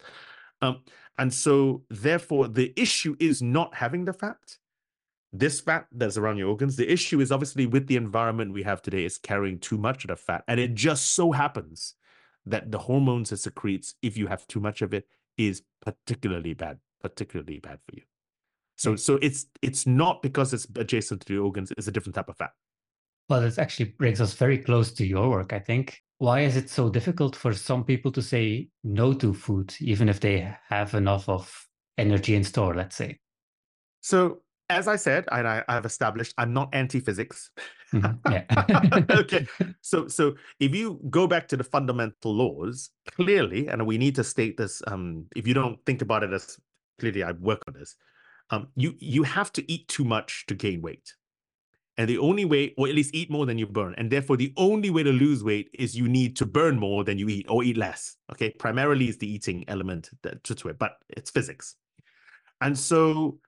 Um, 0.62 0.82
and 1.18 1.32
so 1.32 1.82
therefore 1.90 2.48
the 2.48 2.72
issue 2.76 3.14
is 3.20 3.42
not 3.42 3.74
having 3.74 4.04
the 4.06 4.12
fat. 4.12 4.56
This 5.32 5.60
fat 5.60 5.86
that's 5.92 6.16
around 6.16 6.38
your 6.38 6.48
organs 6.48 6.76
the 6.76 6.90
issue 6.90 7.20
is 7.20 7.30
obviously 7.30 7.66
with 7.66 7.86
the 7.88 7.96
environment 7.96 8.54
we 8.54 8.62
have 8.62 8.80
today 8.80 9.04
is 9.04 9.18
carrying 9.18 9.58
too 9.58 9.76
much 9.76 10.04
of 10.04 10.08
the 10.08 10.16
fat 10.16 10.44
and 10.48 10.58
it 10.58 10.74
just 10.74 11.12
so 11.12 11.30
happens 11.30 11.94
that 12.46 12.70
the 12.70 12.78
hormones 12.78 13.32
it 13.32 13.38
secretes, 13.38 13.94
if 14.02 14.16
you 14.16 14.26
have 14.26 14.46
too 14.46 14.60
much 14.60 14.82
of 14.82 14.94
it, 14.94 15.06
is 15.36 15.62
particularly 15.84 16.54
bad, 16.54 16.78
particularly 17.00 17.58
bad 17.58 17.78
for 17.86 17.96
you. 17.96 18.02
So, 18.76 18.92
hmm. 18.92 18.96
so 18.96 19.18
it's 19.22 19.46
it's 19.62 19.86
not 19.86 20.22
because 20.22 20.52
it's 20.52 20.66
adjacent 20.76 21.22
to 21.26 21.32
the 21.34 21.38
organs; 21.38 21.72
it's 21.76 21.86
a 21.86 21.92
different 21.92 22.14
type 22.14 22.28
of 22.28 22.36
fat. 22.36 22.50
Well, 23.28 23.42
this 23.42 23.58
actually 23.58 23.94
brings 23.98 24.20
us 24.20 24.34
very 24.34 24.58
close 24.58 24.92
to 24.92 25.06
your 25.06 25.28
work. 25.28 25.52
I 25.52 25.58
think. 25.58 26.00
Why 26.18 26.40
is 26.40 26.56
it 26.56 26.68
so 26.68 26.90
difficult 26.90 27.34
for 27.34 27.54
some 27.54 27.82
people 27.82 28.12
to 28.12 28.20
say 28.20 28.68
no 28.84 29.14
to 29.14 29.32
food, 29.32 29.74
even 29.80 30.06
if 30.10 30.20
they 30.20 30.54
have 30.68 30.92
enough 30.94 31.30
of 31.30 31.50
energy 31.96 32.34
in 32.34 32.44
store? 32.44 32.74
Let's 32.74 32.96
say. 32.96 33.18
So 34.02 34.42
as 34.70 34.86
I 34.86 34.96
said, 34.96 35.24
and 35.32 35.46
I, 35.46 35.64
have 35.68 35.84
established, 35.84 36.32
I'm 36.38 36.54
not 36.54 36.68
anti-physics. 36.72 37.50
Mm-hmm. 37.92 38.20
Yeah. 38.32 39.18
okay. 39.18 39.46
So, 39.80 40.06
so 40.06 40.36
if 40.60 40.74
you 40.74 41.00
go 41.10 41.26
back 41.26 41.48
to 41.48 41.56
the 41.56 41.64
fundamental 41.64 42.32
laws, 42.32 42.90
clearly, 43.10 43.66
and 43.66 43.84
we 43.84 43.98
need 43.98 44.14
to 44.14 44.24
state 44.24 44.56
this, 44.56 44.80
um, 44.86 45.26
if 45.34 45.46
you 45.46 45.54
don't 45.54 45.84
think 45.86 46.00
about 46.00 46.22
it 46.22 46.32
as 46.32 46.56
clearly, 47.00 47.24
I 47.24 47.32
work 47.32 47.62
on 47.66 47.74
this. 47.74 47.96
Um, 48.50 48.68
you 48.76 48.94
you 48.98 49.22
have 49.24 49.52
to 49.54 49.72
eat 49.72 49.88
too 49.88 50.04
much 50.04 50.44
to 50.46 50.54
gain 50.54 50.82
weight, 50.82 51.14
and 51.98 52.08
the 52.08 52.18
only 52.18 52.44
way, 52.44 52.74
or 52.76 52.88
at 52.88 52.94
least 52.94 53.14
eat 53.14 53.30
more 53.30 53.46
than 53.46 53.58
you 53.58 53.66
burn, 53.66 53.94
and 53.96 54.10
therefore 54.10 54.36
the 54.36 54.52
only 54.56 54.90
way 54.90 55.02
to 55.04 55.12
lose 55.12 55.44
weight 55.44 55.70
is 55.74 55.96
you 55.96 56.08
need 56.08 56.36
to 56.36 56.46
burn 56.46 56.76
more 56.78 57.04
than 57.04 57.16
you 57.16 57.28
eat, 57.28 57.46
or 57.48 57.62
eat 57.62 57.76
less. 57.76 58.16
Okay, 58.32 58.50
primarily 58.50 59.08
is 59.08 59.18
the 59.18 59.32
eating 59.32 59.64
element 59.68 60.10
that, 60.22 60.42
to 60.44 60.68
it, 60.68 60.78
but 60.78 60.96
it's 61.10 61.30
physics, 61.30 61.76
and 62.60 62.76
so 62.76 63.38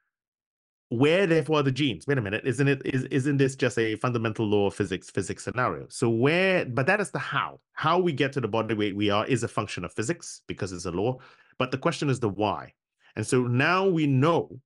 where 0.92 1.26
therefore 1.26 1.60
are 1.60 1.62
the 1.62 1.72
genes? 1.72 2.06
Wait 2.06 2.18
a 2.18 2.20
minute 2.20 2.42
isn't 2.44 2.68
it 2.68 2.82
is, 2.84 3.04
isn't 3.04 3.38
this 3.38 3.56
just 3.56 3.78
a 3.78 3.96
fundamental 3.96 4.46
law 4.46 4.66
of 4.66 4.74
physics 4.74 5.10
physics 5.10 5.44
scenario? 5.44 5.86
So 5.88 6.08
where 6.08 6.64
but 6.64 6.86
that 6.86 7.00
is 7.00 7.10
the 7.10 7.18
how. 7.18 7.60
How 7.72 7.98
we 7.98 8.12
get 8.12 8.32
to 8.34 8.40
the 8.40 8.48
body 8.48 8.74
weight 8.74 8.94
we 8.94 9.10
are 9.10 9.26
is 9.26 9.42
a 9.42 9.48
function 9.48 9.84
of 9.84 9.92
physics 9.92 10.42
because 10.46 10.72
it's 10.72 10.84
a 10.84 10.90
law 10.90 11.18
but 11.58 11.70
the 11.70 11.78
question 11.78 12.08
is 12.10 12.20
the 12.20 12.28
why. 12.28 12.72
And 13.16 13.26
so 13.26 13.42
now 13.42 13.86
we 13.86 14.06
know 14.06 14.60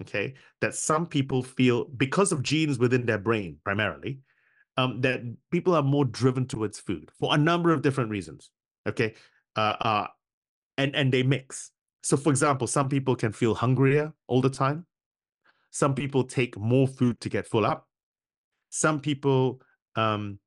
okay 0.00 0.34
that 0.60 0.74
some 0.74 1.06
people 1.06 1.42
feel 1.42 1.84
because 1.84 2.32
of 2.32 2.42
genes 2.42 2.78
within 2.78 3.04
their 3.04 3.18
brain 3.18 3.58
primarily 3.62 4.20
um, 4.78 5.00
that 5.02 5.20
people 5.50 5.74
are 5.74 5.82
more 5.82 6.06
driven 6.06 6.46
towards 6.46 6.80
food 6.80 7.10
for 7.18 7.34
a 7.34 7.38
number 7.38 7.72
of 7.72 7.82
different 7.82 8.08
reasons 8.08 8.50
okay 8.88 9.14
uh, 9.56 9.76
uh, 9.80 10.06
and 10.78 10.96
and 10.96 11.12
they 11.12 11.22
mix. 11.22 11.70
So 12.02 12.16
for 12.16 12.30
example 12.30 12.66
some 12.66 12.88
people 12.88 13.14
can 13.16 13.32
feel 13.32 13.54
hungrier 13.54 14.12
all 14.28 14.40
the 14.40 14.50
time 14.50 14.86
some 15.72 15.94
people 15.94 16.22
take 16.22 16.56
more 16.56 16.86
food 16.86 17.18
to 17.20 17.28
get 17.28 17.48
full 17.48 17.66
up. 17.66 17.88
Some 18.68 19.00
people 19.00 19.60
um, 19.96 20.38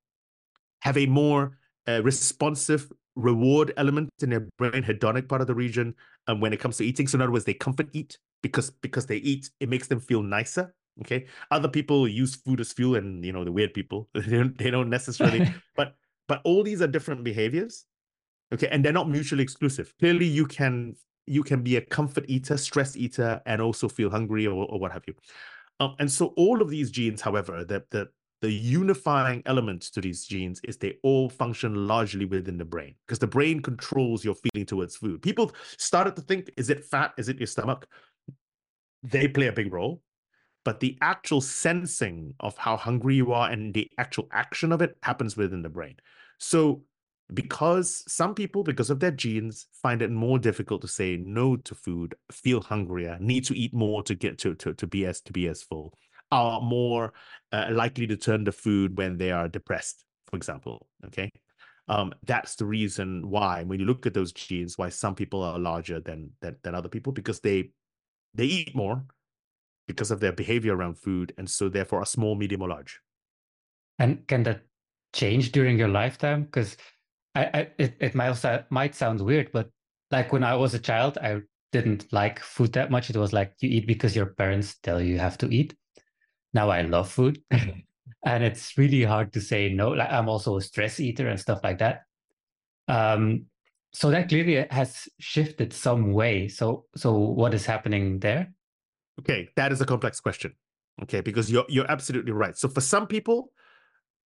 have 0.81 0.97
a 0.97 1.07
more 1.07 1.57
uh, 1.87 2.01
responsive 2.03 2.89
reward 3.15 3.73
element 3.77 4.09
in 4.21 4.29
their 4.29 4.47
brain, 4.57 4.83
hedonic 4.83 5.27
part 5.27 5.41
of 5.41 5.47
the 5.47 5.55
region, 5.55 5.95
um, 6.27 6.39
when 6.39 6.53
it 6.53 6.59
comes 6.59 6.77
to 6.77 6.85
eating. 6.85 7.07
So 7.07 7.17
in 7.17 7.21
other 7.23 7.31
words, 7.31 7.45
they 7.45 7.55
comfort 7.55 7.89
eat 7.93 8.17
because 8.43 8.69
because 8.69 9.07
they 9.07 9.17
eat, 9.17 9.49
it 9.59 9.67
makes 9.67 9.87
them 9.87 9.99
feel 9.99 10.21
nicer. 10.21 10.73
Okay. 11.01 11.25
Other 11.51 11.67
people 11.67 12.07
use 12.07 12.35
food 12.35 12.61
as 12.61 12.71
fuel, 12.71 12.95
and 12.95 13.25
you 13.25 13.33
know 13.33 13.43
the 13.43 13.51
weird 13.51 13.73
people 13.73 14.07
they 14.13 14.37
don't, 14.37 14.57
they 14.57 14.69
don't 14.69 14.89
necessarily. 14.89 15.51
but 15.75 15.95
but 16.27 16.41
all 16.43 16.63
these 16.63 16.81
are 16.81 16.87
different 16.87 17.23
behaviors. 17.23 17.85
Okay, 18.53 18.67
and 18.67 18.85
they're 18.85 18.93
not 18.93 19.09
mutually 19.09 19.41
exclusive. 19.41 19.91
Clearly, 19.99 20.27
you 20.27 20.45
can 20.45 20.95
you 21.27 21.43
can 21.43 21.61
be 21.63 21.75
a 21.77 21.81
comfort 21.81 22.25
eater, 22.27 22.57
stress 22.57 22.95
eater, 22.95 23.41
and 23.45 23.61
also 23.61 23.87
feel 23.87 24.09
hungry 24.09 24.47
or, 24.47 24.65
or 24.65 24.79
what 24.79 24.91
have 24.91 25.03
you. 25.07 25.13
Um, 25.79 25.95
and 25.99 26.11
so 26.11 26.27
all 26.37 26.61
of 26.61 26.69
these 26.69 26.91
genes, 26.91 27.21
however, 27.21 27.65
the, 27.65 27.83
the 27.89 28.09
the 28.41 28.51
unifying 28.51 29.41
element 29.45 29.81
to 29.81 30.01
these 30.01 30.25
genes 30.25 30.59
is 30.63 30.77
they 30.77 30.97
all 31.03 31.29
function 31.29 31.87
largely 31.87 32.25
within 32.25 32.57
the 32.57 32.65
brain 32.65 32.93
because 33.07 33.17
the 33.17 33.25
brain 33.25 33.59
controls 33.59 34.23
your 34.23 34.35
feeling 34.35 34.65
towards 34.65 34.95
food. 34.95 35.21
People 35.21 35.51
started 35.77 36.15
to 36.15 36.21
think, 36.21 36.51
is 36.57 36.69
it 36.69 36.83
fat? 36.85 37.13
Is 37.17 37.29
it 37.29 37.39
your 37.39 37.47
stomach? 37.47 37.87
They 39.01 39.27
play 39.27 39.47
a 39.47 39.51
big 39.51 39.73
role, 39.73 40.01
but 40.63 40.79
the 40.79 40.97
actual 41.01 41.41
sensing 41.41 42.33
of 42.39 42.57
how 42.57 42.77
hungry 42.77 43.15
you 43.15 43.31
are 43.31 43.49
and 43.49 43.73
the 43.73 43.89
actual 43.97 44.27
action 44.31 44.71
of 44.71 44.81
it 44.81 44.97
happens 45.01 45.35
within 45.35 45.61
the 45.61 45.69
brain. 45.69 45.95
So 46.37 46.83
because 47.33 48.03
some 48.07 48.35
people, 48.35 48.63
because 48.63 48.89
of 48.89 48.99
their 48.99 49.11
genes, 49.11 49.67
find 49.81 50.01
it 50.01 50.11
more 50.11 50.37
difficult 50.37 50.81
to 50.81 50.87
say 50.87 51.17
no 51.17 51.55
to 51.57 51.73
food, 51.73 52.15
feel 52.31 52.61
hungrier, 52.61 53.17
need 53.19 53.45
to 53.45 53.57
eat 53.57 53.73
more 53.73 54.03
to 54.03 54.15
get 54.15 54.37
to 54.39 54.55
to, 54.55 54.73
to 54.73 54.87
be 54.87 55.05
as 55.05 55.21
to 55.21 55.33
be 55.33 55.47
as 55.47 55.63
full, 55.63 55.97
are 56.31 56.61
more 56.61 57.13
uh, 57.51 57.67
likely 57.71 58.05
to 58.07 58.17
turn 58.17 58.45
to 58.45 58.51
food 58.51 58.97
when 58.97 59.17
they 59.17 59.31
are 59.31 59.47
depressed, 59.47 60.05
for 60.27 60.35
example. 60.35 60.87
Okay. 61.05 61.31
Um, 61.87 62.13
that's 62.25 62.55
the 62.55 62.65
reason 62.65 63.29
why 63.29 63.63
when 63.63 63.79
you 63.79 63.85
look 63.85 64.05
at 64.05 64.13
those 64.13 64.31
genes, 64.31 64.77
why 64.77 64.89
some 64.89 65.15
people 65.15 65.41
are 65.43 65.59
larger 65.59 65.99
than 65.99 66.31
than, 66.41 66.57
than 66.63 66.75
other 66.75 66.89
people, 66.89 67.11
because 67.11 67.39
they 67.39 67.71
they 68.33 68.45
eat 68.45 68.75
more 68.75 69.03
because 69.87 70.11
of 70.11 70.19
their 70.19 70.31
behavior 70.31 70.75
around 70.75 70.97
food, 70.97 71.33
and 71.37 71.49
so 71.49 71.69
therefore 71.69 72.01
are 72.01 72.05
small, 72.05 72.35
medium, 72.35 72.61
or 72.61 72.69
large. 72.69 72.99
And 73.97 74.27
can 74.27 74.43
that 74.43 74.61
change 75.13 75.51
during 75.51 75.77
your 75.77 75.87
lifetime? 75.87 76.43
Because 76.43 76.75
I, 77.35 77.43
I 77.53 77.67
it, 77.77 77.97
it 77.99 78.15
might 78.15 78.71
might 78.71 78.95
sound 78.95 79.21
weird, 79.21 79.51
but 79.51 79.69
like 80.11 80.31
when 80.31 80.43
I 80.43 80.55
was 80.55 80.73
a 80.73 80.79
child, 80.79 81.17
I 81.21 81.41
didn't 81.71 82.11
like 82.11 82.39
food 82.39 82.73
that 82.73 82.89
much. 82.89 83.09
It 83.09 83.17
was 83.17 83.33
like 83.33 83.53
you 83.59 83.69
eat 83.69 83.87
because 83.87 84.15
your 84.15 84.27
parents 84.27 84.77
tell 84.81 85.01
you 85.01 85.13
you 85.13 85.19
have 85.19 85.37
to 85.39 85.53
eat. 85.53 85.75
Now 86.53 86.69
I 86.69 86.81
love 86.81 87.11
food, 87.11 87.41
and 87.51 88.43
it's 88.43 88.77
really 88.77 89.03
hard 89.03 89.33
to 89.33 89.41
say 89.41 89.69
no. 89.69 89.89
Like 89.89 90.11
I'm 90.11 90.29
also 90.29 90.57
a 90.57 90.61
stress 90.61 90.99
eater 90.99 91.27
and 91.27 91.39
stuff 91.39 91.59
like 91.63 91.79
that. 91.79 92.03
Um, 92.87 93.45
so 93.91 94.09
that 94.11 94.29
clearly 94.29 94.65
has 94.71 95.07
shifted 95.19 95.73
some 95.73 96.13
way. 96.13 96.47
So 96.47 96.85
so 96.95 97.17
what 97.17 97.53
is 97.53 97.65
happening 97.65 98.19
there? 98.19 98.53
Okay, 99.19 99.49
that 99.55 99.71
is 99.71 99.81
a 99.81 99.85
complex 99.85 100.19
question. 100.19 100.53
Okay, 101.03 101.21
because 101.21 101.51
you're 101.51 101.65
you're 101.67 101.89
absolutely 101.91 102.31
right. 102.31 102.57
So 102.57 102.69
for 102.69 102.81
some 102.81 103.07
people, 103.07 103.51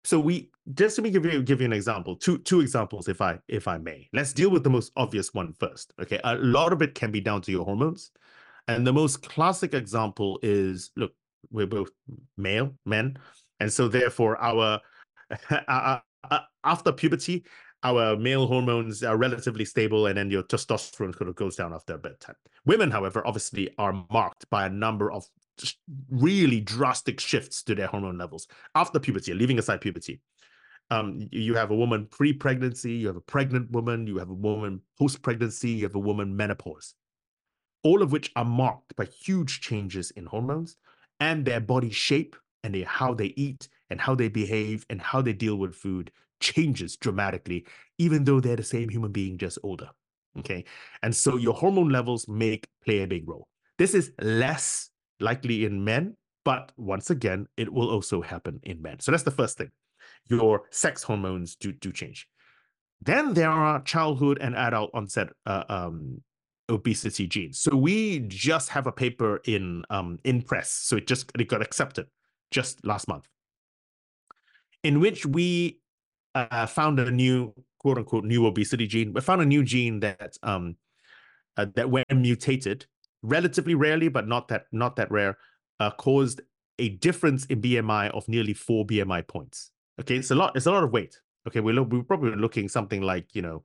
so 0.03 0.19
we 0.19 0.49
just 0.73 1.01
me 1.01 1.09
give 1.09 1.25
you 1.25 1.41
give 1.41 1.61
you 1.61 1.65
an 1.65 1.73
example 1.73 2.15
two 2.15 2.37
two 2.39 2.61
examples 2.61 3.07
if 3.07 3.21
i 3.21 3.37
if 3.47 3.67
i 3.67 3.77
may. 3.77 4.07
Let's 4.13 4.33
deal 4.33 4.49
with 4.49 4.63
the 4.63 4.69
most 4.69 4.91
obvious 4.95 5.33
one 5.33 5.53
first 5.53 5.93
okay? 6.01 6.19
A 6.23 6.35
lot 6.35 6.73
of 6.73 6.81
it 6.81 6.95
can 6.95 7.11
be 7.11 7.21
down 7.21 7.41
to 7.43 7.51
your 7.51 7.65
hormones 7.65 8.11
and 8.67 8.85
the 8.85 8.93
most 8.93 9.27
classic 9.27 9.73
example 9.73 10.39
is 10.43 10.91
look 10.95 11.11
we're 11.51 11.67
both 11.67 11.89
male 12.37 12.73
men 12.85 13.17
and 13.59 13.71
so 13.71 13.87
therefore 13.87 14.37
our 14.41 14.79
after 16.63 16.91
puberty 16.91 17.43
our 17.83 18.17
male 18.17 18.45
hormones 18.45 19.03
are 19.03 19.17
relatively 19.17 19.63
stable 19.63 20.07
and 20.07 20.17
then 20.17 20.29
your 20.29 20.43
testosterone 20.43 21.17
kind 21.17 21.29
of 21.29 21.35
goes 21.35 21.55
down 21.55 21.73
after 21.73 21.93
a 21.93 21.97
bedtime 21.97 22.35
women 22.65 22.91
however 22.91 23.25
obviously 23.25 23.69
are 23.77 24.05
marked 24.11 24.49
by 24.49 24.65
a 24.65 24.69
number 24.69 25.11
of 25.11 25.25
really 26.09 26.59
drastic 26.61 27.19
shifts 27.19 27.63
to 27.63 27.75
their 27.75 27.87
hormone 27.87 28.17
levels 28.17 28.47
after 28.75 28.99
puberty, 28.99 29.33
leaving 29.33 29.59
aside 29.59 29.81
puberty. 29.81 30.21
Um, 30.91 31.27
you 31.31 31.53
have 31.53 31.71
a 31.71 31.75
woman 31.75 32.07
pre-pregnancy, 32.07 32.93
you 32.93 33.07
have 33.07 33.15
a 33.15 33.21
pregnant 33.21 33.69
woman, 33.71 34.07
you 34.07 34.17
have 34.17 34.29
a 34.29 34.33
woman 34.33 34.81
post-pregnancy, 34.97 35.69
you 35.69 35.83
have 35.83 35.95
a 35.95 35.99
woman 35.99 36.35
menopause. 36.35 36.95
all 37.83 38.01
of 38.01 38.11
which 38.11 38.31
are 38.35 38.45
marked 38.45 38.95
by 38.95 39.05
huge 39.05 39.61
changes 39.61 40.11
in 40.11 40.25
hormones 40.25 40.77
and 41.19 41.45
their 41.45 41.59
body 41.59 41.89
shape 41.89 42.35
and 42.63 42.75
how 42.83 43.13
they 43.13 43.33
eat 43.37 43.69
and 43.89 44.01
how 44.01 44.15
they 44.15 44.27
behave 44.27 44.85
and 44.89 45.01
how 45.01 45.21
they 45.21 45.33
deal 45.33 45.55
with 45.55 45.75
food 45.75 46.11
changes 46.39 46.97
dramatically, 46.97 47.65
even 47.97 48.23
though 48.23 48.39
they're 48.39 48.55
the 48.55 48.63
same 48.63 48.89
human 48.89 49.11
being, 49.11 49.37
just 49.37 49.57
older. 49.63 49.89
Okay. 50.37 50.65
And 51.01 51.15
so 51.15 51.37
your 51.37 51.53
hormone 51.53 51.89
levels 51.89 52.27
make 52.27 52.67
play 52.83 53.01
a 53.01 53.07
big 53.07 53.27
role. 53.27 53.47
This 53.77 53.93
is 53.93 54.11
less 54.21 54.89
likely 55.19 55.65
in 55.65 55.83
men, 55.83 56.15
but 56.45 56.71
once 56.77 57.09
again, 57.09 57.47
it 57.57 57.71
will 57.71 57.89
also 57.89 58.21
happen 58.21 58.59
in 58.63 58.81
men. 58.81 58.99
So 58.99 59.11
that's 59.11 59.23
the 59.23 59.31
first 59.31 59.57
thing. 59.57 59.71
Your 60.29 60.63
sex 60.71 61.03
hormones 61.03 61.55
do, 61.55 61.71
do 61.71 61.91
change. 61.91 62.27
Then 63.01 63.33
there 63.33 63.49
are 63.49 63.81
childhood 63.83 64.39
and 64.41 64.55
adult 64.55 64.91
onset 64.93 65.29
uh, 65.45 65.63
um, 65.69 66.21
obesity 66.69 67.27
genes. 67.27 67.59
So 67.59 67.75
we 67.75 68.19
just 68.19 68.69
have 68.69 68.87
a 68.87 68.91
paper 68.91 69.41
in 69.45 69.83
um, 69.89 70.19
in 70.23 70.41
press. 70.41 70.71
So 70.71 70.97
it 70.97 71.07
just 71.07 71.31
it 71.37 71.47
got 71.47 71.61
accepted 71.61 72.07
just 72.51 72.85
last 72.85 73.07
month, 73.07 73.25
in 74.83 74.99
which 74.99 75.25
we 75.25 75.79
uh, 76.35 76.65
found 76.65 76.99
a 76.99 77.09
new 77.09 77.53
quote 77.79 77.97
unquote 77.97 78.25
new 78.25 78.45
obesity 78.45 78.87
gene. 78.87 79.13
We 79.13 79.21
found 79.21 79.41
a 79.41 79.45
new 79.45 79.63
gene 79.63 80.01
that 80.01 80.37
um 80.43 80.75
uh, 81.57 81.67
that 81.75 81.89
when 81.89 82.03
mutated, 82.13 82.85
relatively 83.21 83.75
rarely, 83.75 84.07
but 84.07 84.27
not 84.27 84.47
that 84.49 84.65
not 84.71 84.95
that 84.97 85.11
rare, 85.11 85.37
uh, 85.79 85.91
caused 85.91 86.41
a 86.77 86.89
difference 86.89 87.45
in 87.45 87.61
BMI 87.61 88.11
of 88.11 88.27
nearly 88.27 88.53
four 88.53 88.85
BMI 88.85 89.27
points. 89.27 89.71
Okay, 89.99 90.15
it's 90.17 90.31
a 90.31 90.35
lot. 90.35 90.55
It's 90.55 90.65
a 90.65 90.71
lot 90.71 90.83
of 90.83 90.91
weight. 90.91 91.19
Okay, 91.47 91.59
we're, 91.59 91.81
we're 91.81 92.03
probably 92.03 92.35
looking 92.35 92.69
something 92.69 93.01
like 93.01 93.33
you 93.33 93.41
know 93.41 93.63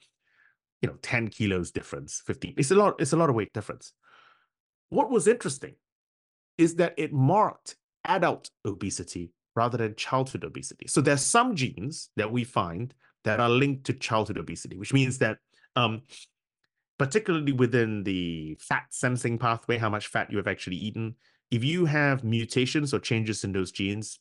you 0.85 0.91
know 0.91 0.97
10 1.01 1.29
kilos 1.29 1.71
difference 1.71 2.23
15 2.27 2.55
it's 2.59 2.71
a 2.71 2.75
lot 2.75 2.95
it's 2.99 3.15
a 3.15 3.17
lot 3.17 3.31
of 3.31 3.35
weight 3.35 3.51
difference 3.55 3.95
what 4.91 5.11
was 5.11 5.27
interesting 5.27 5.75
is 6.59 6.75
that 6.75 6.93
it 6.99 7.11
marked 7.11 7.77
adult 8.05 8.51
obesity 8.67 9.33
rather 9.57 9.79
than 9.79 9.95
childhood 9.95 10.45
obesity 10.45 10.87
so 10.87 11.01
there's 11.01 11.23
some 11.23 11.57
genes 11.57 12.11
that 12.17 12.31
we 12.31 12.45
find 12.45 12.93
that 13.25 13.41
are 13.41 13.49
linked 13.49 13.85
to 13.85 13.95
childhood 13.95 14.37
obesity 14.37 14.77
which 14.77 14.93
means 14.93 15.17
that 15.17 15.39
um, 15.75 16.03
particularly 16.99 17.53
within 17.53 18.05
the 18.05 18.57
fat 18.61 18.87
sensing 18.91 19.39
pathway 19.39 19.79
how 19.79 19.91
much 19.91 20.07
fat 20.07 20.31
you 20.31 20.37
have 20.37 20.47
actually 20.47 20.77
eaten 20.77 21.15
if 21.51 21.65
you 21.65 21.85
have 21.85 22.25
mutations 22.25 22.95
or 22.95 22.99
changes 22.99 23.45
in 23.45 23.53
those 23.53 23.73
genes 23.73 24.19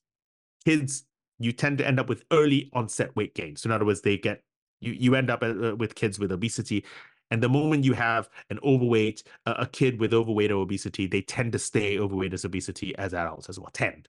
kids 0.65 1.05
you 1.39 1.51
tend 1.51 1.77
to 1.77 1.87
end 1.87 1.99
up 1.99 2.09
with 2.09 2.23
early 2.31 2.69
onset 2.73 3.15
weight 3.15 3.35
gain. 3.35 3.55
So 3.55 3.67
in 3.67 3.71
other 3.71 3.85
words 3.85 4.01
they 4.01 4.17
get 4.17 4.43
you 4.79 4.93
you 4.93 5.15
end 5.15 5.29
up 5.29 5.43
uh, 5.43 5.75
with 5.75 5.95
kids 5.95 6.19
with 6.19 6.31
obesity 6.31 6.85
and 7.31 7.41
the 7.41 7.49
moment 7.49 7.83
you 7.83 7.93
have 7.93 8.29
an 8.49 8.59
overweight 8.63 9.23
uh, 9.45 9.55
a 9.57 9.65
kid 9.65 9.99
with 9.99 10.13
overweight 10.13 10.51
or 10.51 10.61
obesity 10.61 11.07
they 11.07 11.21
tend 11.21 11.51
to 11.53 11.59
stay 11.59 11.99
overweight 11.99 12.33
as 12.33 12.45
obesity 12.45 12.95
as 12.97 13.13
adults 13.13 13.49
as 13.49 13.59
well 13.59 13.71
tend. 13.73 14.07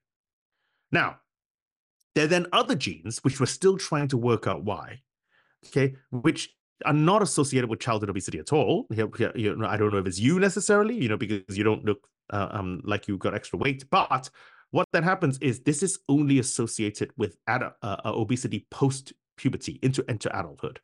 Now 0.92 1.16
there 2.14 2.24
are 2.24 2.28
then 2.28 2.46
other 2.52 2.74
genes 2.74 3.18
which 3.24 3.40
we're 3.40 3.46
still 3.46 3.78
trying 3.78 4.08
to 4.08 4.16
work 4.16 4.46
out 4.46 4.62
why 4.62 5.00
okay 5.66 5.96
which 6.10 6.54
are 6.84 6.92
not 6.92 7.22
associated 7.22 7.70
with 7.70 7.80
childhood 7.80 8.10
obesity 8.10 8.38
at 8.38 8.52
all. 8.52 8.86
I 8.92 8.96
don't 8.96 9.92
know 9.92 9.98
if 9.98 10.06
it's 10.06 10.18
you 10.18 10.38
necessarily 10.40 10.94
you 10.94 11.08
know 11.08 11.16
because 11.16 11.56
you 11.56 11.64
don't 11.64 11.84
look 11.84 12.06
uh, 12.32 12.48
um, 12.50 12.80
like 12.84 13.08
you 13.08 13.16
got 13.18 13.34
extra 13.34 13.58
weight. 13.58 13.84
But 13.90 14.30
what 14.70 14.86
that 14.92 15.04
happens 15.04 15.38
is 15.38 15.60
this 15.60 15.82
is 15.82 16.00
only 16.08 16.38
associated 16.38 17.10
with 17.16 17.36
ad- 17.46 17.62
uh, 17.62 17.70
uh 17.82 18.12
obesity 18.12 18.66
post 18.70 19.12
puberty 19.36 19.78
into 19.82 20.04
into 20.08 20.36
adulthood. 20.36 20.80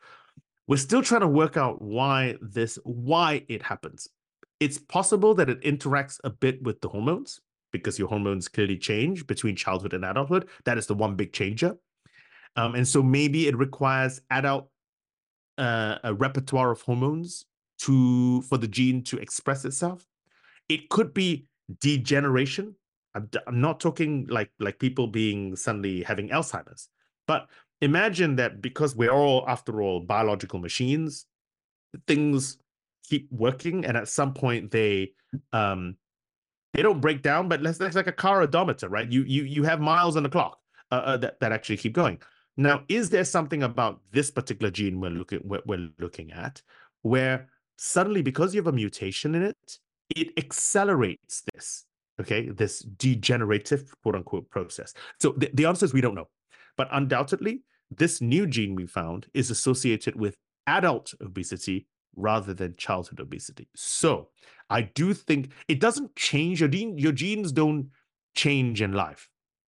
We're 0.66 0.76
still 0.76 1.02
trying 1.02 1.22
to 1.22 1.28
work 1.28 1.56
out 1.56 1.82
why 1.82 2.36
this 2.40 2.78
why 2.84 3.44
it 3.48 3.62
happens. 3.62 4.08
It's 4.60 4.78
possible 4.78 5.34
that 5.34 5.48
it 5.48 5.62
interacts 5.62 6.20
a 6.22 6.30
bit 6.30 6.62
with 6.62 6.80
the 6.80 6.88
hormones 6.88 7.40
because 7.72 7.98
your 7.98 8.08
hormones 8.08 8.48
clearly 8.48 8.76
change 8.76 9.26
between 9.26 9.56
childhood 9.56 9.94
and 9.94 10.04
adulthood. 10.04 10.48
That 10.64 10.78
is 10.78 10.86
the 10.86 10.94
one 10.94 11.16
big 11.16 11.32
changer. 11.32 11.76
Um, 12.56 12.74
and 12.74 12.86
so 12.86 13.02
maybe 13.02 13.46
it 13.46 13.56
requires 13.56 14.20
adult 14.30 14.69
uh, 15.60 15.98
a 16.04 16.14
repertoire 16.14 16.70
of 16.70 16.80
hormones 16.82 17.44
to 17.78 18.42
for 18.42 18.58
the 18.58 18.68
gene 18.68 19.02
to 19.02 19.18
express 19.18 19.64
itself 19.64 20.06
it 20.68 20.88
could 20.88 21.14
be 21.14 21.46
degeneration 21.80 22.74
I'm, 23.14 23.28
I'm 23.46 23.60
not 23.60 23.80
talking 23.80 24.26
like 24.28 24.50
like 24.58 24.78
people 24.78 25.06
being 25.06 25.54
suddenly 25.56 26.02
having 26.02 26.30
alzheimer's 26.30 26.88
but 27.30 27.48
imagine 27.80 28.36
that 28.36 28.60
because 28.60 28.96
we're 28.96 29.12
all, 29.12 29.44
after 29.48 29.80
all, 29.82 30.00
biological 30.00 30.58
machines, 30.58 31.26
things 32.06 32.58
keep 33.08 33.30
working, 33.30 33.84
and 33.84 33.96
at 33.96 34.08
some 34.08 34.34
point 34.34 34.72
they 34.72 35.12
um 35.52 35.96
they 36.74 36.82
don't 36.82 37.00
break 37.00 37.22
down, 37.22 37.48
but 37.48 37.62
let's 37.62 37.78
that's 37.78 37.96
like 37.96 38.06
a 38.06 38.12
car 38.12 38.42
odometer, 38.42 38.88
right? 38.88 39.10
You 39.10 39.22
you 39.22 39.44
you 39.44 39.62
have 39.62 39.80
miles 39.80 40.16
on 40.16 40.22
the 40.22 40.28
clock 40.28 40.58
uh, 40.90 41.02
uh, 41.04 41.16
that 41.18 41.40
that 41.40 41.52
actually 41.52 41.76
keep 41.76 41.92
going. 41.92 42.20
Now, 42.60 42.82
is 42.88 43.08
there 43.08 43.24
something 43.24 43.62
about 43.62 44.00
this 44.12 44.30
particular 44.30 44.70
gene 44.70 45.00
we're 45.00 45.10
looking 45.10 45.40
we're, 45.44 45.62
we're 45.64 45.88
looking 45.98 46.30
at 46.32 46.62
where 47.02 47.48
suddenly 47.76 48.20
because 48.20 48.54
you 48.54 48.60
have 48.60 48.66
a 48.66 48.72
mutation 48.72 49.34
in 49.34 49.42
it, 49.42 49.78
it 50.14 50.32
accelerates 50.36 51.42
this 51.54 51.86
okay 52.20 52.50
this 52.50 52.80
degenerative 52.80 53.94
quote 54.02 54.16
unquote 54.16 54.50
process 54.50 54.92
so 55.18 55.32
the, 55.38 55.48
the 55.54 55.64
answer 55.64 55.86
is 55.86 55.94
we 55.94 56.02
don't 56.02 56.14
know 56.14 56.28
but 56.76 56.88
undoubtedly 56.92 57.62
this 57.90 58.20
new 58.20 58.46
gene 58.46 58.74
we 58.74 58.86
found 58.86 59.26
is 59.32 59.50
associated 59.50 60.14
with 60.14 60.36
adult 60.66 61.14
obesity 61.20 61.86
rather 62.16 62.54
than 62.54 62.74
childhood 62.76 63.20
obesity. 63.20 63.68
So 63.74 64.28
I 64.68 64.82
do 64.82 65.14
think 65.14 65.52
it 65.68 65.80
doesn't 65.80 66.14
change 66.16 66.60
your 66.60 66.68
gene, 66.68 66.98
your 66.98 67.12
genes 67.12 67.52
don't 67.52 67.90
change 68.34 68.82
in 68.82 68.92
life, 68.92 69.28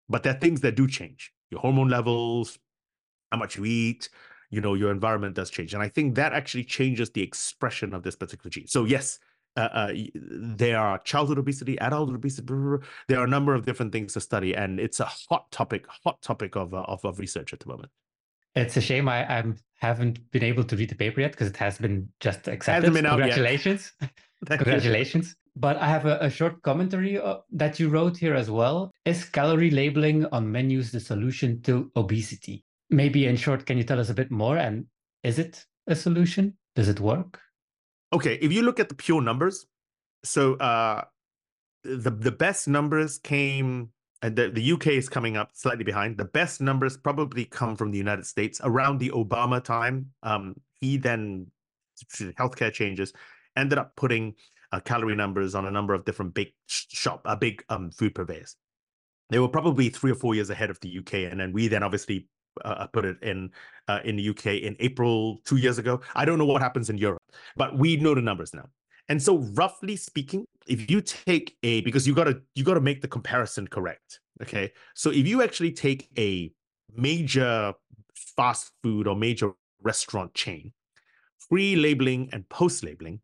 but 0.07 0.23
there 0.23 0.35
are 0.35 0.39
things 0.39 0.61
that 0.61 0.75
do 0.75 0.87
change. 0.87 1.31
Your 1.51 1.61
hormone 1.61 1.89
levels, 1.89 2.57
how 3.32 3.38
much 3.38 3.57
you 3.57 3.65
eat, 3.65 4.09
you 4.49 4.61
know, 4.61 4.73
your 4.73 4.91
environment 4.91 5.36
does 5.36 5.49
change. 5.49 5.73
And 5.73 5.84
I 5.84 5.89
think 5.89 6.15
that 6.15 6.34
actually 6.34 6.63
changes 6.63 7.09
the 7.11 7.21
expression 7.21 7.93
of 7.93 8.03
this 8.03 8.15
particular 8.15 8.49
gene. 8.49 8.67
So 8.67 8.86
yes, 8.86 9.19
uh, 9.57 9.69
uh, 9.73 9.93
there 10.15 10.80
are 10.80 10.99
childhood 10.99 11.38
obesity, 11.38 11.77
adult 11.80 12.09
obesity. 12.09 12.45
Blah, 12.45 12.57
blah, 12.57 12.77
blah. 12.77 12.88
There 13.07 13.19
are 13.19 13.25
a 13.25 13.30
number 13.30 13.53
of 13.53 13.65
different 13.65 13.91
things 13.91 14.13
to 14.13 14.21
study, 14.21 14.55
and 14.55 14.80
it's 14.80 14.99
a 14.99 15.05
hot 15.05 15.51
topic, 15.51 15.86
hot 16.03 16.21
topic 16.21 16.55
of, 16.55 16.73
uh, 16.73 16.82
of, 16.88 17.03
of 17.03 17.19
research 17.19 17.53
at 17.53 17.59
the 17.59 17.67
moment. 17.67 17.91
It's 18.55 18.77
a 18.77 18.82
shame 18.82 19.07
I, 19.07 19.39
I 19.39 19.43
haven't 19.75 20.32
been 20.32 20.43
able 20.43 20.63
to 20.63 20.75
read 20.75 20.89
the 20.89 20.95
paper 20.95 21.21
yet 21.21 21.32
because 21.32 21.47
it 21.47 21.57
has 21.57 21.77
been 21.77 22.09
just 22.19 22.47
accepted. 22.47 22.93
Been 22.93 23.05
Congratulations. 23.05 23.91
Congratulations. 24.45 25.36
But 25.55 25.77
I 25.77 25.88
have 25.88 26.05
a, 26.05 26.17
a 26.21 26.30
short 26.30 26.61
commentary 26.61 27.19
uh, 27.19 27.38
that 27.51 27.80
you 27.80 27.89
wrote 27.89 28.17
here 28.17 28.34
as 28.34 28.49
well. 28.49 28.91
Is 29.05 29.25
calorie 29.25 29.71
labeling 29.71 30.25
on 30.27 30.49
menus 30.49 30.91
the 30.91 30.99
solution 30.99 31.61
to 31.63 31.91
obesity? 31.95 32.63
Maybe 32.89 33.27
in 33.27 33.35
short, 33.35 33.65
can 33.65 33.77
you 33.77 33.83
tell 33.83 33.99
us 33.99 34.09
a 34.09 34.13
bit 34.13 34.31
more? 34.31 34.57
And 34.57 34.85
is 35.23 35.39
it 35.39 35.65
a 35.87 35.95
solution? 35.95 36.57
Does 36.75 36.89
it 36.89 36.99
work? 36.99 37.39
Okay, 38.11 38.35
if 38.41 38.51
you 38.51 38.63
look 38.63 38.79
at 38.79 38.89
the 38.89 38.95
pure 38.95 39.21
numbers, 39.21 39.67
so 40.23 40.55
uh, 40.55 41.03
the 41.83 42.09
the 42.09 42.31
best 42.31 42.67
numbers 42.67 43.19
came 43.19 43.89
and 44.21 44.35
the, 44.35 44.49
the 44.49 44.71
UK 44.73 44.87
is 44.87 45.07
coming 45.07 45.37
up 45.37 45.51
slightly 45.53 45.83
behind. 45.83 46.17
The 46.17 46.25
best 46.25 46.61
numbers 46.61 46.97
probably 46.97 47.45
come 47.45 47.75
from 47.75 47.91
the 47.91 47.97
United 47.97 48.25
States 48.25 48.59
around 48.63 48.99
the 48.99 49.09
Obama 49.11 49.63
time. 49.63 50.07
Um, 50.23 50.55
he 50.81 50.97
then 50.97 51.47
healthcare 52.37 52.71
changes 52.71 53.13
ended 53.55 53.77
up 53.77 53.95
putting 53.95 54.35
uh, 54.71 54.79
calorie 54.79 55.15
numbers 55.15 55.55
on 55.55 55.65
a 55.65 55.71
number 55.71 55.93
of 55.93 56.05
different 56.05 56.33
big 56.33 56.49
shop, 56.67 57.21
uh, 57.25 57.35
big 57.35 57.63
um, 57.69 57.91
food 57.91 58.13
purveyors. 58.13 58.55
They 59.29 59.39
were 59.39 59.47
probably 59.47 59.89
three 59.89 60.11
or 60.11 60.15
four 60.15 60.35
years 60.35 60.49
ahead 60.49 60.69
of 60.69 60.79
the 60.81 60.99
UK, 60.99 61.13
and 61.31 61.39
then 61.39 61.53
we 61.53 61.67
then 61.67 61.83
obviously 61.83 62.27
uh, 62.63 62.87
put 62.87 63.05
it 63.05 63.17
in 63.21 63.51
uh, 63.87 63.99
in 64.03 64.15
the 64.15 64.29
UK 64.29 64.45
in 64.47 64.75
April 64.79 65.41
two 65.45 65.57
years 65.57 65.77
ago. 65.77 66.01
I 66.15 66.25
don't 66.25 66.37
know 66.37 66.45
what 66.45 66.61
happens 66.61 66.89
in 66.89 66.97
Europe, 66.97 67.21
but 67.55 67.77
we 67.77 67.97
know 67.97 68.15
the 68.15 68.21
numbers 68.21 68.53
now. 68.53 68.69
And 69.09 69.21
so 69.21 69.39
roughly 69.55 69.95
speaking, 69.95 70.45
if 70.67 70.89
you 70.89 71.01
take 71.01 71.57
a 71.63 71.81
because 71.81 72.07
you 72.07 72.13
got 72.13 72.25
to 72.25 72.41
you 72.55 72.63
got 72.63 72.75
to 72.75 72.81
make 72.81 73.01
the 73.01 73.07
comparison 73.07 73.67
correct, 73.67 74.19
okay? 74.41 74.71
So 74.93 75.09
if 75.09 75.27
you 75.27 75.41
actually 75.41 75.71
take 75.71 76.09
a 76.17 76.51
major 76.95 77.73
fast 78.13 78.71
food 78.83 79.07
or 79.07 79.15
major 79.15 79.51
restaurant 79.81 80.33
chain, 80.33 80.73
pre-labeling 81.49 82.29
and 82.31 82.47
post-labeling, 82.49 83.19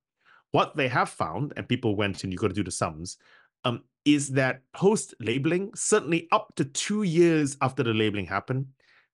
what 0.52 0.76
they 0.76 0.88
have 0.88 1.10
found 1.10 1.54
and 1.56 1.68
people 1.68 1.96
went 1.96 2.24
and 2.24 2.34
you 2.34 2.40
got 2.40 2.48
to 2.48 2.54
do 2.54 2.64
the 2.64 2.72
sums 2.72 3.18
um, 3.64 3.84
is 4.06 4.30
that 4.30 4.62
post-labeling, 4.74 5.72
certainly 5.76 6.28
up 6.32 6.54
to 6.56 6.66
2 6.66 7.04
years 7.04 7.58
after 7.62 7.84
the 7.84 7.94
labeling 7.94 8.26
happened, 8.26 8.66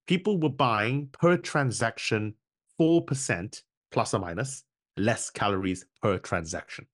people 0.07 0.39
were 0.39 0.49
buying 0.49 1.09
per 1.11 1.37
transaction 1.37 2.35
4% 2.79 3.61
plus 3.91 4.13
or 4.13 4.19
minus 4.19 4.63
less 4.97 5.29
calories 5.29 5.85
per 6.01 6.17
transaction. 6.17 6.85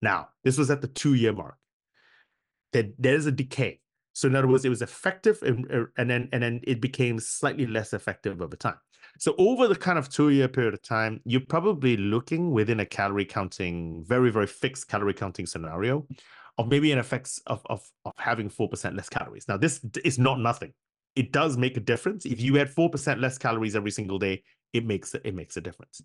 Now, 0.00 0.28
this 0.44 0.58
was 0.58 0.70
at 0.70 0.80
the 0.80 0.88
two 0.88 1.14
year 1.14 1.32
mark. 1.32 1.56
There, 2.72 2.88
there's 2.98 3.26
a 3.26 3.32
decay. 3.32 3.80
So 4.14 4.28
in 4.28 4.36
other 4.36 4.48
words, 4.48 4.64
it 4.64 4.70
was 4.70 4.82
effective 4.82 5.38
and, 5.42 5.70
er, 5.70 5.92
and 5.96 6.10
then 6.10 6.28
and 6.32 6.42
then 6.42 6.60
it 6.64 6.80
became 6.80 7.18
slightly 7.18 7.66
less 7.66 7.92
effective 7.92 8.42
over 8.42 8.56
time. 8.56 8.76
So 9.18 9.34
over 9.38 9.68
the 9.68 9.76
kind 9.76 9.98
of 9.98 10.08
two 10.08 10.30
year 10.30 10.48
period 10.48 10.74
of 10.74 10.82
time, 10.82 11.20
you're 11.24 11.40
probably 11.40 11.96
looking 11.96 12.50
within 12.50 12.80
a 12.80 12.86
calorie 12.86 13.24
counting, 13.24 14.04
very, 14.06 14.30
very 14.30 14.46
fixed 14.46 14.88
calorie 14.88 15.14
counting 15.14 15.46
scenario 15.46 16.06
of 16.58 16.68
maybe 16.68 16.92
an 16.92 16.98
effects 16.98 17.40
of, 17.46 17.62
of, 17.66 17.82
of 18.04 18.12
having 18.16 18.50
4% 18.50 18.96
less 18.96 19.08
calories. 19.08 19.48
Now, 19.48 19.56
this 19.56 19.84
is 20.04 20.18
not 20.18 20.38
nothing. 20.38 20.72
It 21.14 21.32
does 21.32 21.56
make 21.56 21.76
a 21.76 21.80
difference. 21.80 22.24
If 22.24 22.40
you 22.40 22.54
had 22.54 22.74
4% 22.74 23.20
less 23.20 23.38
calories 23.38 23.76
every 23.76 23.90
single 23.90 24.18
day, 24.18 24.42
it 24.72 24.86
makes 24.86 25.14
it 25.14 25.34
makes 25.34 25.56
a 25.56 25.60
difference. 25.60 26.02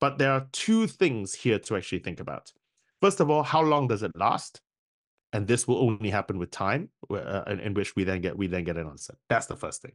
But 0.00 0.18
there 0.18 0.32
are 0.32 0.46
two 0.52 0.86
things 0.86 1.34
here 1.34 1.58
to 1.60 1.76
actually 1.76 2.00
think 2.00 2.20
about. 2.20 2.52
First 3.00 3.20
of 3.20 3.30
all, 3.30 3.42
how 3.42 3.62
long 3.62 3.88
does 3.88 4.02
it 4.02 4.12
last? 4.14 4.60
And 5.32 5.46
this 5.46 5.66
will 5.66 5.78
only 5.78 6.10
happen 6.10 6.38
with 6.38 6.50
time, 6.50 6.90
uh, 7.10 7.42
in, 7.48 7.58
in 7.60 7.74
which 7.74 7.96
we 7.96 8.04
then 8.04 8.20
get 8.20 8.38
we 8.38 8.46
then 8.46 8.64
get 8.64 8.76
an 8.76 8.86
answer. 8.86 9.16
That's 9.28 9.46
the 9.46 9.56
first 9.56 9.82
thing. 9.82 9.92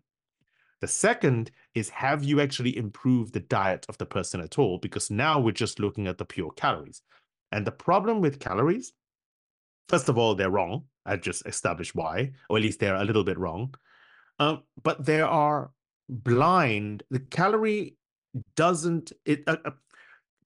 The 0.82 0.88
second 0.88 1.52
is 1.76 1.90
have 1.90 2.24
you 2.24 2.40
actually 2.40 2.78
improved 2.78 3.34
the 3.34 3.42
diet 3.42 3.86
of 3.90 3.98
the 3.98 4.06
person 4.06 4.42
at 4.42 4.58
all? 4.58 4.78
Because 4.78 5.12
now 5.12 5.40
we're 5.40 5.52
just 5.52 5.80
looking 5.80 6.08
at 6.08 6.18
the 6.18 6.26
pure 6.26 6.52
calories. 6.52 7.02
And 7.52 7.66
the 7.66 7.72
problem 7.72 8.22
with 8.22 8.40
calories, 8.40 8.94
first 9.90 10.10
of 10.10 10.18
all, 10.18 10.36
they're 10.36 10.50
wrong. 10.50 10.86
I 11.06 11.18
just 11.18 11.46
established 11.46 11.96
why, 11.96 12.32
or 12.50 12.58
at 12.58 12.64
least 12.64 12.80
they're 12.80 12.96
a 12.96 13.04
little 13.04 13.24
bit 13.24 13.38
wrong. 13.38 13.74
Um, 14.40 14.64
but 14.82 15.06
there 15.06 15.28
are 15.28 15.72
blind. 16.08 17.04
The 17.10 17.20
calorie 17.20 17.98
doesn't 18.56 19.12
it. 19.26 19.44
Uh, 19.48 19.58
uh 19.66 19.72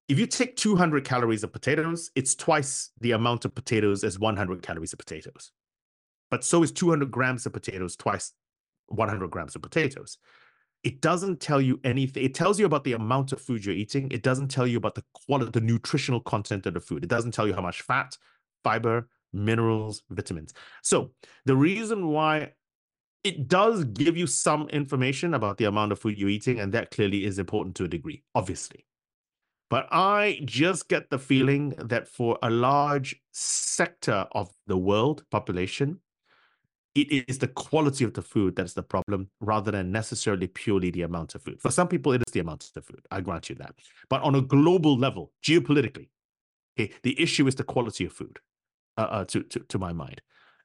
if 0.06 0.18
you 0.18 0.26
take 0.26 0.56
200 0.56 1.02
calories 1.04 1.44
of 1.44 1.52
potatoes, 1.52 2.10
it's 2.14 2.34
twice 2.34 2.90
the 3.00 3.12
amount 3.12 3.46
of 3.46 3.54
potatoes 3.54 4.04
as 4.04 4.18
100 4.18 4.60
calories 4.60 4.92
of 4.92 4.98
potatoes. 4.98 5.50
But 6.30 6.44
so 6.44 6.62
is 6.62 6.72
200 6.72 7.10
grams 7.10 7.46
of 7.46 7.54
potatoes 7.54 7.96
twice 7.96 8.32
100 8.88 9.30
grams 9.30 9.56
of 9.56 9.62
potatoes. 9.62 10.18
It 10.82 11.00
doesn't 11.00 11.40
tell 11.40 11.60
you 11.60 11.80
anything. 11.84 12.22
It 12.22 12.34
tells 12.34 12.58
you 12.58 12.66
about 12.66 12.84
the 12.84 12.92
amount 12.92 13.32
of 13.32 13.40
food 13.40 13.64
you're 13.64 13.74
eating. 13.74 14.10
It 14.10 14.22
doesn't 14.22 14.48
tell 14.48 14.66
you 14.66 14.76
about 14.76 14.94
the 14.94 15.04
quality, 15.14 15.50
the 15.50 15.64
nutritional 15.64 16.20
content 16.20 16.66
of 16.66 16.74
the 16.74 16.80
food. 16.80 17.02
It 17.02 17.08
doesn't 17.08 17.32
tell 17.32 17.46
you 17.46 17.54
how 17.54 17.62
much 17.62 17.80
fat, 17.80 18.18
fiber, 18.62 19.08
minerals, 19.32 20.02
vitamins. 20.10 20.52
So 20.82 21.12
the 21.46 21.56
reason 21.56 22.08
why 22.08 22.52
it 23.24 23.48
does 23.48 23.84
give 23.84 24.16
you 24.16 24.26
some 24.26 24.68
information 24.68 25.34
about 25.34 25.56
the 25.56 25.64
amount 25.64 25.92
of 25.92 25.98
food 25.98 26.18
you're 26.18 26.28
eating, 26.28 26.60
and 26.60 26.72
that 26.72 26.90
clearly 26.90 27.24
is 27.24 27.38
important 27.38 27.74
to 27.76 27.84
a 27.84 27.88
degree, 27.88 28.22
obviously. 28.34 28.86
But 29.70 29.88
I 29.90 30.40
just 30.44 30.88
get 30.88 31.10
the 31.10 31.18
feeling 31.18 31.70
that 31.78 32.06
for 32.06 32.38
a 32.42 32.50
large 32.50 33.16
sector 33.32 34.26
of 34.32 34.50
the 34.66 34.76
world 34.76 35.24
population, 35.30 36.00
it 36.94 37.24
is 37.28 37.38
the 37.38 37.48
quality 37.48 38.04
of 38.04 38.14
the 38.14 38.22
food 38.22 38.54
that's 38.54 38.74
the 38.74 38.82
problem 38.82 39.30
rather 39.40 39.72
than 39.72 39.90
necessarily 39.90 40.46
purely 40.46 40.90
the 40.90 41.02
amount 41.02 41.34
of 41.34 41.42
food. 41.42 41.60
For 41.60 41.70
some 41.70 41.88
people, 41.88 42.12
it 42.12 42.22
is 42.24 42.32
the 42.32 42.40
amount 42.40 42.64
of 42.64 42.72
the 42.74 42.82
food. 42.82 43.04
I 43.10 43.20
grant 43.20 43.48
you 43.48 43.56
that. 43.56 43.74
But 44.08 44.22
on 44.22 44.36
a 44.36 44.42
global 44.42 44.96
level, 44.96 45.32
geopolitically, 45.42 46.08
okay, 46.78 46.92
the 47.02 47.20
issue 47.20 47.48
is 47.48 47.56
the 47.56 47.64
quality 47.64 48.04
of 48.04 48.12
food, 48.12 48.38
uh, 48.96 49.08
uh, 49.10 49.24
to, 49.24 49.42
to, 49.42 49.60
to 49.60 49.78
my 49.78 49.92
mind. 49.92 50.20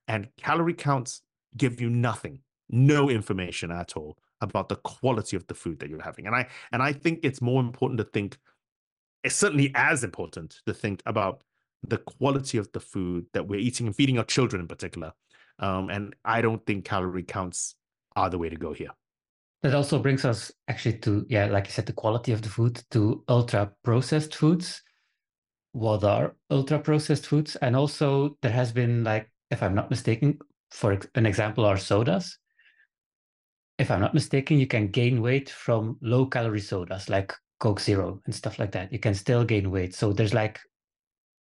And 0.07 0.28
calorie 0.38 0.74
counts 0.74 1.22
give 1.57 1.82
you 1.82 1.89
nothing, 1.89 2.41
no 2.70 3.09
information 3.09 3.72
at 3.72 3.95
all 3.97 4.17
about 4.41 4.70
the 4.70 4.76
quality 4.78 5.36
of 5.36 5.45
the 5.47 5.53
food 5.53 5.80
that 5.80 5.89
you're 5.89 6.01
having. 6.01 6.28
And 6.28 6.36
I 6.36 6.47
and 6.72 6.82
I 6.82 6.93
think 6.93 7.20
it's 7.24 7.41
more 7.41 7.61
important 7.61 7.97
to 7.97 8.03
think, 8.03 8.38
it's 9.24 9.36
certainly 9.36 9.72
as 9.76 10.03
important 10.03 10.61
to 10.65 10.74
think 10.74 11.01
about 11.05 11.43
the 11.84 11.97
quality 11.97 12.57
of 12.57 12.72
the 12.74 12.80
food 12.80 13.26
that 13.34 13.47
we're 13.47 13.59
eating 13.59 13.88
and 13.88 13.95
feeding 13.95 14.17
our 14.17 14.26
children 14.26 14.61
in 14.61 14.67
particular 14.67 15.13
um, 15.59 15.89
and 15.89 16.15
I 16.24 16.41
don't 16.41 16.65
think 16.65 16.86
calorie 16.86 17.24
counts 17.24 17.76
are 18.15 18.30
the 18.30 18.38
way 18.38 18.49
to 18.49 18.55
go 18.55 18.74
here. 18.74 18.91
That 19.61 19.76
also 19.76 19.99
brings 19.99 20.24
us 20.24 20.51
actually 20.70 20.99
to, 20.99 21.26
yeah, 21.30 21.47
like 21.47 21.67
you 21.67 21.74
said, 21.74 21.86
the 21.86 21.93
quality 21.93 22.32
of 22.32 22.41
the 22.41 22.49
food 22.49 22.82
to 22.91 23.24
ultra 23.28 23.72
processed 23.84 24.36
foods. 24.36 24.82
What 25.74 26.03
are 26.03 26.36
ultra 26.49 26.80
processed 26.80 27.28
foods? 27.28 27.57
And 27.57 27.76
also, 27.76 28.38
there 28.41 28.53
has 28.53 28.72
been, 28.72 29.03
like, 29.03 29.30
if 29.51 29.61
I'm 29.61 29.76
not 29.76 29.89
mistaken, 29.89 30.39
for 30.72 30.97
an 31.15 31.26
example, 31.26 31.65
are 31.65 31.78
sodas. 31.78 32.38
If 33.80 33.90
I'm 33.90 34.02
not 34.02 34.14
mistaken, 34.14 34.60
you 34.60 34.68
can 34.68 34.90
gain 34.90 35.22
weight 35.22 35.50
from 35.50 35.98
low 36.02 36.26
calorie 36.26 36.60
sodas 36.60 37.10
like 37.10 37.34
Coke 37.62 37.80
Zero 37.80 38.22
and 38.26 38.36
stuff 38.36 38.60
like 38.60 38.74
that. 38.74 38.92
You 38.92 39.00
can 39.00 39.16
still 39.16 39.46
gain 39.46 39.72
weight. 39.72 39.96
So 39.96 40.12
there's 40.12 40.34
like 40.34 40.60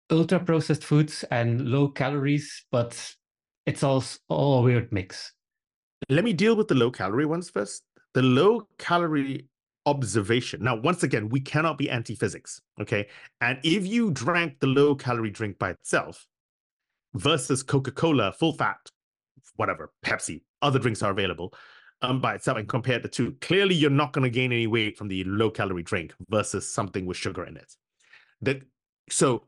ultra 0.09 0.39
processed 0.39 0.83
foods 0.83 1.23
and 1.29 1.69
low 1.69 1.89
calories, 1.89 2.65
but 2.71 3.15
it's 3.67 3.83
all, 3.83 4.03
all 4.29 4.59
a 4.59 4.61
weird 4.63 4.91
mix. 4.91 5.31
Let 6.09 6.23
me 6.23 6.33
deal 6.33 6.55
with 6.55 6.67
the 6.67 6.75
low 6.75 6.89
calorie 6.89 7.27
ones 7.27 7.51
first. 7.51 7.83
The 8.15 8.23
low 8.23 8.67
calorie 8.79 9.47
observation. 9.85 10.63
Now, 10.63 10.75
once 10.75 11.03
again, 11.03 11.29
we 11.29 11.39
cannot 11.39 11.77
be 11.77 11.87
anti 11.87 12.15
physics. 12.15 12.59
Okay. 12.81 13.07
And 13.41 13.59
if 13.63 13.85
you 13.85 14.09
drank 14.09 14.59
the 14.59 14.67
low 14.67 14.95
calorie 14.95 15.29
drink 15.29 15.59
by 15.59 15.69
itself 15.69 16.25
versus 17.13 17.61
Coca 17.61 17.91
Cola, 17.91 18.31
full 18.31 18.53
fat, 18.53 18.89
whatever, 19.55 19.91
Pepsi, 20.03 20.41
other 20.63 20.79
drinks 20.79 21.03
are 21.03 21.11
available 21.11 21.53
um, 22.03 22.19
by 22.19 22.35
itself 22.35 22.57
and 22.57 22.67
compare 22.67 22.99
the 22.99 23.07
two, 23.07 23.35
clearly 23.41 23.73
you're 23.73 23.89
not 23.89 24.13
going 24.13 24.23
to 24.23 24.29
gain 24.29 24.51
any 24.51 24.67
weight 24.67 24.97
from 24.97 25.07
the 25.07 25.23
low 25.23 25.49
calorie 25.49 25.83
drink 25.83 26.13
versus 26.29 26.69
something 26.69 27.05
with 27.05 27.17
sugar 27.17 27.45
in 27.45 27.57
it. 27.57 27.73
That, 28.41 28.61
so 29.09 29.45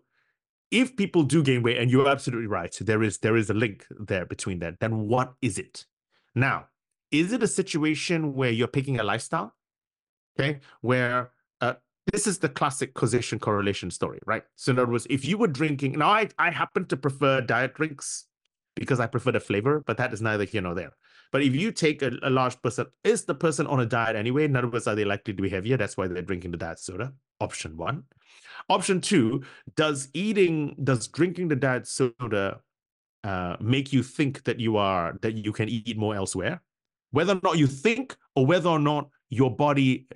if 0.71 0.95
people 0.95 1.23
do 1.23 1.43
gain 1.43 1.61
weight, 1.61 1.77
and 1.77 1.91
you're 1.91 2.07
absolutely 2.07 2.47
right, 2.47 2.75
there 2.81 3.03
is 3.03 3.19
there 3.19 3.35
is 3.35 3.49
a 3.49 3.53
link 3.53 3.85
there 3.89 4.25
between 4.25 4.59
that. 4.59 4.79
Then 4.79 5.07
what 5.07 5.33
is 5.41 5.59
it? 5.59 5.85
Now, 6.33 6.67
is 7.11 7.33
it 7.33 7.43
a 7.43 7.47
situation 7.47 8.33
where 8.33 8.51
you're 8.51 8.67
picking 8.67 8.99
a 8.99 9.03
lifestyle? 9.03 9.53
Okay, 10.39 10.59
where 10.81 11.31
uh, 11.61 11.75
this 12.11 12.25
is 12.25 12.39
the 12.39 12.49
classic 12.49 12.93
causation 12.93 13.37
correlation 13.39 13.91
story, 13.91 14.19
right? 14.25 14.43
So 14.55 14.71
in 14.71 14.79
other 14.79 14.91
words, 14.91 15.07
if 15.09 15.23
you 15.23 15.37
were 15.37 15.47
drinking, 15.47 15.99
now 15.99 16.09
I 16.09 16.29
I 16.39 16.51
happen 16.51 16.85
to 16.87 16.97
prefer 16.97 17.41
diet 17.41 17.75
drinks 17.75 18.25
because 18.75 18.99
I 18.99 19.07
prefer 19.07 19.33
the 19.33 19.39
flavor, 19.39 19.83
but 19.85 19.97
that 19.97 20.13
is 20.13 20.21
neither 20.21 20.45
here 20.45 20.61
nor 20.61 20.73
there. 20.73 20.93
But 21.35 21.43
if 21.43 21.53
you 21.53 21.73
take 21.73 22.01
a, 22.01 22.11
a 22.23 22.29
large 22.29 22.61
person, 22.61 22.85
is 23.03 23.25
the 23.25 23.35
person 23.35 23.67
on 23.67 23.81
a 23.81 23.85
diet 23.85 24.15
anyway? 24.15 24.45
In 24.45 24.55
other 24.55 24.69
words, 24.69 24.87
are 24.87 24.95
they 24.95 25.03
likely 25.03 25.33
to 25.33 25.41
be 25.41 25.49
heavier? 25.49 25.75
That's 25.75 25.97
why 25.97 26.07
they're 26.07 26.21
drinking 26.21 26.51
the 26.51 26.57
diet 26.57 26.79
soda. 26.79 27.11
Option 27.41 27.75
one. 27.75 28.03
Option 28.69 29.01
two, 29.01 29.43
does 29.75 30.07
eating, 30.13 30.77
does 30.81 31.09
drinking 31.09 31.49
the 31.49 31.57
diet 31.57 31.87
soda 31.87 32.61
uh, 33.25 33.57
make 33.59 33.91
you 33.91 34.01
think 34.01 34.45
that 34.45 34.61
you 34.61 34.77
are, 34.77 35.19
that 35.23 35.33
you 35.33 35.51
can 35.51 35.67
eat 35.67 35.97
more 35.97 36.15
elsewhere? 36.15 36.61
Whether 37.11 37.33
or 37.33 37.41
not 37.43 37.57
you 37.57 37.67
think 37.67 38.15
or 38.37 38.45
whether 38.45 38.69
or 38.69 38.79
not 38.79 39.09
your 39.29 39.53
body 39.53 40.07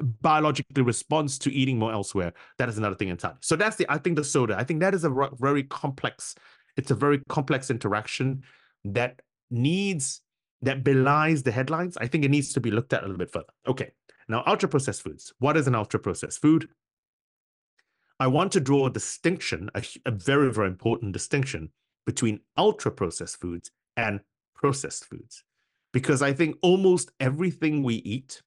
biologically 0.00 0.82
responds 0.82 1.38
to 1.38 1.52
eating 1.52 1.78
more 1.78 1.92
elsewhere, 1.92 2.32
that 2.58 2.68
is 2.68 2.78
another 2.78 2.96
thing 2.96 3.10
entirely. 3.10 3.38
So 3.42 3.54
that's 3.54 3.76
the, 3.76 3.86
I 3.88 3.98
think 3.98 4.16
the 4.16 4.24
soda, 4.24 4.58
I 4.58 4.64
think 4.64 4.80
that 4.80 4.92
is 4.92 5.04
a 5.04 5.28
very 5.38 5.62
complex, 5.62 6.34
it's 6.76 6.90
a 6.90 6.96
very 6.96 7.18
complex 7.28 7.70
interaction 7.70 8.42
that 8.86 9.22
needs, 9.52 10.20
that 10.62 10.84
belies 10.84 11.42
the 11.42 11.52
headlines. 11.52 11.96
I 11.96 12.06
think 12.06 12.24
it 12.24 12.30
needs 12.30 12.52
to 12.54 12.60
be 12.60 12.70
looked 12.70 12.92
at 12.92 13.00
a 13.00 13.06
little 13.06 13.18
bit 13.18 13.32
further. 13.32 13.52
Okay. 13.66 13.90
Now, 14.28 14.44
ultra 14.46 14.68
processed 14.68 15.02
foods. 15.02 15.32
What 15.38 15.56
is 15.56 15.66
an 15.66 15.74
ultra 15.74 16.00
processed 16.00 16.40
food? 16.40 16.68
I 18.20 18.28
want 18.28 18.52
to 18.52 18.60
draw 18.60 18.86
a 18.86 18.92
distinction, 18.92 19.68
a, 19.74 19.82
a 20.06 20.12
very, 20.12 20.52
very 20.52 20.68
important 20.68 21.12
distinction 21.12 21.70
between 22.06 22.40
ultra 22.56 22.92
processed 22.92 23.40
foods 23.40 23.70
and 23.96 24.20
processed 24.54 25.06
foods. 25.06 25.42
Because 25.92 26.22
I 26.22 26.32
think 26.32 26.56
almost 26.62 27.10
everything 27.20 27.82
we 27.82 27.96
eat 27.96 28.40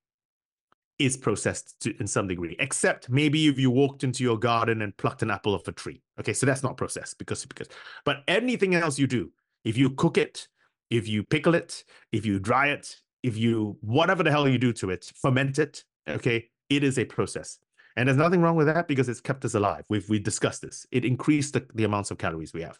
is 0.97 1.17
processed 1.17 1.79
to, 1.81 1.95
in 1.99 2.07
some 2.07 2.27
degree, 2.27 2.55
except 2.57 3.09
maybe 3.09 3.47
if 3.47 3.59
you 3.59 3.69
walked 3.69 4.03
into 4.03 4.23
your 4.23 4.39
garden 4.39 4.81
and 4.81 4.95
plucked 4.95 5.21
an 5.21 5.29
apple 5.29 5.53
off 5.53 5.67
a 5.67 5.73
tree. 5.73 6.01
Okay, 6.19 6.33
so 6.33 6.45
that's 6.45 6.63
not 6.63 6.77
processed 6.77 7.17
because 7.17 7.45
because 7.45 7.67
but 8.05 8.23
anything 8.27 8.75
else 8.75 8.97
you 8.97 9.05
do, 9.05 9.31
if 9.65 9.77
you 9.77 9.89
cook 9.89 10.17
it, 10.17 10.47
if 10.89 11.07
you 11.07 11.23
pickle 11.23 11.55
it, 11.55 11.83
if 12.11 12.25
you 12.25 12.39
dry 12.39 12.67
it, 12.67 12.97
if 13.23 13.37
you 13.37 13.77
whatever 13.81 14.23
the 14.23 14.31
hell 14.31 14.47
you 14.47 14.57
do 14.57 14.73
to 14.73 14.89
it, 14.89 15.11
ferment 15.15 15.59
it, 15.59 15.83
okay, 16.07 16.49
it 16.69 16.83
is 16.83 16.99
a 16.99 17.05
process. 17.05 17.59
And 17.95 18.07
there's 18.07 18.17
nothing 18.17 18.41
wrong 18.41 18.55
with 18.55 18.67
that 18.67 18.87
because 18.87 19.07
it's 19.07 19.21
kept 19.21 19.45
us 19.45 19.53
alive. 19.53 19.85
We've 19.89 20.07
we 20.09 20.19
discussed 20.19 20.61
this. 20.61 20.85
It 20.91 21.05
increased 21.05 21.53
the, 21.53 21.65
the 21.73 21.85
amounts 21.85 22.11
of 22.11 22.17
calories 22.17 22.53
we 22.53 22.61
have. 22.61 22.79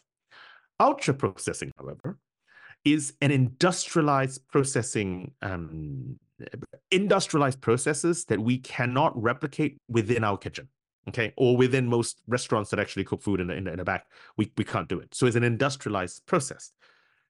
Ultra 0.80 1.14
processing, 1.14 1.72
however, 1.78 2.20
is 2.84 3.14
an 3.22 3.32
industrialized 3.32 4.46
processing, 4.50 5.32
um, 5.42 6.20
industrialized 6.92 7.62
processes 7.62 8.26
that 8.26 8.40
we 8.40 8.58
cannot 8.58 9.20
replicate 9.22 9.78
within 9.88 10.24
our 10.24 10.38
kitchen. 10.38 10.68
Okay, 11.08 11.34
or 11.38 11.56
within 11.56 11.86
most 11.88 12.24
restaurants 12.28 12.72
that 12.72 12.80
actually 12.80 13.04
cook 13.04 13.22
food 13.22 13.40
in 13.40 13.52
in 13.52 13.68
in 13.68 13.78
the 13.78 13.84
back, 13.84 14.08
we, 14.38 14.52
we 14.58 14.64
can't 14.64 14.90
do 14.90 15.00
it. 15.00 15.14
So 15.14 15.28
it's 15.28 15.36
an 15.36 15.44
industrialized 15.44 16.26
process. 16.26 16.72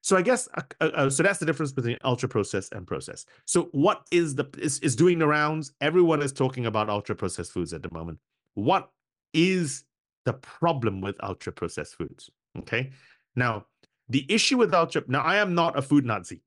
So 0.02 0.16
I 0.16 0.22
guess 0.22 0.48
uh, 0.54 0.62
uh, 0.80 0.90
uh, 0.94 1.10
so 1.10 1.22
that's 1.22 1.38
the 1.38 1.46
difference 1.46 1.72
between 1.72 1.98
ultra 2.04 2.28
processed 2.28 2.72
and 2.72 2.86
processed. 2.86 3.28
So 3.44 3.68
what 3.72 4.06
is 4.12 4.34
the 4.34 4.46
is, 4.58 4.78
is 4.80 4.94
doing 4.94 5.18
the 5.18 5.26
rounds? 5.26 5.72
Everyone 5.80 6.22
is 6.22 6.32
talking 6.32 6.66
about 6.66 6.88
ultra 6.88 7.16
processed 7.16 7.52
foods 7.52 7.72
at 7.72 7.82
the 7.82 7.92
moment. 7.92 8.18
What 8.54 8.90
is 9.32 9.84
the 10.24 10.34
problem 10.34 11.00
with 11.00 11.16
ultra 11.22 11.52
processed 11.52 11.96
foods? 11.96 12.30
Okay. 12.58 12.92
Now, 13.34 13.66
the 14.08 14.24
issue 14.28 14.58
with 14.58 14.72
ultra 14.72 15.02
now 15.08 15.22
I 15.22 15.36
am 15.36 15.54
not 15.54 15.78
a 15.78 15.82
food 15.82 16.04
Nazi. 16.04 16.42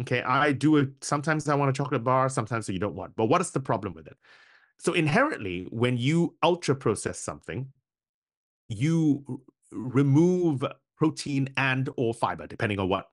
Okay, 0.00 0.22
I 0.22 0.52
do 0.52 0.78
it. 0.78 0.88
Sometimes 1.02 1.48
I 1.48 1.54
want 1.54 1.70
a 1.70 1.72
chocolate 1.72 2.02
bar, 2.02 2.28
sometimes 2.28 2.68
you 2.68 2.78
don't 2.78 2.94
want. 2.94 3.14
But 3.14 3.26
what 3.26 3.40
is 3.40 3.50
the 3.50 3.60
problem 3.60 3.92
with 3.92 4.06
it? 4.06 4.16
So 4.78 4.94
inherently, 4.94 5.68
when 5.70 5.96
you 5.96 6.34
ultra 6.42 6.74
process 6.74 7.18
something, 7.18 7.68
you 8.68 9.42
remove 9.70 10.64
protein 10.96 11.48
and 11.56 11.88
or 11.96 12.14
fiber, 12.14 12.46
depending 12.46 12.78
on 12.78 12.88
what 12.88 13.06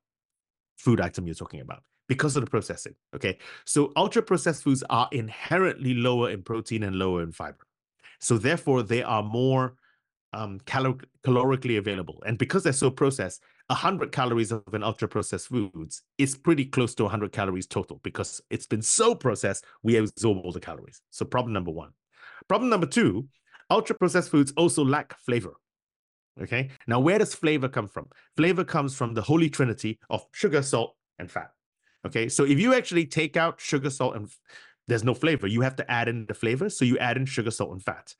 food 0.77 1.01
item 1.01 1.25
you're 1.27 1.35
talking 1.35 1.61
about, 1.61 1.83
because 2.07 2.35
of 2.35 2.43
the 2.43 2.49
processing. 2.49 2.95
Okay, 3.15 3.37
so 3.65 3.91
ultra 3.95 4.21
processed 4.21 4.63
foods 4.63 4.83
are 4.89 5.07
inherently 5.11 5.93
lower 5.93 6.29
in 6.29 6.43
protein 6.43 6.83
and 6.83 6.95
lower 6.95 7.21
in 7.21 7.31
fiber. 7.31 7.65
So 8.19 8.37
therefore, 8.37 8.83
they 8.83 9.03
are 9.03 9.23
more 9.23 9.75
um, 10.33 10.59
calor- 10.65 10.99
calorically 11.25 11.77
available. 11.77 12.21
And 12.25 12.37
because 12.37 12.63
they're 12.63 12.73
so 12.73 12.91
processed, 12.91 13.41
100 13.67 14.11
calories 14.11 14.51
of 14.51 14.63
an 14.73 14.83
ultra 14.83 15.07
processed 15.07 15.47
foods 15.47 16.01
is 16.17 16.35
pretty 16.35 16.65
close 16.65 16.95
to 16.95 17.03
100 17.03 17.31
calories 17.31 17.67
total 17.67 17.99
because 18.03 18.41
it's 18.49 18.65
been 18.65 18.81
so 18.81 19.15
processed, 19.15 19.65
we 19.83 19.97
absorb 19.97 20.39
all 20.39 20.51
the 20.51 20.59
calories. 20.59 21.01
So, 21.11 21.25
problem 21.25 21.53
number 21.53 21.71
one. 21.71 21.91
Problem 22.47 22.69
number 22.69 22.87
two 22.87 23.27
ultra 23.69 23.95
processed 23.95 24.31
foods 24.31 24.51
also 24.57 24.83
lack 24.83 25.17
flavor. 25.19 25.53
Okay. 26.41 26.69
Now, 26.87 26.99
where 26.99 27.19
does 27.19 27.35
flavor 27.35 27.67
come 27.67 27.87
from? 27.87 28.07
Flavor 28.37 28.63
comes 28.63 28.95
from 28.95 29.13
the 29.13 29.21
holy 29.21 29.49
trinity 29.49 29.99
of 30.09 30.25
sugar, 30.31 30.61
salt, 30.61 30.95
and 31.17 31.29
fat. 31.29 31.51
Okay. 32.05 32.29
So, 32.29 32.45
if 32.45 32.59
you 32.59 32.73
actually 32.73 33.05
take 33.05 33.37
out 33.37 33.59
sugar, 33.59 33.89
salt, 33.89 34.15
and 34.15 34.29
there's 34.87 35.03
no 35.03 35.13
flavor, 35.13 35.47
you 35.47 35.61
have 35.61 35.75
to 35.77 35.91
add 35.91 36.07
in 36.07 36.25
the 36.25 36.33
flavor. 36.33 36.69
So, 36.69 36.85
you 36.85 36.97
add 36.97 37.17
in 37.17 37.25
sugar, 37.25 37.51
salt, 37.51 37.71
and 37.71 37.83
fat. 37.83 38.15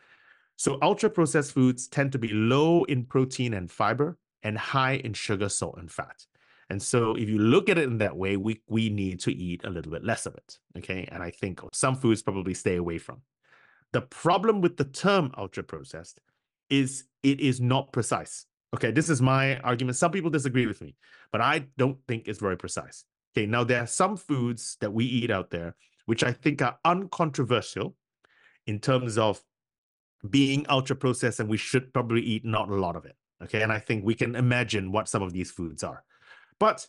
So 0.59 0.77
ultra 0.81 1.09
processed 1.09 1.53
foods 1.53 1.87
tend 1.87 2.11
to 2.11 2.19
be 2.19 2.33
low 2.33 2.83
in 2.83 3.05
protein 3.05 3.53
and 3.53 3.71
fiber 3.71 4.17
and 4.43 4.57
high 4.57 4.95
in 4.95 5.13
sugar, 5.13 5.47
salt, 5.47 5.75
and 5.77 5.89
fat. 5.89 6.25
And 6.69 6.83
so 6.83 7.15
if 7.15 7.29
you 7.29 7.39
look 7.39 7.69
at 7.69 7.77
it 7.77 7.85
in 7.85 7.97
that 7.99 8.17
way, 8.17 8.35
we 8.35 8.61
we 8.67 8.89
need 8.89 9.21
to 9.21 9.31
eat 9.31 9.63
a 9.63 9.69
little 9.69 9.89
bit 9.89 10.03
less 10.03 10.25
of 10.25 10.35
it. 10.35 10.59
Okay. 10.77 11.07
And 11.13 11.23
I 11.23 11.31
think 11.31 11.61
some 11.71 11.95
foods 11.95 12.21
probably 12.21 12.53
stay 12.53 12.75
away 12.75 12.97
from. 12.97 13.21
The 13.93 14.01
problem 14.01 14.59
with 14.59 14.75
the 14.75 14.83
term 14.83 15.31
ultra 15.37 15.63
processed 15.63 16.19
is 16.69 17.05
it 17.23 17.39
is 17.39 17.59
not 17.59 17.91
precise. 17.91 18.45
Okay, 18.75 18.91
this 18.91 19.09
is 19.09 19.21
my 19.21 19.57
argument. 19.59 19.97
Some 19.97 20.11
people 20.11 20.29
disagree 20.29 20.67
with 20.67 20.81
me, 20.81 20.95
but 21.31 21.41
I 21.41 21.65
don't 21.77 21.97
think 22.07 22.27
it's 22.27 22.39
very 22.39 22.57
precise. 22.57 23.03
Okay, 23.35 23.45
now 23.45 23.63
there 23.63 23.81
are 23.81 23.87
some 23.87 24.17
foods 24.17 24.77
that 24.81 24.93
we 24.93 25.05
eat 25.05 25.31
out 25.31 25.49
there 25.49 25.75
which 26.09 26.23
I 26.23 26.31
think 26.31 26.59
are 26.63 26.75
uncontroversial 26.85 27.95
in 28.65 28.79
terms 28.79 29.19
of 29.19 29.39
being 30.27 30.65
ultra 30.67 30.95
processed 30.95 31.39
and 31.39 31.47
we 31.47 31.57
should 31.57 31.93
probably 31.93 32.21
eat 32.21 32.43
not 32.43 32.67
a 32.67 32.73
lot 32.73 32.95
of 32.95 33.05
it. 33.05 33.15
Okay. 33.43 33.61
And 33.61 33.71
I 33.71 33.77
think 33.77 34.03
we 34.03 34.15
can 34.15 34.35
imagine 34.35 34.91
what 34.91 35.07
some 35.07 35.21
of 35.21 35.33
these 35.33 35.51
foods 35.51 35.83
are. 35.83 36.03
But 36.59 36.87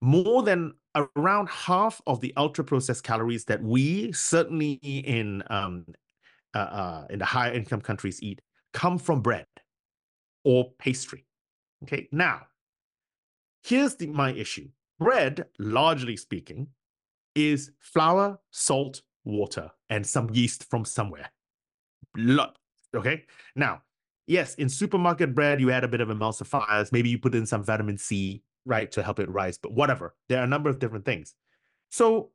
more 0.00 0.42
than 0.42 0.74
around 1.16 1.48
half 1.48 2.02
of 2.08 2.20
the 2.20 2.32
ultra 2.36 2.64
processed 2.64 3.04
calories 3.04 3.44
that 3.44 3.62
we 3.62 4.10
certainly 4.10 4.72
in 4.82 5.44
um, 5.48 5.86
uh, 6.52 6.58
uh, 6.58 7.06
in 7.08 7.20
the 7.20 7.24
higher 7.24 7.52
income 7.52 7.80
countries 7.80 8.20
eat 8.20 8.42
come 8.76 8.98
from 8.98 9.22
bread 9.22 9.46
or 10.44 10.70
pastry. 10.78 11.24
Okay. 11.82 12.08
Now, 12.12 12.42
here's 13.64 13.96
the, 13.96 14.06
my 14.06 14.32
issue. 14.32 14.68
Bread, 14.98 15.46
largely 15.58 16.16
speaking, 16.16 16.68
is 17.34 17.72
flour, 17.80 18.38
salt, 18.50 19.00
water, 19.24 19.70
and 19.88 20.06
some 20.06 20.28
yeast 20.30 20.68
from 20.68 20.84
somewhere. 20.84 21.30
Okay. 22.94 23.24
Now, 23.54 23.80
yes, 24.26 24.54
in 24.56 24.68
supermarket 24.68 25.34
bread, 25.34 25.58
you 25.58 25.70
add 25.70 25.84
a 25.84 25.88
bit 25.88 26.02
of 26.02 26.08
emulsifiers. 26.08 26.92
Maybe 26.92 27.08
you 27.08 27.18
put 27.18 27.34
in 27.34 27.46
some 27.46 27.64
vitamin 27.64 27.96
C, 27.96 28.42
right, 28.66 28.92
to 28.92 29.02
help 29.02 29.20
it 29.20 29.30
rise, 29.30 29.56
but 29.56 29.72
whatever. 29.72 30.14
There 30.28 30.40
are 30.40 30.44
a 30.44 30.48
number 30.54 30.68
of 30.68 30.78
different 30.78 31.06
things. 31.06 31.34
So 31.90 32.30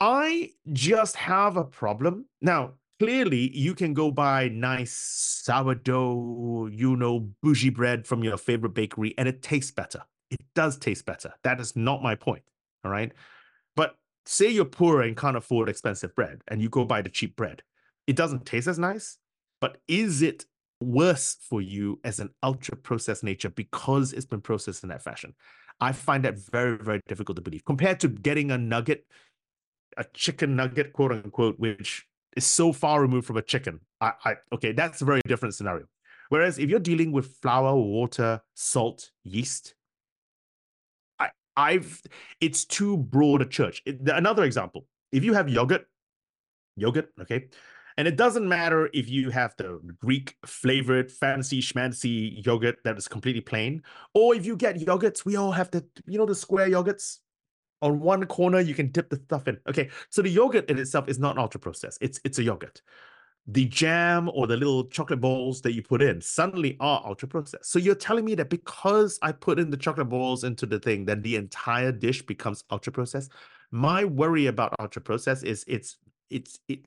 I 0.00 0.50
just 0.72 1.16
have 1.16 1.56
a 1.56 1.64
problem. 1.64 2.26
Now, 2.42 2.74
clearly, 2.98 3.56
you 3.56 3.74
can 3.74 3.94
go 3.94 4.10
buy 4.10 4.48
nice 4.48 4.92
sourdough, 4.92 6.68
you 6.72 6.96
know, 6.96 7.30
bougie 7.42 7.70
bread 7.70 8.06
from 8.06 8.22
your 8.24 8.36
favorite 8.36 8.74
bakery, 8.74 9.14
and 9.18 9.28
it 9.28 9.42
tastes 9.42 9.70
better. 9.70 10.02
It 10.30 10.40
does 10.54 10.76
taste 10.76 11.06
better. 11.06 11.32
That 11.44 11.60
is 11.60 11.76
not 11.76 12.02
my 12.02 12.14
point. 12.14 12.42
All 12.84 12.90
right. 12.90 13.12
But 13.76 13.96
say 14.24 14.48
you're 14.48 14.64
poor 14.64 15.02
and 15.02 15.16
can't 15.16 15.36
afford 15.36 15.68
expensive 15.68 16.14
bread 16.14 16.40
and 16.48 16.60
you 16.60 16.68
go 16.68 16.84
buy 16.84 17.02
the 17.02 17.08
cheap 17.08 17.36
bread 17.36 17.62
it 18.06 18.16
doesn't 18.16 18.46
taste 18.46 18.68
as 18.68 18.78
nice, 18.78 19.18
but 19.60 19.78
is 19.88 20.22
it 20.22 20.44
worse 20.80 21.36
for 21.40 21.60
you 21.60 21.98
as 22.04 22.20
an 22.20 22.30
ultra 22.42 22.76
processed 22.76 23.24
nature 23.24 23.50
because 23.50 24.12
it's 24.12 24.26
been 24.26 24.40
processed 24.40 24.82
in 24.82 24.90
that 24.90 25.02
fashion? 25.02 25.34
I 25.80 25.92
find 25.92 26.24
that 26.24 26.38
very, 26.38 26.78
very 26.78 27.00
difficult 27.08 27.36
to 27.36 27.42
believe 27.42 27.64
compared 27.64 28.00
to 28.00 28.08
getting 28.08 28.50
a 28.50 28.58
nugget, 28.58 29.04
a 29.96 30.04
chicken 30.14 30.56
nugget, 30.56 30.92
quote 30.92 31.12
unquote, 31.12 31.58
which 31.58 32.06
is 32.36 32.46
so 32.46 32.72
far 32.72 33.00
removed 33.00 33.26
from 33.26 33.36
a 33.36 33.42
chicken. 33.42 33.80
I, 34.00 34.12
I 34.24 34.34
okay, 34.52 34.72
that's 34.72 35.00
a 35.02 35.04
very 35.04 35.20
different 35.26 35.54
scenario. 35.54 35.86
Whereas 36.28 36.58
if 36.58 36.70
you're 36.70 36.80
dealing 36.80 37.12
with 37.12 37.36
flour, 37.36 37.74
water, 37.74 38.42
salt, 38.54 39.10
yeast, 39.24 39.74
I, 41.18 41.30
I've 41.56 42.02
it's 42.40 42.64
too 42.64 42.96
broad 42.96 43.42
a 43.42 43.46
church. 43.46 43.82
It, 43.86 44.00
another 44.06 44.44
example: 44.44 44.86
if 45.12 45.24
you 45.24 45.34
have 45.34 45.48
yogurt, 45.48 45.86
yogurt, 46.76 47.10
okay, 47.22 47.48
and 47.96 48.06
it 48.06 48.16
doesn't 48.16 48.46
matter 48.46 48.90
if 48.92 49.08
you 49.08 49.30
have 49.30 49.54
the 49.56 49.80
Greek 50.00 50.36
flavored 50.44 51.10
fancy 51.10 51.62
schmancy 51.62 52.44
yogurt 52.44 52.76
that 52.84 52.98
is 52.98 53.08
completely 53.08 53.40
plain, 53.40 53.82
or 54.14 54.34
if 54.34 54.44
you 54.44 54.56
get 54.56 54.76
yogurts, 54.76 55.24
we 55.24 55.36
all 55.36 55.52
have 55.52 55.70
the, 55.70 55.84
you 56.06 56.18
know, 56.18 56.26
the 56.26 56.34
square 56.34 56.68
yogurts. 56.68 57.18
On 57.82 58.00
one 58.00 58.24
corner, 58.26 58.60
you 58.60 58.74
can 58.74 58.90
dip 58.90 59.10
the 59.10 59.16
stuff 59.16 59.48
in. 59.48 59.58
Okay, 59.68 59.90
so 60.10 60.22
the 60.22 60.30
yogurt 60.30 60.70
in 60.70 60.78
itself 60.78 61.08
is 61.08 61.18
not 61.18 61.38
ultra 61.38 61.60
processed. 61.60 61.98
It's 62.00 62.20
it's 62.24 62.38
a 62.38 62.42
yogurt. 62.42 62.80
The 63.48 63.66
jam 63.66 64.28
or 64.34 64.48
the 64.48 64.56
little 64.56 64.84
chocolate 64.88 65.20
balls 65.20 65.60
that 65.62 65.72
you 65.72 65.82
put 65.82 66.02
in 66.02 66.20
suddenly 66.20 66.76
are 66.80 67.02
ultra 67.06 67.28
processed. 67.28 67.70
So 67.70 67.78
you're 67.78 67.94
telling 67.94 68.24
me 68.24 68.34
that 68.34 68.50
because 68.50 69.20
I 69.22 69.30
put 69.30 69.60
in 69.60 69.70
the 69.70 69.76
chocolate 69.76 70.08
balls 70.08 70.42
into 70.42 70.66
the 70.66 70.80
thing, 70.80 71.04
then 71.04 71.22
the 71.22 71.36
entire 71.36 71.92
dish 71.92 72.22
becomes 72.22 72.64
ultra 72.70 72.92
processed. 72.92 73.30
My 73.70 74.04
worry 74.04 74.46
about 74.46 74.74
ultra 74.80 75.02
processed 75.02 75.44
is 75.44 75.64
it's 75.68 75.96
it's 76.30 76.58
it 76.68 76.86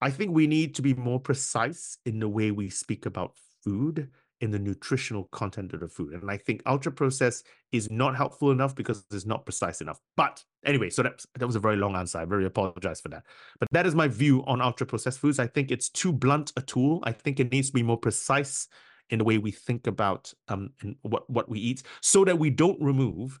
I 0.00 0.10
think 0.10 0.32
we 0.32 0.46
need 0.46 0.74
to 0.76 0.82
be 0.82 0.94
more 0.94 1.20
precise 1.20 1.98
in 2.04 2.20
the 2.20 2.28
way 2.28 2.50
we 2.50 2.70
speak 2.70 3.06
about 3.06 3.36
food 3.62 4.10
in 4.44 4.50
the 4.50 4.58
nutritional 4.58 5.24
content 5.32 5.72
of 5.72 5.80
the 5.80 5.88
food. 5.88 6.12
And 6.12 6.30
I 6.30 6.36
think 6.36 6.62
ultra 6.66 6.92
processed 6.92 7.46
is 7.72 7.90
not 7.90 8.14
helpful 8.14 8.50
enough 8.50 8.74
because 8.74 9.02
it's 9.10 9.24
not 9.24 9.46
precise 9.46 9.80
enough. 9.80 9.98
But 10.16 10.44
anyway, 10.66 10.90
so 10.90 11.02
that, 11.02 11.24
that 11.38 11.46
was 11.46 11.56
a 11.56 11.60
very 11.60 11.76
long 11.76 11.96
answer. 11.96 12.18
I 12.18 12.26
very 12.26 12.44
apologize 12.44 13.00
for 13.00 13.08
that. 13.08 13.24
But 13.58 13.68
that 13.72 13.86
is 13.86 13.94
my 13.94 14.06
view 14.06 14.44
on 14.46 14.60
ultra 14.60 14.86
processed 14.86 15.18
foods. 15.18 15.38
I 15.38 15.46
think 15.46 15.70
it's 15.70 15.88
too 15.88 16.12
blunt 16.12 16.52
a 16.58 16.60
tool. 16.60 17.00
I 17.04 17.12
think 17.12 17.40
it 17.40 17.50
needs 17.50 17.68
to 17.68 17.72
be 17.72 17.82
more 17.82 17.96
precise 17.96 18.68
in 19.08 19.18
the 19.18 19.24
way 19.24 19.38
we 19.38 19.50
think 19.50 19.86
about 19.86 20.32
um 20.48 20.70
what, 21.02 21.28
what 21.28 21.48
we 21.48 21.58
eat 21.58 21.82
so 22.00 22.24
that 22.24 22.38
we 22.38 22.48
don't 22.48 22.80
remove 22.80 23.38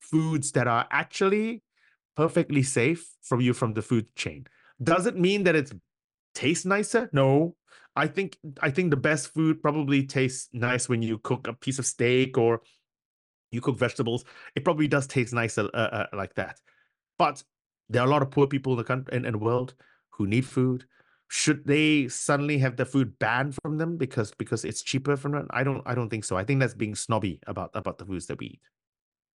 foods 0.00 0.52
that 0.52 0.66
are 0.66 0.86
actually 0.90 1.62
perfectly 2.16 2.62
safe 2.62 3.06
from 3.22 3.40
you 3.40 3.52
from 3.52 3.74
the 3.74 3.82
food 3.82 4.06
chain. 4.14 4.46
Does 4.82 5.06
it 5.06 5.16
mean 5.16 5.44
that 5.44 5.54
it's 5.54 5.72
tastes 6.34 6.64
nicer? 6.64 7.08
No. 7.12 7.56
I 7.96 8.06
think 8.06 8.36
I 8.60 8.70
think 8.70 8.90
the 8.90 8.96
best 8.96 9.32
food 9.32 9.62
probably 9.62 10.04
tastes 10.04 10.48
nice 10.52 10.88
when 10.88 11.02
you 11.02 11.18
cook 11.18 11.46
a 11.46 11.52
piece 11.52 11.78
of 11.78 11.86
steak 11.86 12.36
or 12.36 12.62
you 13.52 13.60
cook 13.60 13.78
vegetables. 13.78 14.24
It 14.54 14.64
probably 14.64 14.88
does 14.88 15.06
taste 15.06 15.32
nice 15.32 15.56
uh, 15.58 15.64
uh, 15.72 16.06
like 16.12 16.34
that. 16.34 16.60
But 17.18 17.42
there 17.88 18.02
are 18.02 18.06
a 18.06 18.10
lot 18.10 18.22
of 18.22 18.30
poor 18.30 18.46
people 18.46 18.72
in 18.72 18.78
the 18.78 18.84
country 18.84 19.16
in 19.16 19.40
world 19.40 19.74
who 20.10 20.26
need 20.26 20.46
food. 20.46 20.84
Should 21.28 21.66
they 21.66 22.08
suddenly 22.08 22.58
have 22.58 22.76
the 22.76 22.84
food 22.84 23.18
banned 23.18 23.56
from 23.62 23.78
them 23.78 23.96
because 23.96 24.32
because 24.32 24.64
it's 24.64 24.82
cheaper 24.82 25.16
from 25.16 25.32
them? 25.32 25.46
I 25.50 25.62
don't 25.62 25.82
I 25.86 25.94
don't 25.94 26.10
think 26.10 26.24
so. 26.24 26.36
I 26.36 26.44
think 26.44 26.60
that's 26.60 26.74
being 26.74 26.94
snobby 26.94 27.40
about 27.46 27.70
about 27.74 27.98
the 27.98 28.04
foods 28.04 28.26
that 28.26 28.38
we 28.38 28.46
eat. 28.46 28.60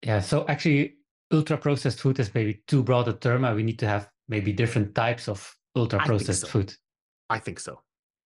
Yeah. 0.03 0.19
So 0.19 0.45
actually, 0.47 0.97
ultra 1.31 1.57
processed 1.57 2.01
food 2.01 2.19
is 2.19 2.33
maybe 2.33 2.61
too 2.67 2.83
broad 2.83 3.07
a 3.07 3.13
term, 3.13 3.41
we 3.55 3.63
need 3.63 3.79
to 3.79 3.87
have 3.87 4.09
maybe 4.27 4.53
different 4.53 4.95
types 4.95 5.27
of 5.27 5.55
ultra 5.75 5.99
processed 5.99 6.41
so. 6.41 6.47
food. 6.47 6.73
I 7.29 7.39
think 7.39 7.59
so. 7.59 7.81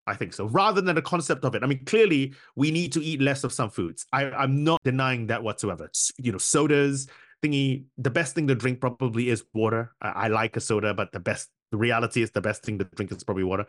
I 0.05 0.15
think 0.15 0.33
so. 0.33 0.45
Rather 0.45 0.81
than 0.81 0.95
the 0.95 1.01
concept 1.01 1.45
of 1.45 1.55
it, 1.55 1.63
I 1.63 1.67
mean, 1.67 1.85
clearly 1.85 2.33
we 2.55 2.71
need 2.71 2.91
to 2.93 3.03
eat 3.03 3.21
less 3.21 3.43
of 3.43 3.53
some 3.53 3.69
foods. 3.69 4.05
I, 4.11 4.25
I'm 4.31 4.63
not 4.63 4.81
denying 4.83 5.27
that 5.27 5.43
whatsoever. 5.43 5.89
You 6.17 6.33
know, 6.33 6.37
sodas, 6.37 7.07
thingy. 7.41 7.85
The 7.97 8.09
best 8.09 8.35
thing 8.35 8.47
to 8.47 8.55
drink 8.55 8.81
probably 8.81 9.29
is 9.29 9.43
water. 9.53 9.93
I, 10.01 10.09
I 10.09 10.27
like 10.27 10.57
a 10.57 10.59
soda, 10.59 10.93
but 10.93 11.11
the 11.11 11.19
best, 11.19 11.49
the 11.71 11.77
reality 11.77 12.21
is 12.21 12.31
the 12.31 12.41
best 12.41 12.63
thing 12.63 12.79
to 12.79 12.85
drink 12.95 13.11
is 13.11 13.23
probably 13.23 13.45
water. 13.45 13.65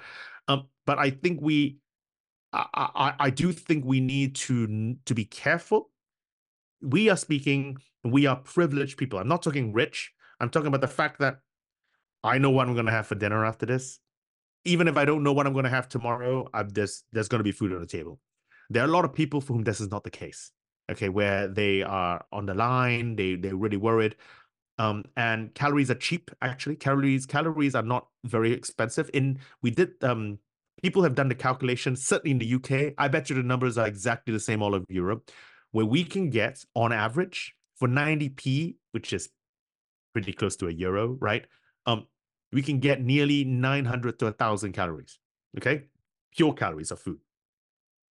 Um, 0.49 0.69
but 0.87 0.99
I 0.99 1.11
think 1.11 1.41
we, 1.41 1.79
I, 2.53 2.67
I, 2.75 3.15
I 3.19 3.31
do 3.31 3.53
think 3.53 3.85
we 3.85 4.01
need 4.01 4.35
to 4.37 4.97
to 5.05 5.15
be 5.15 5.25
careful. 5.25 5.91
We 6.83 7.11
are 7.11 7.17
speaking. 7.17 7.79
We 8.03 8.27
are 8.27 8.37
privileged 8.37 8.99
people. 8.99 9.19
I'm 9.19 9.29
not 9.29 9.43
talking 9.43 9.73
rich. 9.73 10.13
I'm 10.41 10.51
talking 10.51 10.67
about 10.67 10.81
the 10.81 10.89
fact 10.89 11.21
that 11.21 11.39
I 12.25 12.39
know 12.39 12.51
what 12.51 12.67
I'm 12.67 12.75
going 12.75 12.87
to 12.87 12.93
have 12.93 13.07
for 13.07 13.15
dinner 13.15 13.45
after 13.45 13.67
this 13.67 14.01
even 14.65 14.89
if 14.89 14.97
I 14.97 15.05
don't 15.05 15.23
know 15.23 15.33
what 15.33 15.47
I'm 15.47 15.53
going 15.53 15.65
to 15.65 15.71
have 15.71 15.89
tomorrow, 15.89 16.49
I'm, 16.55 16.69
there's 16.71 17.05
there's 17.13 17.29
going 17.29 17.41
to 17.41 17.45
be 17.45 17.53
food 17.53 17.73
on 17.73 17.81
the 17.81 17.87
table. 17.87 18.21
There 18.71 18.83
are 18.83 18.89
a 18.89 18.91
lot 18.91 19.05
of 19.05 19.13
people 19.13 19.41
for 19.41 19.53
whom 19.55 19.65
this 19.65 19.81
is 19.81 19.91
not 19.91 20.05
the 20.05 20.11
case. 20.11 20.51
okay, 20.91 21.09
where 21.09 21.49
they 21.49 21.83
are 21.83 22.25
on 22.33 22.47
the 22.47 22.55
line, 22.55 23.17
they 23.17 23.37
they're 23.37 23.57
really 23.57 23.77
worried. 23.77 24.17
Um, 24.79 25.05
and 25.17 25.55
calories 25.55 25.91
are 25.91 25.95
cheap, 25.95 26.31
actually. 26.43 26.77
Calories, 26.77 27.27
calories 27.27 27.75
are 27.77 27.83
not 27.83 28.09
very 28.25 28.53
expensive. 28.53 29.11
In 29.15 29.39
we 29.63 29.71
did 29.71 29.93
um 30.03 30.39
people 30.83 31.03
have 31.03 31.15
done 31.15 31.29
the 31.29 31.35
calculation, 31.35 31.97
certainly 31.97 32.33
in 32.33 32.39
the 32.39 32.55
UK. 32.55 32.95
I 32.99 33.09
bet 33.09 33.31
you 33.31 33.37
the 33.37 33.43
numbers 33.43 33.79
are 33.79 33.87
exactly 33.87 34.33
the 34.33 34.41
same 34.41 34.63
all 34.63 34.75
over 34.75 34.87
Europe, 34.89 35.31
where 35.71 35.87
we 35.87 36.05
can 36.05 36.31
get 36.31 36.65
on 36.75 36.93
average 36.93 37.55
for 37.77 37.89
90p, 37.89 38.77
which 38.93 39.13
is 39.13 39.29
pretty 40.13 40.33
close 40.33 40.57
to 40.57 40.69
a 40.69 40.73
euro, 40.73 41.17
right? 41.21 41.47
Um, 41.87 42.07
we 42.55 42.63
can 42.63 42.79
get 42.79 43.03
nearly 43.03 43.45
900 43.45 44.19
to 44.21 44.27
1,000 44.27 44.73
calories, 44.73 45.19
okay? 45.59 45.83
Pure 46.37 46.55
calories 46.55 46.93
of 46.93 47.01
food. 47.01 47.19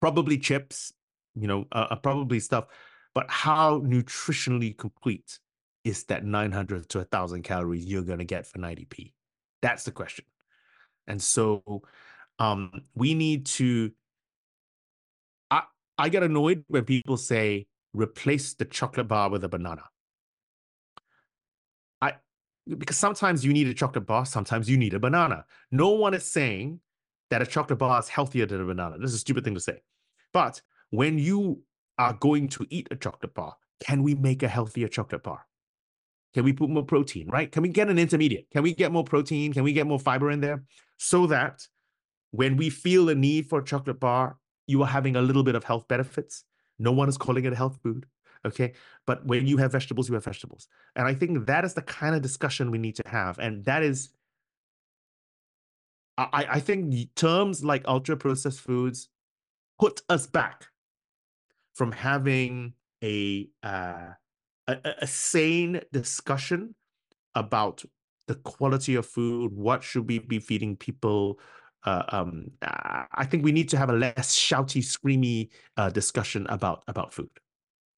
Probably 0.00 0.36
chips, 0.36 0.92
you 1.36 1.46
know, 1.46 1.66
uh, 1.70 1.86
uh 1.90 1.96
probably 1.96 2.40
stuff. 2.40 2.66
But 3.14 3.26
how 3.30 3.78
nutritionally 3.80 4.76
complete 4.76 5.38
is 5.84 6.04
that 6.04 6.24
900 6.24 6.88
to 6.88 6.98
1,000 6.98 7.42
calories 7.42 7.84
you're 7.84 8.02
going 8.02 8.18
to 8.18 8.24
get 8.24 8.46
for 8.46 8.58
90p? 8.58 9.12
That's 9.62 9.84
the 9.84 9.92
question. 9.92 10.24
And 11.06 11.22
so 11.22 11.82
um, 12.40 12.82
we 12.96 13.14
need 13.14 13.46
to. 13.46 13.92
I, 15.52 15.62
I 15.96 16.08
get 16.08 16.24
annoyed 16.24 16.64
when 16.66 16.84
people 16.84 17.16
say 17.16 17.66
replace 17.92 18.54
the 18.54 18.64
chocolate 18.64 19.06
bar 19.06 19.30
with 19.30 19.44
a 19.44 19.48
banana. 19.48 19.82
Because 22.66 22.96
sometimes 22.96 23.44
you 23.44 23.52
need 23.52 23.66
a 23.66 23.74
chocolate 23.74 24.06
bar, 24.06 24.24
sometimes 24.24 24.70
you 24.70 24.76
need 24.76 24.94
a 24.94 25.00
banana. 25.00 25.44
No 25.70 25.90
one 25.90 26.14
is 26.14 26.24
saying 26.24 26.80
that 27.30 27.42
a 27.42 27.46
chocolate 27.46 27.78
bar 27.78 27.98
is 27.98 28.08
healthier 28.08 28.46
than 28.46 28.60
a 28.60 28.64
banana. 28.64 28.98
This 28.98 29.10
is 29.10 29.16
a 29.16 29.18
stupid 29.18 29.44
thing 29.44 29.54
to 29.54 29.60
say. 29.60 29.82
But 30.32 30.62
when 30.90 31.18
you 31.18 31.62
are 31.98 32.12
going 32.12 32.48
to 32.48 32.66
eat 32.70 32.88
a 32.90 32.96
chocolate 32.96 33.34
bar, 33.34 33.56
can 33.80 34.02
we 34.02 34.14
make 34.14 34.42
a 34.42 34.48
healthier 34.48 34.88
chocolate 34.88 35.22
bar? 35.22 35.44
Can 36.34 36.44
we 36.44 36.52
put 36.52 36.70
more 36.70 36.84
protein, 36.84 37.28
right? 37.28 37.50
Can 37.50 37.62
we 37.62 37.68
get 37.68 37.88
an 37.88 37.98
intermediate? 37.98 38.48
Can 38.50 38.62
we 38.62 38.74
get 38.74 38.92
more 38.92 39.04
protein? 39.04 39.52
Can 39.52 39.64
we 39.64 39.72
get 39.72 39.86
more 39.86 39.98
fiber 39.98 40.30
in 40.30 40.40
there 40.40 40.62
so 40.98 41.26
that 41.26 41.66
when 42.30 42.56
we 42.56 42.70
feel 42.70 43.08
a 43.08 43.14
need 43.14 43.48
for 43.48 43.58
a 43.58 43.64
chocolate 43.64 44.00
bar, 44.00 44.38
you 44.66 44.82
are 44.82 44.88
having 44.88 45.16
a 45.16 45.20
little 45.20 45.42
bit 45.42 45.54
of 45.54 45.64
health 45.64 45.86
benefits. 45.88 46.44
No 46.78 46.92
one 46.92 47.08
is 47.08 47.18
calling 47.18 47.44
it 47.44 47.52
a 47.52 47.56
health 47.56 47.78
food. 47.82 48.06
Okay. 48.44 48.72
But 49.06 49.24
when 49.24 49.46
you 49.46 49.56
have 49.58 49.72
vegetables, 49.72 50.08
you 50.08 50.14
have 50.14 50.24
vegetables. 50.24 50.68
And 50.96 51.06
I 51.06 51.14
think 51.14 51.46
that 51.46 51.64
is 51.64 51.74
the 51.74 51.82
kind 51.82 52.14
of 52.14 52.22
discussion 52.22 52.70
we 52.70 52.78
need 52.78 52.96
to 52.96 53.08
have. 53.08 53.38
And 53.38 53.64
that 53.64 53.82
is, 53.82 54.10
I, 56.18 56.46
I 56.50 56.60
think 56.60 57.14
terms 57.14 57.64
like 57.64 57.82
ultra 57.86 58.16
processed 58.16 58.60
foods 58.60 59.08
put 59.78 60.02
us 60.08 60.26
back 60.26 60.66
from 61.74 61.92
having 61.92 62.74
a, 63.02 63.48
uh, 63.62 64.10
a, 64.66 64.76
a 65.00 65.06
sane 65.06 65.80
discussion 65.92 66.74
about 67.34 67.84
the 68.28 68.34
quality 68.36 68.94
of 68.94 69.06
food, 69.06 69.52
what 69.52 69.82
should 69.82 70.06
we 70.08 70.18
be 70.18 70.38
feeding 70.38 70.76
people, 70.76 71.40
uh, 71.84 72.02
um, 72.10 72.50
I 72.62 73.24
think 73.24 73.44
we 73.44 73.52
need 73.52 73.68
to 73.70 73.76
have 73.76 73.90
a 73.90 73.94
less 73.94 74.36
shouty, 74.38 74.82
screamy 74.82 75.48
uh, 75.76 75.90
discussion 75.90 76.46
about 76.48 76.84
about 76.86 77.12
food. 77.12 77.30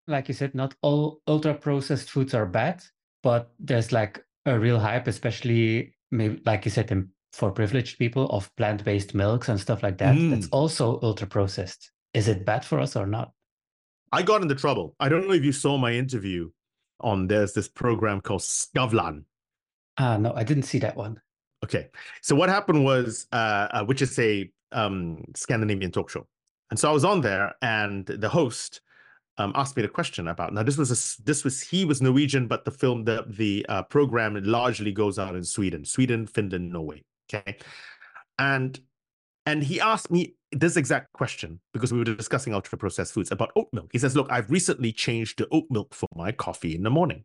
Like 0.07 0.29
you 0.29 0.35
said, 0.35 0.55
not 0.55 0.75
all 0.83 1.21
ultra 1.27 1.55
processed 1.55 2.11
foods 2.11 2.35
are 2.35 2.47
bad, 2.47 2.83
but 3.23 3.53
there's 3.59 3.93
like 3.93 4.25
a 4.47 4.59
real 4.59 4.79
hype, 4.79 5.07
especially 5.07 5.95
maybe 6.11 6.41
like 6.45 6.65
you 6.65 6.71
said, 6.71 6.91
in, 6.91 7.09
for 7.33 7.51
privileged 7.51 7.99
people 7.99 8.29
of 8.31 8.55
plant 8.57 8.85
based 8.85 9.15
milks 9.15 9.49
and 9.49 9.59
stuff 9.59 9.83
like 9.83 9.99
that. 9.99 10.15
Mm. 10.15 10.31
That's 10.31 10.49
also 10.49 11.01
ultra 11.03 11.27
processed. 11.27 11.91
Is 12.13 12.29
it 12.29 12.45
bad 12.45 12.65
for 12.65 12.79
us 12.79 12.97
or 12.97 13.07
not? 13.07 13.33
I 14.13 14.23
got 14.23 14.43
into 14.43 14.55
trouble. 14.55 14.95
I 15.01 15.09
don't 15.09 15.27
know 15.27 15.35
if 15.35 15.43
you 15.43 15.53
saw 15.53 15.77
my 15.77 15.93
interview 15.93 16.51
on 17.01 17.27
there's 17.27 17.53
this 17.53 17.69
program 17.69 18.21
called 18.21 18.43
Skavlan. 18.43 19.25
Ah, 19.99 20.17
no, 20.17 20.33
I 20.35 20.45
didn't 20.45 20.65
see 20.65 20.79
that 20.79 20.97
one. 20.97 21.21
Okay. 21.65 21.89
So 22.23 22.37
what 22.37 22.49
happened 22.49 22.85
was, 22.85 23.27
uh, 23.33 23.69
uh, 23.71 23.85
which 23.85 24.03
is 24.03 24.19
a 24.19 24.51
um, 24.73 25.25
Scandinavian 25.35 25.91
talk 25.91 26.11
show, 26.11 26.27
and 26.71 26.79
so 26.79 26.91
I 26.91 26.93
was 26.93 27.05
on 27.05 27.21
there, 27.21 27.55
and 27.63 28.07
the 28.07 28.29
host 28.29 28.81
um, 29.39 29.53
asked 29.55 29.77
me 29.77 29.83
the 29.83 29.89
question 29.89 30.29
about. 30.29 30.53
Now 30.53 30.63
this 30.63 30.77
was 30.77 30.91
a, 30.91 31.23
this 31.23 31.45
was 31.45 31.61
he 31.61 31.85
was 31.85 32.01
Norwegian, 32.01 32.47
but 32.47 32.65
the 32.65 32.71
film 32.71 33.05
the 33.05 33.25
the 33.27 33.65
uh, 33.69 33.83
program 33.85 34.41
largely 34.45 34.93
goes 34.93 35.19
out 35.19 35.35
in 35.35 35.45
Sweden, 35.45 35.85
Sweden, 35.85 36.27
Finland, 36.27 36.73
Norway. 36.73 37.03
Okay, 37.33 37.57
and 38.39 38.79
and 39.47 39.63
he 39.63 39.81
asked 39.81 40.11
me 40.11 40.35
this 40.53 40.77
exact 40.77 41.13
question 41.13 41.61
because 41.73 41.93
we 41.93 41.99
were 41.99 42.05
discussing 42.05 42.55
ultra 42.55 42.79
processed 42.79 43.13
foods 43.13 43.33
about 43.33 43.51
oat 43.57 43.69
milk. 43.73 43.91
He 43.93 43.99
says, 43.99 44.15
"Look, 44.15 44.31
I've 44.31 44.51
recently 44.51 44.93
changed 44.93 45.39
the 45.39 45.49
oat 45.51 45.65
milk 45.71 45.95
for 45.95 46.09
my 46.15 46.33
coffee 46.33 46.75
in 46.75 46.83
the 46.83 46.91
morning." 46.91 47.25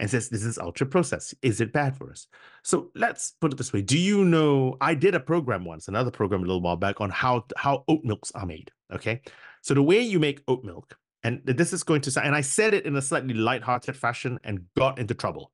and 0.00 0.10
says 0.10 0.28
this 0.28 0.42
is 0.42 0.58
ultra 0.58 0.86
processed. 0.86 1.34
Is 1.42 1.60
it 1.60 1.72
bad 1.72 1.96
for 1.96 2.10
us? 2.10 2.26
So 2.64 2.90
let's 2.96 3.34
put 3.40 3.52
it 3.52 3.56
this 3.56 3.72
way. 3.72 3.82
Do 3.82 3.98
you 3.98 4.24
know 4.24 4.76
I 4.80 4.94
did 4.94 5.14
a 5.14 5.20
program 5.20 5.64
once, 5.64 5.86
another 5.86 6.10
program 6.10 6.40
a 6.40 6.46
little 6.46 6.60
while 6.60 6.76
back 6.76 7.00
on 7.00 7.10
how 7.10 7.44
how 7.56 7.84
oat 7.86 8.00
milks 8.02 8.32
are 8.32 8.46
made. 8.46 8.70
Okay. 8.92 9.20
So 9.60 9.74
the 9.74 9.82
way 9.82 10.00
you 10.00 10.18
make 10.18 10.42
oat 10.48 10.64
milk, 10.64 10.96
and 11.24 11.40
this 11.44 11.72
is 11.72 11.82
going 11.82 12.00
to 12.02 12.10
sound, 12.10 12.26
and 12.26 12.36
I 12.36 12.40
said 12.40 12.74
it 12.74 12.84
in 12.86 12.96
a 12.96 13.02
slightly 13.02 13.34
light-hearted 13.34 13.96
fashion 13.96 14.38
and 14.44 14.64
got 14.76 14.98
into 14.98 15.14
trouble 15.14 15.52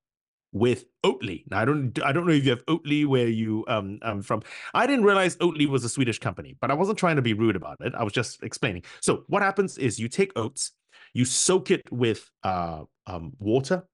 with 0.52 0.84
Oatly. 1.04 1.44
Now 1.50 1.60
I 1.60 1.64
don't 1.64 2.02
I 2.02 2.12
don't 2.12 2.26
know 2.26 2.32
if 2.32 2.44
you 2.44 2.50
have 2.50 2.64
Oatly 2.66 3.06
where 3.06 3.28
you 3.28 3.64
um 3.68 3.98
um 4.02 4.22
from. 4.22 4.42
I 4.72 4.86
didn't 4.86 5.04
realize 5.04 5.36
Oatly 5.36 5.66
was 5.66 5.84
a 5.84 5.88
Swedish 5.88 6.18
company, 6.18 6.56
but 6.60 6.70
I 6.70 6.74
wasn't 6.74 6.98
trying 6.98 7.16
to 7.16 7.22
be 7.22 7.34
rude 7.34 7.56
about 7.56 7.76
it. 7.80 7.94
I 7.94 8.02
was 8.02 8.12
just 8.12 8.42
explaining. 8.42 8.84
So 9.00 9.24
what 9.28 9.42
happens 9.42 9.76
is 9.78 9.98
you 9.98 10.08
take 10.08 10.32
oats, 10.36 10.72
you 11.12 11.24
soak 11.24 11.70
it 11.70 11.82
with 11.92 12.30
uh 12.44 12.84
um 13.06 13.32
water 13.38 13.84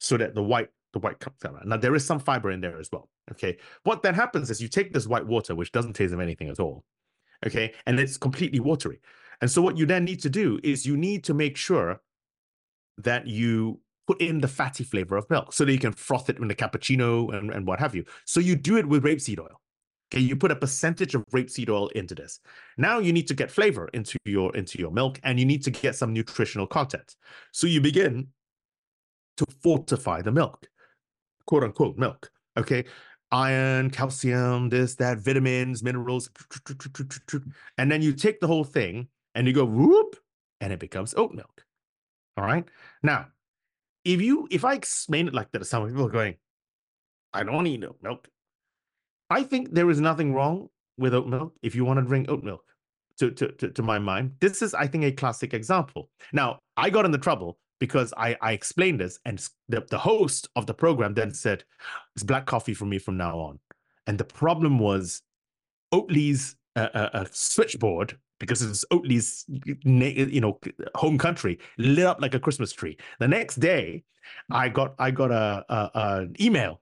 so 0.00 0.16
that 0.18 0.34
the 0.34 0.42
white 0.42 0.68
the 0.92 0.98
white 0.98 1.18
comes 1.18 1.42
out. 1.46 1.66
Now 1.66 1.78
there 1.78 1.94
is 1.94 2.04
some 2.04 2.18
fiber 2.18 2.50
in 2.50 2.60
there 2.60 2.78
as 2.78 2.90
well. 2.92 3.08
Okay. 3.30 3.56
What 3.84 4.02
then 4.02 4.14
happens 4.14 4.50
is 4.50 4.60
you 4.60 4.68
take 4.68 4.92
this 4.92 5.06
white 5.06 5.26
water, 5.26 5.54
which 5.54 5.72
doesn't 5.72 5.94
taste 5.94 6.12
of 6.12 6.20
anything 6.20 6.50
at 6.50 6.60
all. 6.60 6.84
Okay. 7.46 7.72
And 7.86 7.98
it's 7.98 8.18
completely 8.18 8.60
watery. 8.60 9.00
And 9.42 9.50
so 9.50 9.60
what 9.60 9.76
you 9.76 9.84
then 9.84 10.04
need 10.04 10.22
to 10.22 10.30
do 10.30 10.58
is 10.62 10.86
you 10.86 10.96
need 10.96 11.24
to 11.24 11.34
make 11.34 11.56
sure 11.56 12.00
that 12.98 13.26
you 13.26 13.80
put 14.06 14.20
in 14.20 14.40
the 14.40 14.48
fatty 14.48 14.84
flavor 14.84 15.16
of 15.16 15.28
milk 15.28 15.52
so 15.52 15.64
that 15.64 15.72
you 15.72 15.80
can 15.80 15.92
froth 15.92 16.30
it 16.30 16.38
in 16.38 16.46
the 16.46 16.54
cappuccino 16.54 17.36
and, 17.36 17.50
and 17.50 17.66
what 17.66 17.80
have 17.80 17.94
you. 17.94 18.04
So 18.24 18.38
you 18.38 18.54
do 18.54 18.76
it 18.76 18.86
with 18.86 19.02
rapeseed 19.02 19.40
oil. 19.40 19.60
Okay, 20.12 20.20
you 20.20 20.36
put 20.36 20.52
a 20.52 20.56
percentage 20.56 21.14
of 21.16 21.24
rapeseed 21.34 21.68
oil 21.68 21.88
into 21.88 22.14
this. 22.14 22.38
Now 22.76 23.00
you 23.00 23.12
need 23.12 23.26
to 23.28 23.34
get 23.34 23.50
flavor 23.50 23.88
into 23.92 24.16
your 24.24 24.54
into 24.54 24.78
your 24.78 24.92
milk 24.92 25.18
and 25.24 25.40
you 25.40 25.46
need 25.46 25.64
to 25.64 25.70
get 25.70 25.96
some 25.96 26.12
nutritional 26.12 26.66
content. 26.66 27.16
So 27.50 27.66
you 27.66 27.80
begin 27.80 28.28
to 29.38 29.46
fortify 29.60 30.22
the 30.22 30.30
milk, 30.30 30.68
quote 31.46 31.64
unquote 31.64 31.98
milk. 31.98 32.30
Okay. 32.56 32.84
Iron, 33.32 33.88
calcium, 33.88 34.68
this, 34.68 34.94
that, 34.96 35.18
vitamins, 35.18 35.82
minerals. 35.82 36.28
And 37.78 37.90
then 37.90 38.02
you 38.02 38.12
take 38.12 38.40
the 38.40 38.46
whole 38.46 38.64
thing 38.64 39.08
and 39.34 39.46
you 39.46 39.52
go 39.52 39.64
whoop, 39.64 40.16
and 40.60 40.72
it 40.72 40.78
becomes 40.78 41.14
oat 41.16 41.32
milk. 41.32 41.64
All 42.36 42.44
right. 42.44 42.64
Now, 43.02 43.26
if 44.04 44.20
you 44.20 44.48
if 44.50 44.64
I 44.64 44.74
explain 44.74 45.28
it 45.28 45.34
like 45.34 45.50
that, 45.52 45.66
some 45.66 45.86
people 45.86 46.06
are 46.06 46.10
going, 46.10 46.36
I 47.32 47.44
don't 47.44 47.64
need 47.64 47.84
oat 47.84 47.98
milk. 48.02 48.28
I 49.30 49.42
think 49.42 49.72
there 49.72 49.90
is 49.90 50.00
nothing 50.00 50.34
wrong 50.34 50.68
with 50.98 51.14
oat 51.14 51.26
milk 51.26 51.54
if 51.62 51.74
you 51.74 51.84
want 51.84 51.98
to 51.98 52.06
drink 52.06 52.28
oat 52.28 52.42
milk. 52.42 52.64
To, 53.18 53.30
to, 53.30 53.52
to, 53.52 53.68
to 53.68 53.82
my 53.82 53.98
mind, 53.98 54.32
this 54.40 54.62
is, 54.62 54.74
I 54.74 54.86
think, 54.86 55.04
a 55.04 55.12
classic 55.12 55.52
example. 55.54 56.08
Now, 56.32 56.58
I 56.76 56.88
got 56.90 57.04
into 57.04 57.18
trouble 57.18 57.58
because 57.78 58.12
I, 58.16 58.36
I 58.40 58.52
explained 58.52 59.00
this 59.00 59.18
and 59.26 59.38
the, 59.68 59.84
the 59.90 59.98
host 59.98 60.48
of 60.56 60.66
the 60.66 60.74
program 60.74 61.14
then 61.14 61.32
said, 61.32 61.62
it's 62.16 62.24
black 62.24 62.46
coffee 62.46 62.74
for 62.74 62.86
me 62.86 62.98
from 62.98 63.18
now 63.18 63.38
on. 63.38 63.60
And 64.06 64.18
the 64.18 64.24
problem 64.24 64.78
was 64.78 65.22
Oatly's 65.92 66.56
uh, 66.74 66.88
uh, 66.94 67.10
uh, 67.12 67.24
switchboard, 67.30 68.18
because 68.42 68.60
it's 68.60 68.84
Oatly's 68.90 69.44
you 69.84 70.40
know 70.40 70.58
home 70.96 71.16
country, 71.16 71.60
lit 71.78 72.04
up 72.04 72.20
like 72.20 72.34
a 72.34 72.40
Christmas 72.40 72.72
tree. 72.72 72.98
The 73.20 73.28
next 73.28 73.56
day, 73.60 74.02
I 74.50 74.68
got 74.68 74.96
I 74.98 75.12
got 75.12 75.30
a, 75.30 75.64
a, 75.68 75.90
a 75.94 76.26
email 76.40 76.80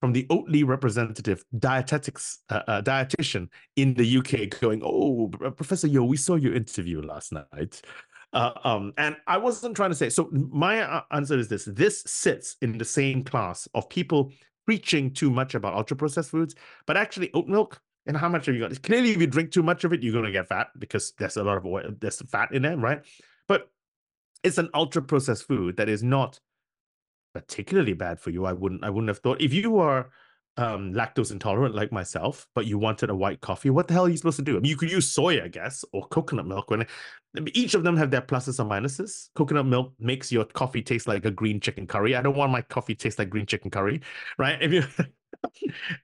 from 0.00 0.12
the 0.12 0.24
Oatly 0.30 0.64
representative 0.64 1.44
dietetics 1.58 2.38
uh, 2.50 2.62
uh, 2.68 2.82
dietitian 2.82 3.48
in 3.74 3.94
the 3.94 4.18
UK 4.18 4.60
going, 4.60 4.80
"Oh, 4.84 5.26
Professor 5.56 5.88
Yeo, 5.88 6.04
we 6.04 6.16
saw 6.16 6.36
your 6.36 6.54
interview 6.54 7.02
last 7.02 7.32
night. 7.32 7.82
Uh, 8.32 8.52
um, 8.62 8.92
and 8.96 9.16
I 9.26 9.38
wasn't 9.38 9.74
trying 9.74 9.90
to 9.90 9.96
say. 9.96 10.08
So 10.08 10.28
my 10.30 10.82
uh, 10.82 11.02
answer 11.10 11.36
is 11.36 11.48
this: 11.48 11.64
this 11.64 12.04
sits 12.06 12.56
in 12.62 12.78
the 12.78 12.84
same 12.84 13.24
class 13.24 13.66
of 13.74 13.88
people 13.88 14.30
preaching 14.66 15.12
too 15.12 15.30
much 15.30 15.56
about 15.56 15.74
ultra 15.74 15.96
processed 15.96 16.30
foods, 16.30 16.54
but 16.86 16.96
actually 16.96 17.32
oat 17.34 17.48
milk. 17.48 17.80
And 18.06 18.16
how 18.16 18.28
much 18.28 18.46
have 18.46 18.54
you 18.54 18.60
got? 18.60 18.82
Clearly, 18.82 19.10
if 19.10 19.20
you 19.20 19.26
drink 19.26 19.50
too 19.50 19.62
much 19.62 19.84
of 19.84 19.92
it, 19.92 20.02
you're 20.02 20.12
going 20.12 20.24
to 20.24 20.32
get 20.32 20.48
fat 20.48 20.68
because 20.78 21.12
there's 21.18 21.36
a 21.36 21.44
lot 21.44 21.56
of 21.56 21.66
oil, 21.66 21.90
there's 22.00 22.20
fat 22.22 22.52
in 22.52 22.62
there, 22.62 22.76
right? 22.76 23.02
But 23.48 23.70
it's 24.42 24.58
an 24.58 24.70
ultra 24.74 25.02
processed 25.02 25.46
food 25.46 25.76
that 25.78 25.88
is 25.88 26.02
not 26.02 26.38
particularly 27.34 27.94
bad 27.94 28.20
for 28.20 28.30
you. 28.30 28.46
I 28.46 28.52
wouldn't 28.52 28.84
I 28.84 28.90
wouldn't 28.90 29.08
have 29.08 29.18
thought 29.18 29.40
if 29.40 29.52
you 29.52 29.78
are 29.78 30.10
um, 30.58 30.94
lactose 30.94 31.32
intolerant 31.32 31.74
like 31.74 31.92
myself, 31.92 32.48
but 32.54 32.66
you 32.66 32.78
wanted 32.78 33.10
a 33.10 33.14
white 33.14 33.40
coffee, 33.40 33.70
what 33.70 33.88
the 33.88 33.94
hell 33.94 34.06
are 34.06 34.08
you 34.08 34.16
supposed 34.16 34.38
to 34.38 34.42
do? 34.42 34.56
I 34.56 34.60
mean, 34.60 34.70
you 34.70 34.76
could 34.76 34.90
use 34.90 35.10
soy, 35.10 35.42
I 35.42 35.48
guess, 35.48 35.84
or 35.92 36.06
coconut 36.08 36.46
milk. 36.46 36.70
When 36.70 36.86
each 37.52 37.74
of 37.74 37.82
them 37.82 37.96
have 37.96 38.10
their 38.10 38.22
pluses 38.22 38.58
and 38.58 38.70
minuses. 38.70 39.28
Coconut 39.34 39.66
milk 39.66 39.92
makes 39.98 40.32
your 40.32 40.44
coffee 40.46 40.82
taste 40.82 41.06
like 41.06 41.24
a 41.26 41.30
green 41.30 41.60
chicken 41.60 41.86
curry. 41.86 42.16
I 42.16 42.22
don't 42.22 42.36
want 42.36 42.52
my 42.52 42.62
coffee 42.62 42.94
taste 42.94 43.18
like 43.18 43.28
green 43.28 43.46
chicken 43.46 43.70
curry, 43.70 44.00
right? 44.38 44.60
If 44.62 44.72
you 44.72 44.84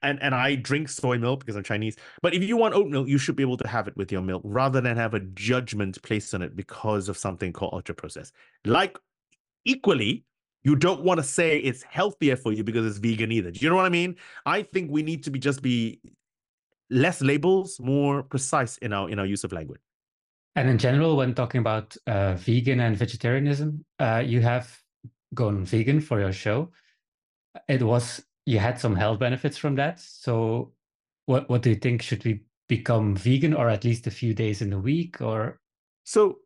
and 0.03 0.23
and 0.23 0.35
I 0.35 0.55
drink 0.55 0.89
soy 0.89 1.19
milk 1.19 1.41
because 1.41 1.57
I'm 1.57 1.63
Chinese. 1.63 1.97
But 2.23 2.35
if 2.35 2.43
you 2.43 2.57
want 2.57 2.75
oat 2.75 2.89
milk, 2.89 3.09
you 3.09 3.19
should 3.19 3.37
be 3.37 3.43
able 3.43 3.57
to 3.59 3.69
have 3.69 3.89
it 3.89 3.97
with 3.97 4.13
your 4.13 4.23
milk 4.23 4.43
rather 4.45 4.81
than 4.81 4.97
have 4.97 5.15
a 5.15 5.21
judgment 5.21 6.01
placed 6.03 6.35
on 6.35 6.43
it 6.43 6.57
because 6.57 7.09
of 7.09 7.17
something 7.17 7.53
called 7.53 7.75
ultra 7.75 7.95
processed. 7.95 8.35
Like 8.65 8.99
equally, 9.65 10.25
you 10.65 10.77
don't 10.77 11.03
want 11.03 11.19
to 11.19 11.25
say 11.25 11.59
it's 11.59 11.83
healthier 11.83 12.37
for 12.37 12.53
you 12.53 12.65
because 12.65 12.87
it's 12.87 12.99
vegan 12.99 13.33
either. 13.33 13.51
Do 13.51 13.61
you 13.61 13.69
know 13.69 13.77
what 13.77 13.87
I 13.87 13.91
mean? 13.91 14.17
I 14.47 14.63
think 14.63 14.91
we 14.91 15.03
need 15.03 15.25
to 15.25 15.31
be 15.31 15.39
just 15.39 15.63
be 15.63 16.01
less 16.91 17.21
labels, 17.21 17.81
more 17.81 18.23
precise 18.23 18.79
in 18.79 18.93
our 18.93 19.11
in 19.11 19.19
our 19.19 19.27
use 19.27 19.45
of 19.45 19.53
language. 19.53 19.81
And 20.55 20.69
in 20.69 20.79
general, 20.79 21.17
when 21.17 21.35
talking 21.35 21.61
about 21.61 21.97
uh, 22.07 22.35
vegan 22.35 22.81
and 22.81 22.97
vegetarianism, 22.97 23.85
uh, 23.99 24.23
you 24.25 24.43
have 24.43 24.79
gone 25.35 25.65
vegan 25.65 26.01
for 26.01 26.21
your 26.21 26.33
show. 26.33 26.71
It 27.69 27.83
was 27.83 28.23
you 28.47 28.59
had 28.59 28.79
some 28.79 28.97
health 28.97 29.19
benefits 29.19 29.57
from 29.57 29.77
that. 29.77 30.01
So, 30.01 30.73
what 31.27 31.49
what 31.49 31.63
do 31.63 31.71
you 31.71 31.77
think? 31.77 32.03
Should 32.03 32.25
we 32.25 32.41
become 32.69 33.15
vegan, 33.15 33.55
or 33.55 33.69
at 33.69 33.85
least 33.85 34.07
a 34.07 34.11
few 34.11 34.35
days 34.35 34.63
in 34.63 34.71
the 34.71 34.79
week, 34.79 35.21
or? 35.21 35.59
So 36.05 36.39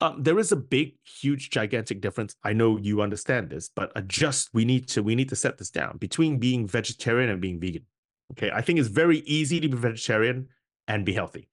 um, 0.00 0.22
there 0.22 0.38
is 0.38 0.50
a 0.50 0.56
big, 0.56 0.94
huge, 1.04 1.50
gigantic 1.50 2.00
difference. 2.00 2.34
I 2.42 2.52
know 2.52 2.78
you 2.78 3.02
understand 3.02 3.50
this, 3.50 3.70
but 3.74 4.08
just 4.08 4.48
we 4.52 4.64
need 4.64 4.88
to 4.88 5.02
we 5.02 5.14
need 5.14 5.28
to 5.28 5.36
set 5.36 5.58
this 5.58 5.70
down 5.70 5.98
between 5.98 6.38
being 6.38 6.66
vegetarian 6.66 7.30
and 7.30 7.40
being 7.40 7.60
vegan. 7.60 7.84
Okay, 8.32 8.50
I 8.50 8.62
think 8.62 8.78
it's 8.78 8.88
very 8.88 9.18
easy 9.20 9.60
to 9.60 9.68
be 9.68 9.76
vegetarian 9.76 10.48
and 10.88 11.04
be 11.04 11.12
healthy. 11.12 11.48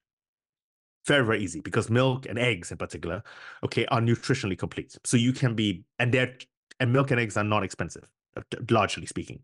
Very, 1.06 1.24
very 1.24 1.42
easy 1.42 1.60
because 1.60 1.90
milk 1.90 2.26
and 2.26 2.38
eggs 2.38 2.70
in 2.70 2.76
particular, 2.76 3.22
okay, 3.64 3.86
are 3.86 4.00
nutritionally 4.00 4.58
complete. 4.58 4.96
So 5.04 5.16
you 5.16 5.32
can 5.32 5.54
be, 5.54 5.84
and 5.98 6.12
they're 6.12 6.34
and 6.80 6.92
milk 6.92 7.10
and 7.10 7.20
eggs 7.20 7.36
are 7.36 7.44
not 7.44 7.62
expensive, 7.62 8.08
uh, 8.36 8.42
largely 8.70 9.06
speaking. 9.06 9.40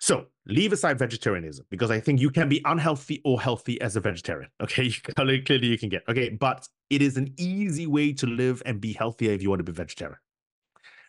So 0.00 0.26
leave 0.46 0.72
aside 0.72 0.98
vegetarianism 0.98 1.66
because 1.70 1.90
I 1.90 2.00
think 2.00 2.20
you 2.20 2.30
can 2.30 2.48
be 2.48 2.62
unhealthy 2.64 3.20
or 3.22 3.40
healthy 3.40 3.80
as 3.82 3.96
a 3.96 4.00
vegetarian. 4.00 4.50
Okay, 4.62 4.90
clearly 5.14 5.66
you 5.66 5.78
can 5.78 5.90
get 5.90 6.02
okay, 6.08 6.30
but 6.30 6.66
it 6.88 7.02
is 7.02 7.16
an 7.16 7.34
easy 7.36 7.86
way 7.86 8.12
to 8.14 8.26
live 8.26 8.62
and 8.64 8.80
be 8.80 8.94
healthier 8.94 9.32
if 9.32 9.42
you 9.42 9.50
want 9.50 9.60
to 9.60 9.64
be 9.64 9.72
vegetarian. 9.72 10.18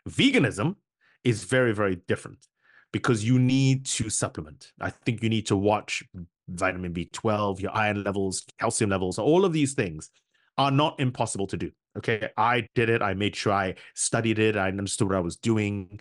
Veganism 0.10 0.76
is 1.24 1.46
very 1.46 1.74
very 1.74 1.96
different 2.08 2.46
because 2.92 3.24
you 3.24 3.40
need 3.40 3.86
to 3.86 4.10
supplement. 4.10 4.72
I 4.82 4.90
think 4.90 5.24
you 5.24 5.30
need 5.30 5.48
to 5.48 5.56
watch 5.56 6.04
vitamin 6.50 6.94
B12, 6.94 7.62
your 7.62 7.74
iron 7.74 8.04
levels, 8.04 8.46
calcium 8.60 8.90
levels, 8.90 9.18
all 9.18 9.46
of 9.46 9.54
these 9.54 9.74
things 9.74 10.10
are 10.58 10.72
not 10.72 11.00
impossible 11.00 11.48
to 11.48 11.58
do. 11.58 11.72
Okay, 11.98 12.30
I 12.38 12.68
did 12.76 12.90
it. 12.90 13.02
I 13.02 13.14
made 13.14 13.36
sure 13.36 13.54
I 13.54 13.76
studied 13.96 14.40
it. 14.40 14.58
I 14.58 14.68
understood 14.68 15.08
what 15.08 15.18
I 15.18 15.22
was 15.22 15.38
doing. 15.38 16.00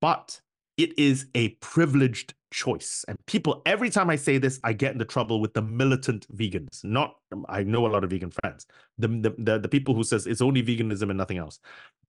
But 0.00 0.40
it 0.76 0.98
is 0.98 1.26
a 1.34 1.50
privileged 1.60 2.34
choice. 2.52 3.04
And 3.08 3.18
people, 3.26 3.62
every 3.66 3.90
time 3.90 4.10
I 4.10 4.16
say 4.16 4.38
this, 4.38 4.60
I 4.64 4.72
get 4.72 4.92
into 4.92 5.04
trouble 5.04 5.40
with 5.40 5.54
the 5.54 5.62
militant 5.62 6.26
vegans. 6.36 6.84
Not, 6.84 7.16
I 7.48 7.62
know 7.62 7.86
a 7.86 7.88
lot 7.88 8.04
of 8.04 8.10
vegan 8.10 8.30
friends. 8.30 8.66
The, 8.98 9.08
the, 9.08 9.34
the, 9.38 9.58
the 9.58 9.68
people 9.68 9.94
who 9.94 10.04
says 10.04 10.26
it's 10.26 10.40
only 10.40 10.62
veganism 10.62 11.10
and 11.10 11.18
nothing 11.18 11.38
else. 11.38 11.58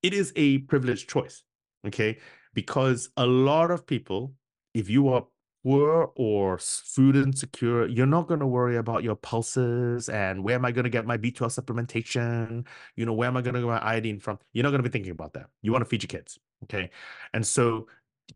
It 0.04 0.14
is 0.14 0.32
a 0.36 0.60
privileged 0.60 1.10
choice, 1.10 1.44
okay? 1.88 2.20
Because 2.54 3.10
a 3.18 3.26
lot 3.26 3.72
of 3.72 3.86
people, 3.86 4.34
if 4.74 4.90
you 4.90 5.10
are 5.10 5.26
poor 5.64 6.12
or 6.16 6.60
food 6.60 7.16
insecure, 7.16 7.88
you're 7.88 8.06
not 8.06 8.28
going 8.28 8.40
to 8.40 8.46
worry 8.46 8.78
about 8.78 9.04
your 9.04 9.16
pulses 9.16 10.10
and 10.10 10.44
where 10.44 10.56
am 10.56 10.64
I 10.64 10.72
going 10.72 10.84
to 10.84 10.92
get 10.92 11.08
my 11.08 11.18
B12 11.18 11.60
supplementation? 11.60 12.68
You 12.96 13.08
know, 13.08 13.14
where 13.14 13.28
am 13.28 13.36
I 13.36 13.42
going 13.42 13.56
to 13.56 13.62
get 13.62 13.68
my 13.68 13.80
iodine 13.80 14.20
from? 14.20 14.38
You're 14.54 14.64
not 14.64 14.70
going 14.70 14.84
to 14.84 14.88
be 14.88 14.94
thinking 14.94 15.12
about 15.12 15.34
that. 15.34 15.48
You 15.64 15.72
want 15.72 15.84
to 15.84 15.90
feed 15.90 16.04
your 16.04 16.08
kids. 16.08 16.38
Okay. 16.64 16.92
And 17.34 17.46
so 17.46 17.88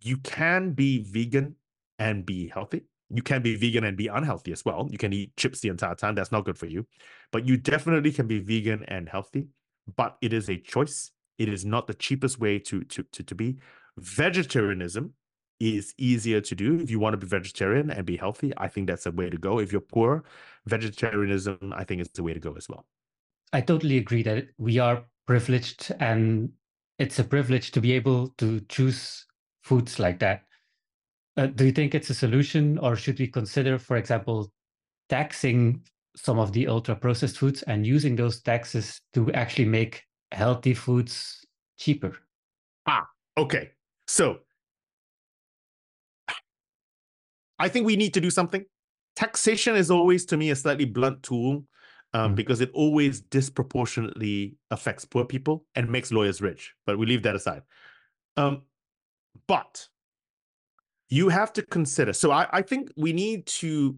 you 0.01 0.17
can 0.17 0.71
be 0.71 1.03
vegan 1.03 1.55
and 1.97 2.25
be 2.25 2.47
healthy. 2.47 2.83
You 3.09 3.23
can 3.23 3.41
be 3.41 3.55
vegan 3.55 3.83
and 3.83 3.97
be 3.97 4.07
unhealthy 4.07 4.51
as 4.51 4.63
well. 4.63 4.87
You 4.91 4.97
can 4.97 5.13
eat 5.13 5.35
chips 5.35 5.61
the 5.61 5.69
entire 5.69 5.95
time. 5.95 6.15
That's 6.15 6.31
not 6.31 6.45
good 6.45 6.57
for 6.57 6.67
you. 6.67 6.85
But 7.31 7.47
you 7.47 7.57
definitely 7.57 8.11
can 8.11 8.27
be 8.27 8.39
vegan 8.39 8.83
and 8.87 9.09
healthy. 9.09 9.47
But 9.95 10.17
it 10.21 10.31
is 10.31 10.49
a 10.49 10.57
choice. 10.57 11.11
It 11.37 11.49
is 11.49 11.65
not 11.65 11.87
the 11.87 11.95
cheapest 11.95 12.39
way 12.39 12.59
to 12.59 12.81
to 12.81 13.03
to, 13.03 13.23
to 13.23 13.35
be. 13.35 13.57
Vegetarianism 13.97 15.13
is 15.59 15.93
easier 15.97 16.39
to 16.39 16.55
do 16.55 16.79
if 16.79 16.89
you 16.89 16.99
want 16.99 17.13
to 17.13 17.17
be 17.17 17.27
vegetarian 17.27 17.89
and 17.89 18.05
be 18.05 18.15
healthy. 18.15 18.53
I 18.57 18.67
think 18.67 18.87
that's 18.87 19.05
a 19.05 19.11
way 19.11 19.29
to 19.29 19.37
go. 19.37 19.59
If 19.59 19.71
you're 19.71 19.81
poor, 19.81 20.23
vegetarianism, 20.65 21.73
I 21.75 21.83
think 21.83 22.01
is 22.01 22.09
the 22.09 22.23
way 22.23 22.33
to 22.33 22.39
go 22.39 22.53
as 22.53 22.69
well. 22.69 22.85
I 23.51 23.61
totally 23.61 23.97
agree 23.97 24.23
that 24.23 24.47
we 24.57 24.77
are 24.79 25.03
privileged 25.25 25.91
and 25.99 26.51
it's 26.97 27.19
a 27.19 27.23
privilege 27.23 27.71
to 27.71 27.81
be 27.81 27.91
able 27.93 28.29
to 28.37 28.59
choose 28.61 29.25
foods 29.69 29.99
like 29.99 30.17
that. 30.19 30.41
Uh, 31.37 31.45
do 31.45 31.63
you 31.63 31.71
think 31.71 31.93
it's 31.93 32.09
a 32.09 32.13
solution, 32.13 32.79
or 32.79 32.95
should 32.95 33.19
we 33.19 33.27
consider, 33.27 33.77
for 33.77 33.97
example, 33.97 34.51
taxing 35.09 35.81
some 36.15 36.39
of 36.39 36.51
the 36.51 36.67
ultra 36.67 36.95
processed 36.95 37.37
foods 37.37 37.61
and 37.63 37.85
using 37.85 38.15
those 38.15 38.41
taxes 38.41 38.99
to 39.13 39.31
actually 39.33 39.65
make 39.65 40.03
healthy 40.31 40.73
foods 40.73 41.45
cheaper? 41.77 42.17
Ah, 42.87 43.05
okay. 43.37 43.69
So 44.07 44.39
I 47.59 47.69
think 47.69 47.85
we 47.85 47.95
need 47.95 48.13
to 48.15 48.21
do 48.21 48.31
something. 48.31 48.65
Taxation 49.15 49.75
is 49.75 49.91
always, 49.91 50.25
to 50.25 50.37
me, 50.37 50.49
a 50.49 50.55
slightly 50.55 50.85
blunt 50.85 51.21
tool 51.21 51.63
um, 52.13 52.31
mm. 52.31 52.35
because 52.35 52.59
it 52.59 52.71
always 52.73 53.21
disproportionately 53.21 54.55
affects 54.71 55.05
poor 55.05 55.25
people 55.25 55.65
and 55.75 55.91
makes 55.91 56.11
lawyers 56.11 56.41
rich. 56.41 56.73
But 56.87 56.97
we 56.97 57.05
leave 57.05 57.23
that 57.23 57.35
aside. 57.35 57.61
Um, 58.35 58.63
but 59.47 59.87
you 61.09 61.29
have 61.29 61.51
to 61.53 61.61
consider. 61.63 62.13
So 62.13 62.31
I, 62.31 62.47
I 62.51 62.61
think 62.61 62.91
we 62.95 63.13
need 63.13 63.45
to 63.47 63.97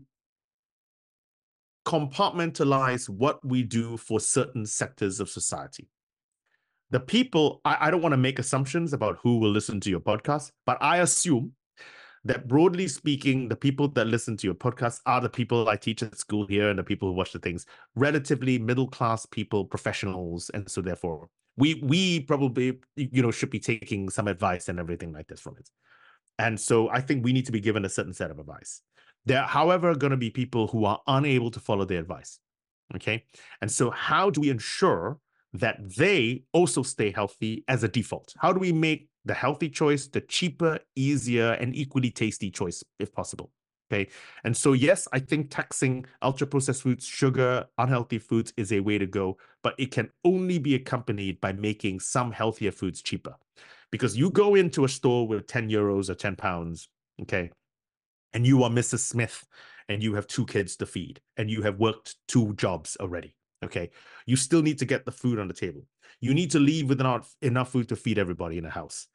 compartmentalize 1.85 3.09
what 3.09 3.43
we 3.43 3.63
do 3.63 3.97
for 3.97 4.19
certain 4.19 4.65
sectors 4.65 5.19
of 5.19 5.29
society. 5.29 5.89
The 6.91 6.99
people, 6.99 7.61
I, 7.65 7.77
I 7.87 7.91
don't 7.91 8.01
want 8.01 8.13
to 8.13 8.17
make 8.17 8.39
assumptions 8.39 8.93
about 8.93 9.17
who 9.21 9.39
will 9.39 9.51
listen 9.51 9.79
to 9.81 9.89
your 9.89 9.99
podcast, 9.99 10.51
but 10.65 10.77
I 10.81 10.97
assume 10.97 11.53
that 12.23 12.47
broadly 12.47 12.87
speaking, 12.87 13.47
the 13.47 13.55
people 13.55 13.87
that 13.89 14.07
listen 14.07 14.37
to 14.37 14.47
your 14.47 14.53
podcast 14.53 14.99
are 15.05 15.21
the 15.21 15.29
people 15.29 15.69
I 15.69 15.75
teach 15.75 16.03
at 16.03 16.17
school 16.17 16.45
here 16.45 16.69
and 16.69 16.77
the 16.77 16.83
people 16.83 17.09
who 17.09 17.15
watch 17.15 17.31
the 17.31 17.39
things, 17.39 17.65
relatively 17.95 18.59
middle 18.59 18.87
class 18.87 19.25
people, 19.25 19.65
professionals. 19.65 20.51
And 20.53 20.69
so 20.69 20.81
therefore, 20.81 21.29
we 21.61 21.69
we 21.93 22.01
probably 22.31 22.67
you 22.95 23.21
know 23.23 23.31
should 23.31 23.53
be 23.57 23.59
taking 23.59 24.09
some 24.09 24.27
advice 24.27 24.69
and 24.69 24.79
everything 24.79 25.11
like 25.17 25.27
this 25.27 25.41
from 25.45 25.55
it. 25.61 25.67
And 26.45 26.59
so 26.59 26.89
i 26.89 27.01
think 27.05 27.17
we 27.23 27.33
need 27.33 27.47
to 27.49 27.55
be 27.57 27.63
given 27.67 27.83
a 27.85 27.89
certain 27.97 28.13
set 28.13 28.31
of 28.31 28.39
advice. 28.39 28.81
There 29.25 29.41
are 29.41 29.51
however 29.59 29.89
going 29.95 30.15
to 30.17 30.23
be 30.25 30.31
people 30.31 30.63
who 30.71 30.85
are 30.85 30.99
unable 31.07 31.51
to 31.51 31.59
follow 31.59 31.85
the 31.85 31.97
advice 31.97 32.39
okay? 32.95 33.25
And 33.61 33.71
so 33.71 33.89
how 33.89 34.29
do 34.29 34.41
we 34.41 34.49
ensure 34.49 35.19
that 35.53 35.77
they 35.97 36.43
also 36.53 36.83
stay 36.83 37.11
healthy 37.11 37.63
as 37.67 37.83
a 37.83 37.87
default? 37.87 38.33
How 38.37 38.53
do 38.53 38.59
we 38.59 38.71
make 38.71 39.09
the 39.25 39.33
healthy 39.33 39.69
choice 39.69 40.07
the 40.07 40.21
cheaper 40.21 40.79
easier 40.95 41.51
and 41.53 41.75
equally 41.75 42.11
tasty 42.11 42.49
choice 42.49 42.83
if 42.99 43.13
possible 43.13 43.51
Okay. 43.91 44.07
And 44.45 44.55
so, 44.55 44.71
yes, 44.71 45.07
I 45.11 45.19
think 45.19 45.49
taxing 45.49 46.05
ultra 46.21 46.47
processed 46.47 46.83
foods, 46.83 47.05
sugar, 47.05 47.65
unhealthy 47.77 48.19
foods 48.19 48.53
is 48.55 48.71
a 48.71 48.79
way 48.79 48.97
to 48.97 49.05
go, 49.05 49.37
but 49.63 49.75
it 49.77 49.91
can 49.91 50.09
only 50.23 50.59
be 50.59 50.75
accompanied 50.75 51.41
by 51.41 51.51
making 51.51 51.99
some 51.99 52.31
healthier 52.31 52.71
foods 52.71 53.01
cheaper. 53.01 53.35
Because 53.91 54.17
you 54.17 54.29
go 54.29 54.55
into 54.55 54.85
a 54.85 54.89
store 54.89 55.27
with 55.27 55.47
10 55.47 55.69
euros 55.69 56.09
or 56.09 56.15
10 56.15 56.37
pounds, 56.37 56.87
okay, 57.21 57.51
and 58.33 58.47
you 58.47 58.63
are 58.63 58.69
Mrs. 58.69 58.99
Smith 58.99 59.45
and 59.89 60.01
you 60.01 60.13
have 60.15 60.25
two 60.27 60.45
kids 60.45 60.77
to 60.77 60.85
feed 60.85 61.19
and 61.35 61.49
you 61.49 61.61
have 61.61 61.77
worked 61.77 62.15
two 62.29 62.53
jobs 62.53 62.95
already, 63.01 63.35
okay, 63.65 63.89
you 64.25 64.37
still 64.37 64.61
need 64.61 64.79
to 64.79 64.85
get 64.85 65.03
the 65.03 65.11
food 65.11 65.37
on 65.37 65.49
the 65.49 65.53
table. 65.53 65.85
You 66.21 66.33
need 66.33 66.51
to 66.51 66.59
leave 66.59 66.87
with 66.87 67.01
enough, 67.01 67.35
enough 67.41 67.71
food 67.71 67.89
to 67.89 67.97
feed 67.97 68.17
everybody 68.17 68.57
in 68.57 68.63
the 68.63 68.69
house. 68.69 69.07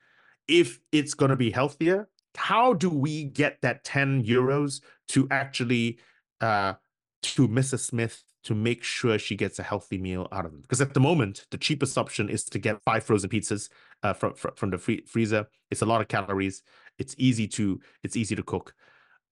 If 0.46 0.80
it's 0.92 1.14
going 1.14 1.30
to 1.30 1.36
be 1.36 1.50
healthier, 1.50 2.08
how 2.37 2.72
do 2.72 2.91
we 2.91 3.24
get 3.24 3.61
that 3.62 3.84
10 3.84 4.24
euros 4.24 4.80
to 5.09 5.26
actually 5.30 5.99
uh 6.41 6.74
to 7.22 7.49
Mrs. 7.49 7.80
Smith 7.80 8.22
to 8.45 8.55
make 8.55 8.84
sure 8.84 9.18
she 9.18 9.34
gets 9.34 9.59
a 9.59 9.62
healthy 9.62 9.99
meal 9.99 10.28
out 10.30 10.45
of 10.45 10.53
them? 10.53 10.62
Because 10.62 10.80
at 10.80 10.95
the 10.95 11.01
moment, 11.01 11.47
the 11.51 11.59
cheapest 11.59 11.99
option 11.99 12.28
is 12.28 12.45
to 12.45 12.59
get 12.59 12.82
five 12.84 13.03
frozen 13.03 13.30
pizzas 13.30 13.68
uh, 14.03 14.12
from 14.12 14.34
from 14.34 14.70
the 14.70 14.78
free- 14.78 15.05
freezer. 15.07 15.47
It's 15.70 15.82
a 15.82 15.87
lot 15.87 16.01
of 16.01 16.09
calories. 16.09 16.62
It's 16.99 17.14
easy 17.18 17.49
to 17.49 17.80
it's 18.03 18.16
easy 18.16 18.37
to 18.37 18.43
cook 18.43 18.74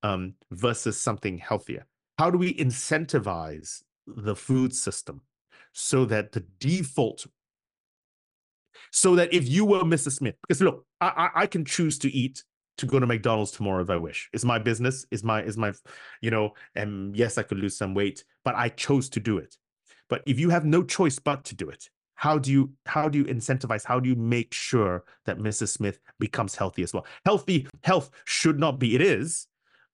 um, 0.02 0.34
versus 0.50 1.00
something 1.00 1.38
healthier. 1.38 1.86
How 2.18 2.30
do 2.30 2.38
we 2.38 2.54
incentivize 2.54 3.82
the 4.06 4.36
food 4.36 4.74
system 4.74 5.22
so 5.72 6.04
that 6.04 6.32
the 6.32 6.44
default 6.60 7.26
so 8.90 9.16
that 9.16 9.32
if 9.32 9.48
you 9.48 9.64
were 9.64 9.82
Mrs. 9.82 10.12
Smith, 10.12 10.36
because 10.46 10.60
look, 10.60 10.86
I, 11.00 11.30
I, 11.34 11.42
I 11.42 11.46
can 11.46 11.64
choose 11.64 11.98
to 12.00 12.12
eat 12.12 12.44
to 12.78 12.86
go 12.86 12.98
to 12.98 13.06
McDonald's 13.06 13.52
tomorrow 13.52 13.82
if 13.82 13.90
I 13.90 13.96
wish. 13.96 14.28
It's 14.32 14.44
my 14.44 14.58
business. 14.58 15.06
Is 15.10 15.22
my 15.22 15.42
is 15.42 15.56
my, 15.56 15.72
you 16.20 16.30
know, 16.30 16.54
and 16.74 17.16
yes, 17.16 17.38
I 17.38 17.42
could 17.42 17.58
lose 17.58 17.76
some 17.76 17.94
weight, 17.94 18.24
but 18.44 18.54
I 18.54 18.68
chose 18.68 19.08
to 19.10 19.20
do 19.20 19.38
it. 19.38 19.56
But 20.08 20.22
if 20.26 20.38
you 20.38 20.50
have 20.50 20.64
no 20.64 20.82
choice 20.82 21.18
but 21.18 21.44
to 21.44 21.54
do 21.54 21.68
it, 21.68 21.88
how 22.14 22.38
do 22.38 22.50
you 22.50 22.72
how 22.86 23.08
do 23.08 23.18
you 23.18 23.24
incentivize? 23.24 23.84
How 23.84 24.00
do 24.00 24.08
you 24.08 24.16
make 24.16 24.52
sure 24.52 25.04
that 25.24 25.38
Mrs. 25.38 25.68
Smith 25.68 25.98
becomes 26.18 26.56
healthy 26.56 26.82
as 26.82 26.92
well? 26.92 27.06
Healthy 27.24 27.66
health 27.82 28.10
should 28.24 28.58
not 28.58 28.78
be. 28.78 28.94
It 28.94 29.00
is, 29.00 29.46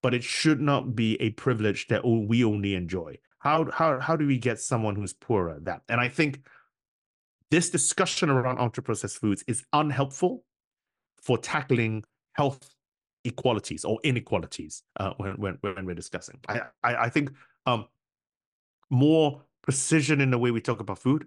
but 0.03 0.15
it 0.15 0.25
should 0.25 0.61
not 0.61 0.95
be 0.95 1.21
a 1.21 1.31
privilege 1.31 1.89
that 1.89 2.05
we 2.05 2.45
only 2.45 2.75
enjoy. 2.75 3.19
How 3.39 3.71
how 3.73 4.01
how 4.01 4.17
do 4.17 4.27
we 4.27 4.39
get 4.39 4.61
someone 4.61 4.97
who's 4.97 5.13
poorer 5.13 5.59
that? 5.63 5.83
And 5.89 6.01
I 6.01 6.09
think 6.09 6.41
this 7.51 7.71
discussion 7.71 8.31
around 8.31 8.59
ultra 8.59 8.83
processed 8.83 9.19
foods 9.19 9.43
is 9.49 9.65
unhelpful 9.73 10.45
for 11.21 11.37
tackling 11.37 12.05
health 12.35 12.75
equalities 13.25 13.85
or 13.85 13.99
inequalities 14.03 14.83
uh, 14.99 15.13
when, 15.19 15.33
when 15.35 15.59
when 15.63 15.85
we're 15.87 15.95
discussing. 15.95 16.39
I 16.49 16.63
I, 16.83 16.95
I 16.97 17.09
think 17.09 17.31
um, 17.67 17.87
more 18.91 19.43
precision 19.63 20.21
in 20.21 20.31
the 20.31 20.39
way 20.39 20.51
we 20.51 20.61
talk 20.61 20.81
about 20.81 20.99
food. 20.99 21.27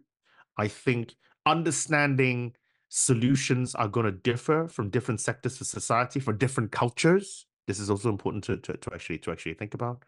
I 0.58 0.68
think 0.68 1.16
understanding 1.46 2.56
solutions 2.90 3.76
are 3.76 3.88
going 3.88 4.06
to 4.06 4.12
differ 4.12 4.68
from 4.68 4.90
different 4.90 5.20
sectors 5.20 5.60
of 5.60 5.68
society 5.68 6.20
for 6.20 6.34
different 6.34 6.72
cultures. 6.72 7.46
This 7.68 7.80
is 7.80 7.90
also 7.90 8.10
important 8.10 8.44
to, 8.46 8.58
to, 8.58 8.78
to 8.78 8.94
actually 8.94 9.20
to 9.20 9.32
actually 9.32 9.56
think 9.56 9.74
about 9.74 10.04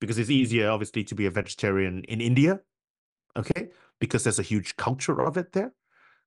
because 0.00 0.18
it's 0.18 0.30
easier 0.30 0.70
obviously 0.70 1.04
to 1.04 1.14
be 1.14 1.26
a 1.26 1.30
vegetarian 1.30 2.02
in 2.04 2.20
India, 2.20 2.60
okay, 3.36 3.68
because 4.00 4.24
there's 4.24 4.38
a 4.38 4.42
huge 4.42 4.76
culture 4.76 5.20
of 5.22 5.36
it 5.36 5.52
there 5.52 5.72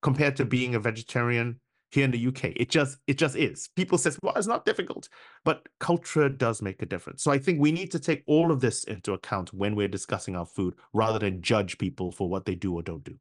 compared 0.00 0.36
to 0.36 0.44
being 0.44 0.74
a 0.74 0.80
vegetarian 0.80 1.60
here 1.96 2.04
in 2.04 2.12
the 2.12 2.26
UK. 2.28 2.52
It 2.56 2.70
just 2.70 2.98
it 3.08 3.18
just 3.18 3.34
is. 3.34 3.68
People 3.74 3.98
says, 3.98 4.18
well, 4.22 4.34
it's 4.36 4.46
not 4.46 4.64
difficult, 4.64 5.08
but 5.44 5.66
culture 5.80 6.28
does 6.28 6.62
make 6.62 6.82
a 6.82 6.86
difference. 6.86 7.24
So 7.24 7.32
I 7.32 7.38
think 7.38 7.58
we 7.58 7.72
need 7.72 7.90
to 7.92 7.98
take 7.98 8.22
all 8.26 8.52
of 8.52 8.60
this 8.60 8.84
into 8.84 9.14
account 9.14 9.52
when 9.52 9.74
we're 9.74 9.88
discussing 9.88 10.36
our 10.36 10.46
food, 10.46 10.74
rather 10.92 11.18
than 11.18 11.42
judge 11.42 11.78
people 11.78 12.12
for 12.12 12.28
what 12.28 12.44
they 12.44 12.54
do 12.54 12.74
or 12.74 12.82
don't 12.82 13.02
do. 13.02 13.16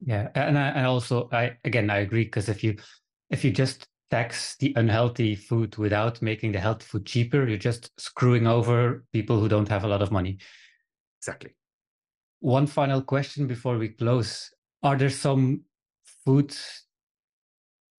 Yeah, 0.00 0.28
and 0.34 0.58
I, 0.58 0.68
and 0.68 0.86
also 0.86 1.28
I 1.32 1.56
again 1.64 1.90
I 1.90 1.98
agree 1.98 2.24
because 2.24 2.48
if 2.48 2.62
you 2.62 2.76
if 3.30 3.44
you 3.44 3.50
just 3.50 3.88
tax 4.10 4.56
the 4.56 4.72
unhealthy 4.76 5.34
food 5.34 5.76
without 5.76 6.20
making 6.20 6.52
the 6.52 6.60
healthy 6.60 6.84
food 6.84 7.06
cheaper, 7.06 7.48
you're 7.48 7.56
just 7.56 7.90
screwing 7.98 8.46
over 8.46 9.04
people 9.12 9.40
who 9.40 9.48
don't 9.48 9.68
have 9.68 9.84
a 9.84 9.88
lot 9.88 10.02
of 10.02 10.12
money. 10.12 10.38
Exactly. 11.20 11.56
One 12.40 12.66
final 12.66 13.00
question 13.00 13.46
before 13.46 13.78
we 13.78 13.88
close: 13.88 14.50
Are 14.82 14.96
there 14.96 15.10
some 15.10 15.62
foods 16.24 16.83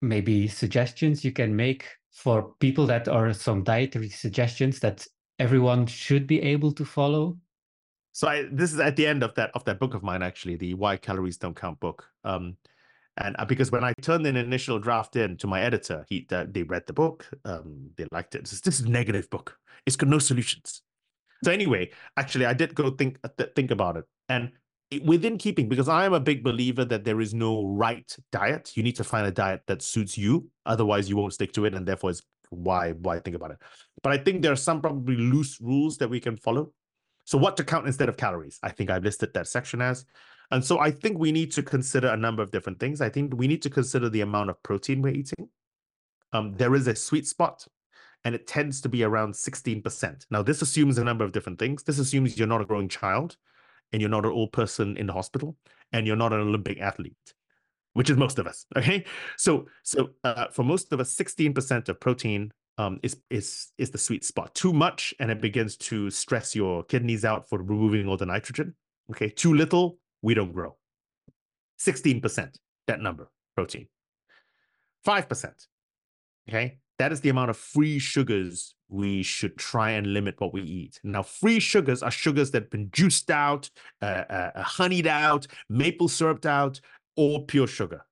maybe 0.01 0.47
suggestions 0.47 1.23
you 1.23 1.31
can 1.31 1.55
make 1.55 1.87
for 2.11 2.53
people 2.59 2.85
that 2.87 3.07
are 3.07 3.33
some 3.33 3.63
dietary 3.63 4.09
suggestions 4.09 4.79
that 4.79 5.05
everyone 5.39 5.85
should 5.85 6.27
be 6.27 6.41
able 6.41 6.71
to 6.71 6.85
follow? 6.85 7.37
So 8.13 8.29
I, 8.29 8.45
this 8.51 8.71
is 8.71 8.79
at 8.79 8.95
the 8.95 9.05
end 9.05 9.23
of 9.23 9.35
that 9.35 9.51
of 9.53 9.65
that 9.65 9.79
book 9.79 9.93
of 9.93 10.01
mine, 10.01 10.23
actually, 10.23 10.55
the 10.55 10.73
Why 10.73 10.95
Calories 10.95 11.37
Don't 11.37 11.55
Count 11.55 11.79
book. 11.81 12.05
Um, 12.23 12.55
and 13.17 13.35
uh, 13.39 13.45
because 13.45 13.71
when 13.71 13.83
I 13.83 13.93
turned 14.01 14.25
an 14.25 14.35
initial 14.37 14.79
draft 14.79 15.15
in 15.15 15.37
to 15.37 15.47
my 15.47 15.61
editor, 15.61 16.05
he 16.07 16.25
uh, 16.31 16.45
they 16.49 16.63
read 16.63 16.83
the 16.87 16.93
book, 16.93 17.29
um, 17.43 17.89
they 17.97 18.05
liked 18.11 18.35
it. 18.35 18.45
This, 18.45 18.79
is 18.79 18.81
a 18.81 18.89
negative 18.89 19.29
book. 19.29 19.57
It's 19.85 19.95
got 19.95 20.09
no 20.09 20.19
solutions. 20.19 20.81
So 21.43 21.51
anyway, 21.51 21.91
actually, 22.17 22.45
I 22.45 22.53
did 22.53 22.75
go 22.75 22.91
think 22.91 23.17
uh, 23.23 23.43
think 23.55 23.71
about 23.71 23.97
it, 23.97 24.05
and 24.29 24.51
within 25.03 25.37
keeping 25.37 25.67
because 25.67 25.89
i 25.89 26.05
am 26.05 26.13
a 26.13 26.19
big 26.19 26.43
believer 26.43 26.85
that 26.85 27.03
there 27.03 27.19
is 27.19 27.33
no 27.33 27.65
right 27.65 28.15
diet. 28.31 28.71
You 28.75 28.83
need 28.83 28.95
to 28.97 29.03
find 29.03 29.25
a 29.25 29.31
diet 29.31 29.61
that 29.67 29.81
suits 29.81 30.17
you. 30.17 30.47
Otherwise 30.65 31.09
you 31.09 31.17
won't 31.17 31.33
stick 31.33 31.51
to 31.53 31.65
it 31.65 31.73
and 31.73 31.85
therefore 31.85 32.11
it's 32.11 32.21
why 32.49 32.91
why 32.91 33.19
think 33.19 33.35
about 33.35 33.51
it? 33.51 33.57
But 34.03 34.13
i 34.13 34.17
think 34.17 34.41
there 34.41 34.51
are 34.51 34.57
some 34.57 34.81
probably 34.81 35.17
loose 35.17 35.59
rules 35.59 35.97
that 35.97 36.09
we 36.09 36.19
can 36.19 36.37
follow. 36.37 36.71
So 37.25 37.37
what 37.39 37.57
to 37.57 37.63
count 37.63 37.87
instead 37.87 38.09
of 38.09 38.17
calories 38.17 38.59
i 38.61 38.69
think 38.69 38.89
i've 38.89 39.03
listed 39.03 39.33
that 39.33 39.47
section 39.47 39.81
as. 39.81 40.05
And 40.51 40.63
so 40.63 40.79
i 40.79 40.91
think 40.91 41.17
we 41.17 41.31
need 41.31 41.51
to 41.53 41.63
consider 41.63 42.09
a 42.09 42.17
number 42.17 42.43
of 42.43 42.51
different 42.51 42.79
things. 42.79 43.01
I 43.01 43.09
think 43.09 43.33
we 43.35 43.47
need 43.47 43.63
to 43.63 43.69
consider 43.69 44.09
the 44.09 44.21
amount 44.21 44.51
of 44.51 44.61
protein 44.61 45.01
we're 45.01 45.13
eating. 45.13 45.49
Um, 46.33 46.53
there 46.57 46.75
is 46.75 46.87
a 46.87 46.95
sweet 46.95 47.25
spot 47.27 47.65
and 48.23 48.35
it 48.35 48.45
tends 48.45 48.81
to 48.81 48.89
be 48.89 49.03
around 49.03 49.33
16% 49.33 50.25
now 50.29 50.43
this 50.43 50.61
assumes 50.61 50.99
a 50.99 51.03
number 51.03 51.23
of 51.23 51.31
different 51.31 51.57
things. 51.57 51.81
This 51.81 51.97
assumes 51.97 52.37
you're 52.37 52.47
not 52.47 52.61
a 52.61 52.65
growing 52.65 52.89
child 52.89 53.37
and 53.95 54.01
you're 54.01 54.09
not 54.09 54.25
an 54.25 54.31
old 54.31 54.51
person 54.51 54.97
in 54.97 55.07
the 55.07 55.13
hospital 55.13 55.55
and 55.93 56.05
you're 56.05 56.17
not 56.17 56.33
an 56.33 56.41
Olympic 56.41 56.81
athlete, 56.81 57.33
which 57.93 58.09
is 58.09 58.17
most 58.17 58.39
of 58.39 58.45
us. 58.45 58.65
Okay, 58.77 59.05
so 59.37 59.67
so 59.83 60.09
uh, 60.25 60.47
for 60.51 60.63
most 60.63 60.91
of 60.91 60.99
us, 60.99 61.13
sixteen 61.13 61.53
percent 61.53 61.87
of 61.87 61.97
protein 62.01 62.51
um, 62.77 62.99
is 63.03 63.15
is 63.29 63.71
is 63.77 63.91
the 63.91 63.97
sweet 63.97 64.25
spot. 64.25 64.53
Too 64.53 64.73
much, 64.73 65.13
and 65.21 65.31
it 65.31 65.39
begins 65.39 65.77
to 65.77 66.09
stress 66.09 66.53
your 66.53 66.83
kidneys 66.83 67.23
out 67.23 67.47
for 67.47 67.59
removing 67.59 68.09
all 68.09 68.17
the 68.17 68.25
nitrogen. 68.25 68.75
Okay, 69.11 69.29
too 69.29 69.53
little, 69.53 69.97
we 70.21 70.33
don't 70.33 70.51
grow. 70.51 70.75
Sixteen 71.77 72.19
percent, 72.19 72.59
that 72.87 72.99
number, 72.99 73.31
protein. 73.55 73.87
Five 75.05 75.29
percent. 75.29 75.67
Okay, 76.49 76.79
that 76.97 77.11
is 77.11 77.21
the 77.21 77.29
amount 77.29 77.49
of 77.49 77.57
free 77.57 77.99
sugars 77.99 78.73
we 78.87 79.23
should 79.23 79.57
try 79.57 79.91
and 79.91 80.13
limit 80.13 80.39
what 80.39 80.53
we 80.53 80.61
eat. 80.61 80.99
Now, 81.03 81.23
free 81.23 81.59
sugars 81.59 82.03
are 82.03 82.11
sugars 82.11 82.51
that 82.51 82.63
have 82.63 82.69
been 82.69 82.89
juiced 82.91 83.31
out, 83.31 83.69
uh, 84.01 84.23
uh, 84.29 84.51
uh 84.55 84.63
honeyed 84.63 85.07
out, 85.07 85.47
maple 85.69 86.07
syruped 86.07 86.45
out, 86.45 86.79
or 87.15 87.45
pure 87.45 87.67
sugar. 87.67 88.05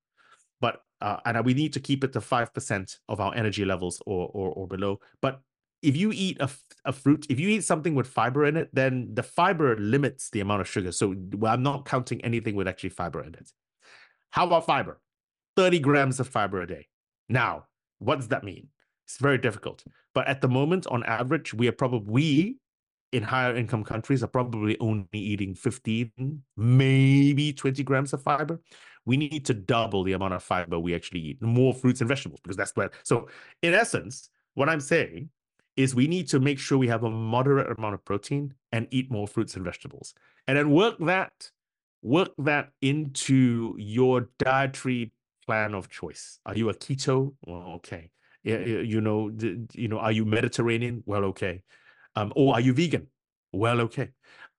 But 0.60 0.82
uh, 1.02 1.18
and 1.26 1.46
we 1.46 1.54
need 1.54 1.74
to 1.74 1.80
keep 1.80 2.04
it 2.04 2.14
to 2.14 2.22
five 2.22 2.54
percent 2.54 3.00
of 3.08 3.20
our 3.20 3.34
energy 3.36 3.66
levels 3.66 4.02
or, 4.06 4.30
or 4.34 4.52
or 4.52 4.68
below. 4.68 5.00
But 5.22 5.42
if 5.84 5.98
you 5.98 6.12
eat 6.14 6.38
a, 6.40 6.50
a 6.86 6.94
fruit, 6.94 7.28
if 7.30 7.40
you 7.40 7.50
eat 7.50 7.66
something 7.66 7.94
with 7.94 8.08
fiber 8.08 8.46
in 8.46 8.56
it, 8.56 8.70
then 8.74 9.10
the 9.14 9.22
fiber 9.22 9.78
limits 9.78 10.30
the 10.30 10.40
amount 10.40 10.62
of 10.62 10.68
sugar. 10.68 10.94
So 10.94 11.14
I'm 11.44 11.62
not 11.62 11.86
counting 11.86 12.24
anything 12.24 12.56
with 12.56 12.68
actually 12.70 12.90
fiber 12.90 13.22
in 13.22 13.36
it. 13.36 13.52
How 14.32 14.46
about 14.48 14.66
fiber? 14.66 15.00
30 15.58 15.80
grams 15.80 16.20
of 16.20 16.28
fiber 16.28 16.62
a 16.62 16.68
day. 16.68 16.88
Now, 17.30 17.66
what 18.00 18.16
does 18.16 18.30
that 18.30 18.44
mean? 18.44 18.70
It's 19.06 19.18
very 19.18 19.38
difficult. 19.38 19.84
But 20.14 20.28
at 20.28 20.42
the 20.42 20.48
moment, 20.48 20.88
on 20.88 21.04
average, 21.04 21.54
we 21.54 21.68
are 21.68 21.74
probably 21.74 22.12
we 22.12 22.58
in 23.14 23.24
higher 23.24 23.56
income 23.56 23.84
countries 23.84 24.24
are 24.24 24.28
probably 24.28 24.78
only 24.80 25.08
eating 25.14 25.54
15, 25.54 26.42
maybe 26.58 27.54
20 27.54 27.84
grams 27.84 28.12
of 28.12 28.24
fiber. 28.24 28.60
We 29.06 29.18
need 29.18 29.46
to 29.46 29.54
double 29.54 30.04
the 30.04 30.14
amount 30.14 30.34
of 30.34 30.42
fiber 30.42 30.80
we 30.80 30.96
actually 30.96 31.20
eat, 31.20 31.42
more 31.42 31.74
fruits 31.74 32.02
and 32.02 32.08
vegetables, 32.08 32.40
because 32.42 32.58
that's 32.58 32.76
where. 32.76 32.90
So, 33.04 33.28
in 33.62 33.74
essence, 33.76 34.30
what 34.56 34.68
I'm 34.68 34.80
saying 34.80 35.30
is 35.76 35.94
we 35.94 36.08
need 36.08 36.28
to 36.30 36.40
make 36.40 36.58
sure 36.58 36.78
we 36.78 36.88
have 36.88 37.04
a 37.04 37.10
moderate 37.10 37.78
amount 37.78 37.94
of 37.94 38.04
protein 38.04 38.54
and 38.72 38.88
eat 38.90 39.12
more 39.12 39.28
fruits 39.28 39.56
and 39.56 39.64
vegetables. 39.64 40.16
And 40.48 40.58
then 40.58 40.72
work 40.72 40.96
that, 41.00 41.52
work 42.02 42.30
that 42.40 42.70
into 42.82 43.76
your 43.78 44.30
dietary 44.40 45.12
plan 45.46 45.76
of 45.76 45.90
choice. 45.90 46.40
Are 46.46 46.56
you 46.56 46.70
a 46.70 46.74
keto? 46.74 47.36
Well, 47.46 47.74
okay 47.76 48.10
you 48.44 49.02
know 49.02 49.32
you 49.74 49.88
know 49.88 50.00
are 50.00 50.12
you 50.12 50.26
mediterranean? 50.26 51.04
Well 51.06 51.26
okay. 51.26 51.64
Um, 52.16 52.34
or 52.36 52.54
are 52.54 52.62
you 52.62 52.74
vegan? 52.74 53.08
Well 53.52 53.82
okay. 53.82 54.10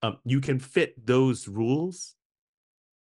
Um, 0.02 0.18
you 0.24 0.40
can 0.40 0.58
fit 0.58 0.94
those 1.06 1.48
rules 1.48 2.14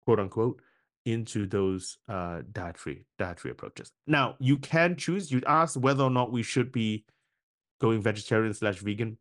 quote 0.04 0.20
unquote 0.20 0.60
into 1.04 1.46
those 1.46 1.98
uh, 2.08 2.42
dietary 2.52 3.06
dietary 3.18 3.52
approaches. 3.52 3.92
Now 4.06 4.36
you 4.38 4.58
can 4.58 4.96
choose 4.96 5.30
You'd 5.30 5.44
ask 5.44 5.78
whether 5.78 6.04
or 6.04 6.10
not 6.10 6.32
we 6.32 6.42
should 6.42 6.72
be 6.72 7.04
going 7.80 8.00
vegetarian 8.00 8.54
slash 8.54 8.78
vegan. 8.78 9.18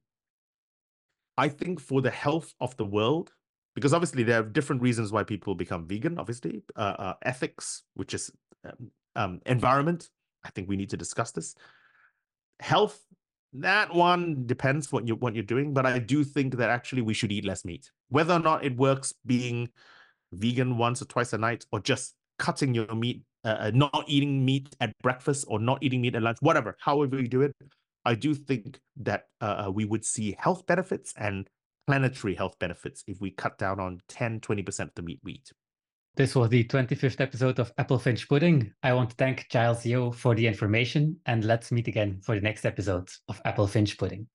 I 1.38 1.50
think 1.50 1.80
for 1.80 2.02
the 2.02 2.12
health 2.12 2.54
of 2.60 2.76
the 2.78 2.86
world 2.86 3.32
because 3.74 3.94
obviously 3.94 4.24
there 4.24 4.40
are 4.40 4.44
different 4.44 4.82
reasons 4.82 5.12
why 5.12 5.24
people 5.24 5.56
become 5.56 5.88
vegan 5.88 6.20
obviously 6.20 6.62
uh, 6.76 6.96
uh, 7.00 7.14
ethics 7.24 7.84
which 7.94 8.14
is 8.14 8.30
um, 8.66 8.92
um, 9.16 9.42
environment 9.46 10.10
I 10.44 10.50
think 10.50 10.70
we 10.70 10.78
need 10.78 10.90
to 10.92 10.98
discuss 10.98 11.32
this. 11.32 11.56
Health, 12.60 13.00
that 13.54 13.94
one 13.94 14.46
depends 14.46 14.92
what 14.92 15.08
you 15.08 15.16
what 15.16 15.36
you're 15.36 15.44
doing, 15.44 15.74
but 15.74 15.86
I 15.86 16.00
do 16.00 16.24
think 16.24 16.58
that 16.58 16.70
actually 16.70 17.02
we 17.02 17.14
should 17.14 17.32
eat 17.32 17.46
less 17.46 17.66
meat. 17.66 17.92
Whether 18.10 18.34
or 18.34 18.40
not 18.40 18.64
it 18.64 18.78
works 18.78 19.14
being 19.26 19.70
vegan 20.32 20.78
once 20.78 21.02
or 21.02 21.06
twice 21.06 21.34
a 21.34 21.38
night, 21.38 21.66
or 21.72 21.80
just 21.80 22.16
cutting 22.40 22.74
your 22.74 22.94
meat, 22.96 23.24
uh, 23.44 23.58
uh 23.60 23.72
not 23.74 24.06
eating 24.08 24.46
meat 24.46 24.74
at 24.80 24.98
breakfast 25.02 25.46
or 25.48 25.60
not 25.60 25.80
eating 25.82 26.02
meat 26.02 26.16
at 26.16 26.22
lunch, 26.22 26.38
whatever, 26.42 26.78
however 26.80 27.20
you 27.20 27.28
do 27.28 27.42
it, 27.42 27.54
I 28.06 28.16
do 28.16 28.34
think 28.34 28.80
that 28.98 29.26
uh, 29.42 29.66
uh 29.66 29.72
we 29.72 29.86
would 29.86 30.06
see 30.06 30.36
health 30.40 30.66
benefits 30.66 31.14
and 31.18 31.50
planetary 31.88 32.36
health 32.36 32.58
benefits 32.60 33.04
if 33.08 33.20
we 33.20 33.32
cut 33.32 33.58
down 33.58 33.80
on 33.80 34.00
10, 34.08 34.40
20% 34.40 34.80
of 34.80 34.96
the 34.96 35.02
meat 35.02 35.20
we 35.24 35.34
eat. 35.34 35.52
This 36.18 36.36
was 36.36 36.50
the 36.50 36.66
25th 36.66 37.22
episode 37.22 37.58
of 37.60 37.72
Apple 37.78 37.98
Finch 37.98 38.28
Pudding. 38.28 38.74
I 38.84 38.92
want 38.92 39.12
to 39.12 39.16
thank 39.16 39.48
Giles 39.50 39.86
Yeo 39.86 40.12
for 40.12 40.36
the 40.36 40.46
information, 40.46 41.16
and 41.26 41.46
let's 41.46 41.72
meet 41.72 41.88
again 41.88 42.20
for 42.22 42.36
the 42.36 42.42
next 42.42 42.66
episode 42.66 43.10
of 43.30 43.42
Apple 43.46 43.66
Finch 43.66 43.98
Pudding. 43.98 44.28